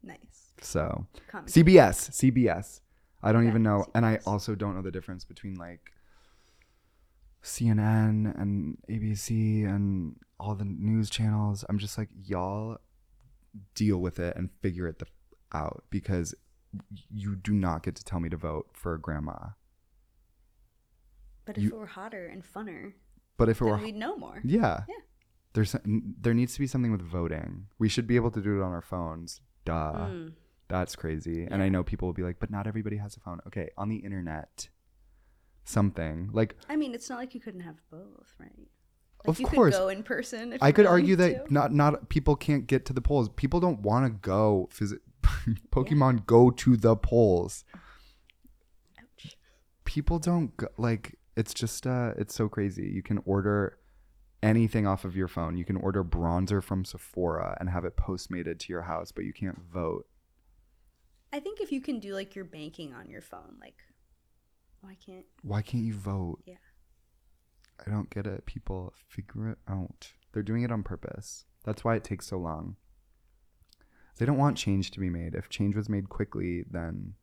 nice. 0.01 0.53
So 0.61 1.07
Comment. 1.27 1.49
CBS, 1.51 2.11
CBS. 2.11 2.81
I 3.23 3.31
don't 3.31 3.41
Okay, 3.41 3.49
even 3.49 3.63
know, 3.63 3.85
and 3.93 4.05
I 4.05 4.19
also 4.25 4.55
don't 4.55 4.75
know 4.75 4.81
the 4.81 4.91
difference 4.91 5.25
between 5.25 5.55
like 5.55 5.91
CNN 7.43 8.39
and 8.39 8.77
ABC 8.89 9.65
and 9.65 10.15
all 10.39 10.55
the 10.55 10.65
news 10.65 11.09
channels. 11.09 11.65
I'm 11.67 11.77
just 11.79 11.97
like 11.97 12.09
y'all 12.23 12.77
deal 13.75 13.97
with 13.97 14.19
it 14.19 14.35
and 14.35 14.49
figure 14.61 14.87
it 14.87 14.99
the, 14.99 15.05
out 15.53 15.83
because 15.89 16.33
you 17.09 17.35
do 17.35 17.51
not 17.53 17.83
get 17.83 17.95
to 17.95 18.03
tell 18.03 18.19
me 18.19 18.29
to 18.29 18.37
vote 18.37 18.67
for 18.73 18.93
a 18.93 18.99
grandma. 18.99 19.49
But 21.45 21.57
if 21.57 21.63
you- 21.63 21.69
it 21.69 21.75
were 21.75 21.85
hotter 21.87 22.25
and 22.27 22.43
funner, 22.43 22.93
But 23.37 23.49
if 23.49 23.61
it 23.61 23.65
were 23.65 23.77
we'd 23.77 23.95
know 23.95 24.15
more. 24.15 24.39
yeah, 24.43 24.85
Yeah. 24.87 24.95
there's 25.53 25.75
there 25.85 26.33
needs 26.33 26.53
to 26.53 26.59
be 26.59 26.67
something 26.67 26.91
with 26.91 27.01
voting. 27.01 27.67
We 27.79 27.89
should 27.89 28.07
be 28.07 28.15
able 28.15 28.31
to 28.31 28.41
do 28.41 28.59
it 28.59 28.63
on 28.63 28.71
our 28.71 28.81
phones. 28.81 29.41
Duh. 29.65 29.93
Mm. 30.07 30.33
That's 30.67 30.95
crazy. 30.95 31.45
And 31.45 31.61
I 31.61 31.67
know 31.67 31.83
people 31.83 32.07
will 32.07 32.13
be 32.13 32.23
like, 32.23 32.39
but 32.39 32.49
not 32.49 32.65
everybody 32.67 32.97
has 32.97 33.17
a 33.17 33.19
phone. 33.19 33.41
Okay, 33.47 33.69
on 33.77 33.89
the 33.89 33.97
internet, 33.97 34.69
something 35.65 36.29
like 36.31 36.55
I 36.69 36.75
mean, 36.77 36.93
it's 36.93 37.09
not 37.09 37.17
like 37.19 37.35
you 37.35 37.41
couldn't 37.41 37.61
have 37.61 37.81
both, 37.89 38.33
right? 38.39 38.69
Like 39.25 39.35
Of 39.35 39.39
you 39.39 39.45
course. 39.47 39.77
go 39.77 39.87
in 39.89 40.03
person. 40.03 40.53
If 40.53 40.63
I 40.63 40.71
could 40.71 40.85
argue 40.85 41.15
that 41.17 41.47
to. 41.47 41.53
not 41.53 41.71
not 41.73 42.09
people 42.09 42.35
can't 42.35 42.65
get 42.67 42.85
to 42.87 42.93
the 42.93 43.01
polls. 43.01 43.29
People 43.29 43.59
don't 43.59 43.81
want 43.81 44.05
to 44.05 44.09
go 44.11 44.69
visit 44.73 45.01
Pokemon 45.71 46.25
go 46.25 46.49
to 46.49 46.75
the 46.75 46.95
polls. 46.95 47.63
Ouch. 48.99 49.37
People 49.85 50.19
don't 50.19 50.55
go, 50.57 50.67
like 50.77 51.17
it's 51.37 51.53
just 51.53 51.85
uh 51.85 52.13
it's 52.17 52.33
so 52.33 52.49
crazy. 52.49 52.87
You 52.87 53.03
can 53.03 53.19
order 53.25 53.77
anything 54.43 54.87
off 54.87 55.05
of 55.05 55.15
your 55.15 55.27
phone. 55.27 55.55
You 55.55 55.65
can 55.65 55.75
order 55.77 56.03
bronzer 56.03 56.63
from 56.63 56.83
Sephora 56.83 57.55
and 57.59 57.69
have 57.69 57.85
it 57.85 57.95
postmated 57.95 58.57
to 58.59 58.73
your 58.73 58.81
house, 58.83 59.11
but 59.11 59.23
you 59.23 59.33
can't 59.33 59.59
vote. 59.71 60.07
I 61.31 61.39
think 61.39 61.61
if 61.61 61.71
you 61.71 61.79
can 61.79 61.99
do 61.99 62.13
like 62.15 62.35
your 62.35 62.45
banking 62.45 62.93
on 62.93 63.07
your 63.09 63.21
phone, 63.21 63.57
like 63.61 63.77
why 64.81 64.97
can't 65.05 65.25
Why 65.43 65.61
can't 65.61 65.83
you 65.83 65.93
vote? 65.93 66.39
Yeah. 66.45 66.55
I 67.85 67.89
don't 67.89 68.09
get 68.09 68.27
it. 68.27 68.45
People 68.45 68.93
figure 69.07 69.49
it 69.49 69.57
out. 69.67 70.11
They're 70.33 70.43
doing 70.43 70.63
it 70.63 70.71
on 70.71 70.83
purpose. 70.83 71.45
That's 71.65 71.83
why 71.83 71.95
it 71.95 72.03
takes 72.03 72.27
so 72.27 72.37
long. 72.37 72.75
They 74.17 74.25
don't 74.25 74.37
want 74.37 74.57
change 74.57 74.91
to 74.91 74.99
be 74.99 75.09
made. 75.09 75.33
If 75.35 75.49
change 75.49 75.75
was 75.75 75.89
made 75.89 76.09
quickly, 76.09 76.63
then 76.69 77.13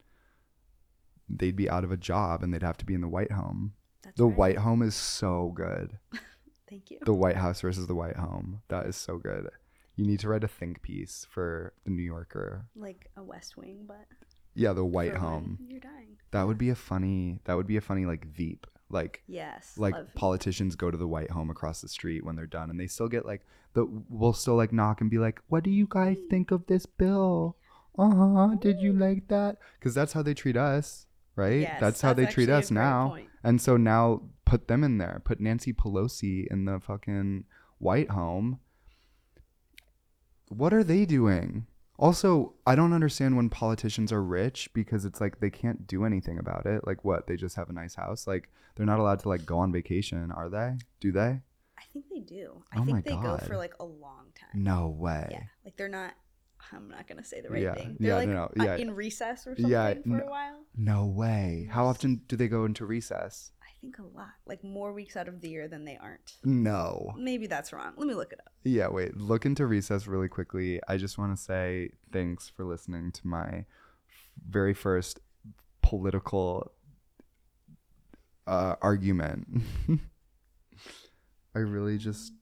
they'd 1.28 1.56
be 1.56 1.70
out 1.70 1.84
of 1.84 1.92
a 1.92 1.96
job 1.96 2.42
and 2.42 2.52
they'd 2.52 2.62
have 2.62 2.78
to 2.78 2.86
be 2.86 2.94
in 2.94 3.00
the 3.00 3.08
White 3.08 3.32
Home. 3.32 3.74
that's 4.02 4.16
The 4.16 4.26
right. 4.26 4.36
White 4.36 4.58
Home 4.58 4.82
is 4.82 4.94
so 4.94 5.52
good. 5.54 5.98
Thank 6.68 6.90
you. 6.90 6.98
The 7.02 7.14
White 7.14 7.36
House 7.36 7.60
versus 7.60 7.86
the 7.86 7.94
White 7.94 8.16
Home. 8.16 8.62
That 8.68 8.86
is 8.86 8.96
so 8.96 9.18
good. 9.18 9.48
You 9.96 10.06
need 10.06 10.20
to 10.20 10.28
write 10.28 10.44
a 10.44 10.48
think 10.48 10.82
piece 10.82 11.26
for 11.30 11.72
the 11.84 11.90
New 11.90 12.02
Yorker. 12.02 12.66
Like 12.76 13.10
a 13.16 13.22
West 13.22 13.56
Wing, 13.56 13.84
but 13.86 14.06
Yeah, 14.54 14.72
the 14.72 14.84
White 14.84 15.16
Home. 15.16 15.58
You're 15.60 15.80
dying. 15.80 16.16
That 16.30 16.46
would 16.46 16.58
be 16.58 16.70
a 16.70 16.74
funny. 16.74 17.40
That 17.44 17.56
would 17.56 17.66
be 17.66 17.76
a 17.76 17.80
funny 17.80 18.06
like 18.06 18.26
Veep. 18.26 18.66
Like 18.90 19.22
Yes. 19.26 19.74
like 19.76 20.14
politicians 20.14 20.74
go 20.76 20.90
to 20.90 20.96
the 20.96 21.06
white 21.08 21.30
home 21.30 21.50
across 21.50 21.80
the 21.80 21.88
street 21.88 22.24
when 22.24 22.36
they're 22.36 22.46
done 22.46 22.70
and 22.70 22.80
they 22.80 22.86
still 22.86 23.08
get 23.08 23.26
like 23.26 23.44
the 23.74 23.86
we'll 24.08 24.32
still 24.32 24.56
like 24.56 24.72
knock 24.72 25.00
and 25.00 25.10
be 25.10 25.18
like 25.18 25.40
what 25.48 25.62
do 25.62 25.70
you 25.70 25.86
guys 25.88 26.16
think 26.30 26.50
of 26.50 26.66
this 26.66 26.86
bill? 26.86 27.56
Uh-huh 27.98 28.54
did 28.60 28.80
you 28.80 28.92
like 28.92 29.28
that? 29.28 29.58
Because 29.78 29.94
that's 29.94 30.12
how 30.14 30.22
they 30.22 30.34
treat 30.34 30.56
us 30.56 31.06
right? 31.38 31.60
Yes, 31.60 31.80
that's 31.80 32.00
how 32.00 32.12
that's 32.12 32.28
they 32.28 32.32
treat 32.32 32.48
us 32.50 32.70
now. 32.70 33.10
point. 33.10 33.28
and 33.44 33.60
so 33.60 33.76
now 33.76 34.22
put 34.44 34.66
them 34.68 34.82
in 34.82 34.98
there. 34.98 35.22
Put 35.24 35.40
nancy 35.40 35.72
pelosi 35.72 36.46
in 36.50 36.64
the 36.64 36.80
fucking 36.80 37.44
white 37.78 38.10
home. 38.10 38.58
What 40.48 40.74
are 40.74 40.82
they 40.82 41.04
doing 41.06 41.66
Also, 41.98 42.54
I 42.66 42.76
don't 42.76 42.92
understand 42.92 43.36
when 43.36 43.48
politicians 43.50 44.12
are 44.12 44.22
rich 44.22 44.70
because 44.72 45.04
it's 45.04 45.20
like 45.20 45.40
they 45.40 45.50
can't 45.50 45.86
do 45.86 46.04
anything 46.04 46.38
about 46.38 46.64
it. 46.64 46.86
Like 46.86 47.04
what? 47.04 47.26
They 47.26 47.36
just 47.36 47.56
have 47.56 47.68
a 47.70 47.72
nice 47.72 47.96
house. 47.96 48.26
Like 48.26 48.48
they're 48.76 48.86
not 48.86 49.00
allowed 49.00 49.18
to 49.20 49.28
like 49.28 49.44
go 49.44 49.58
on 49.58 49.72
vacation, 49.72 50.30
are 50.30 50.48
they? 50.48 50.76
Do 51.00 51.10
they? 51.10 51.40
I 51.76 51.82
think 51.92 52.06
they 52.10 52.20
do. 52.20 52.62
I 52.72 52.78
Oh 52.78 52.84
my 52.84 53.00
think 53.00 53.04
they 53.04 53.16
go 53.16 53.36
for 53.38 53.56
like 53.56 53.74
a 53.80 53.84
long 53.84 54.26
time. 54.38 54.62
No 54.62 54.88
way. 54.88 55.26
Yeah, 55.30 55.42
like 55.64 55.76
they're 55.76 55.88
not. 55.88 56.14
I'm 56.72 56.88
not 56.88 57.06
gonna 57.08 57.24
say 57.24 57.40
the 57.40 57.50
right 57.50 57.62
Yeah, 57.62 57.74
thing. 57.74 57.96
They're 57.98 58.10
yeah, 58.10 58.16
like 58.16 58.28
no, 58.28 58.50
no, 58.54 58.62
uh, 58.64 58.64
yeah. 58.64 58.76
in 58.76 58.90
recess 58.94 59.46
or 59.46 59.54
something 59.56 59.70
Yeah, 59.70 59.94
for 59.94 60.20
a 60.20 60.30
while. 60.30 60.64
No 60.76 61.06
way. 61.06 61.68
How 61.70 61.86
often 61.86 62.22
do 62.28 62.36
they 62.36 62.48
go 62.48 62.64
into 62.64 62.84
recess? 62.86 63.52
I 63.78 63.80
think 63.80 63.98
a 63.98 64.02
lot, 64.02 64.32
like 64.44 64.64
more 64.64 64.92
weeks 64.92 65.16
out 65.16 65.28
of 65.28 65.40
the 65.40 65.48
year 65.48 65.68
than 65.68 65.84
they 65.84 65.96
aren't. 65.96 66.32
No. 66.42 67.14
Maybe 67.16 67.46
that's 67.46 67.72
wrong. 67.72 67.92
Let 67.96 68.08
me 68.08 68.14
look 68.14 68.32
it 68.32 68.40
up. 68.40 68.52
Yeah, 68.64 68.88
wait. 68.88 69.16
Look 69.16 69.46
into 69.46 69.66
recess 69.66 70.08
really 70.08 70.26
quickly. 70.26 70.80
I 70.88 70.96
just 70.96 71.16
want 71.16 71.36
to 71.36 71.40
say 71.40 71.90
thanks 72.12 72.48
for 72.48 72.64
listening 72.64 73.12
to 73.12 73.26
my 73.26 73.66
very 74.48 74.74
first 74.74 75.20
political 75.80 76.72
uh, 78.48 78.74
argument. 78.82 79.46
I 81.54 81.60
really 81.60 81.98
just, 81.98 82.32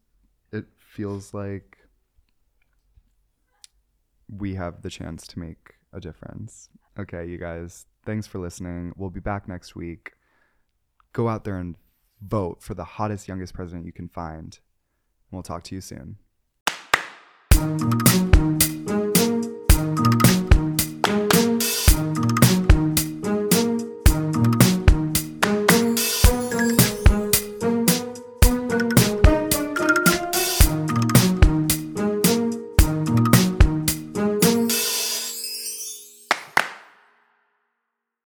it 0.52 0.64
feels 0.78 1.34
like 1.34 1.76
we 4.28 4.54
have 4.54 4.80
the 4.80 4.90
chance 4.90 5.26
to 5.28 5.38
make 5.38 5.74
a 5.92 6.00
difference. 6.00 6.70
Okay, 6.98 7.26
you 7.26 7.36
guys, 7.36 7.84
thanks 8.06 8.26
for 8.26 8.38
listening. 8.38 8.94
We'll 8.96 9.10
be 9.10 9.20
back 9.20 9.48
next 9.48 9.76
week. 9.76 10.12
Go 11.16 11.28
out 11.30 11.44
there 11.44 11.56
and 11.56 11.76
vote 12.20 12.62
for 12.62 12.74
the 12.74 12.84
hottest, 12.84 13.26
youngest 13.26 13.54
president 13.54 13.86
you 13.86 13.92
can 13.92 14.06
find. 14.06 14.38
And 14.42 14.58
We'll 15.30 15.42
talk 15.42 15.64
to 15.64 15.74
you 15.74 15.80
soon. 15.80 16.18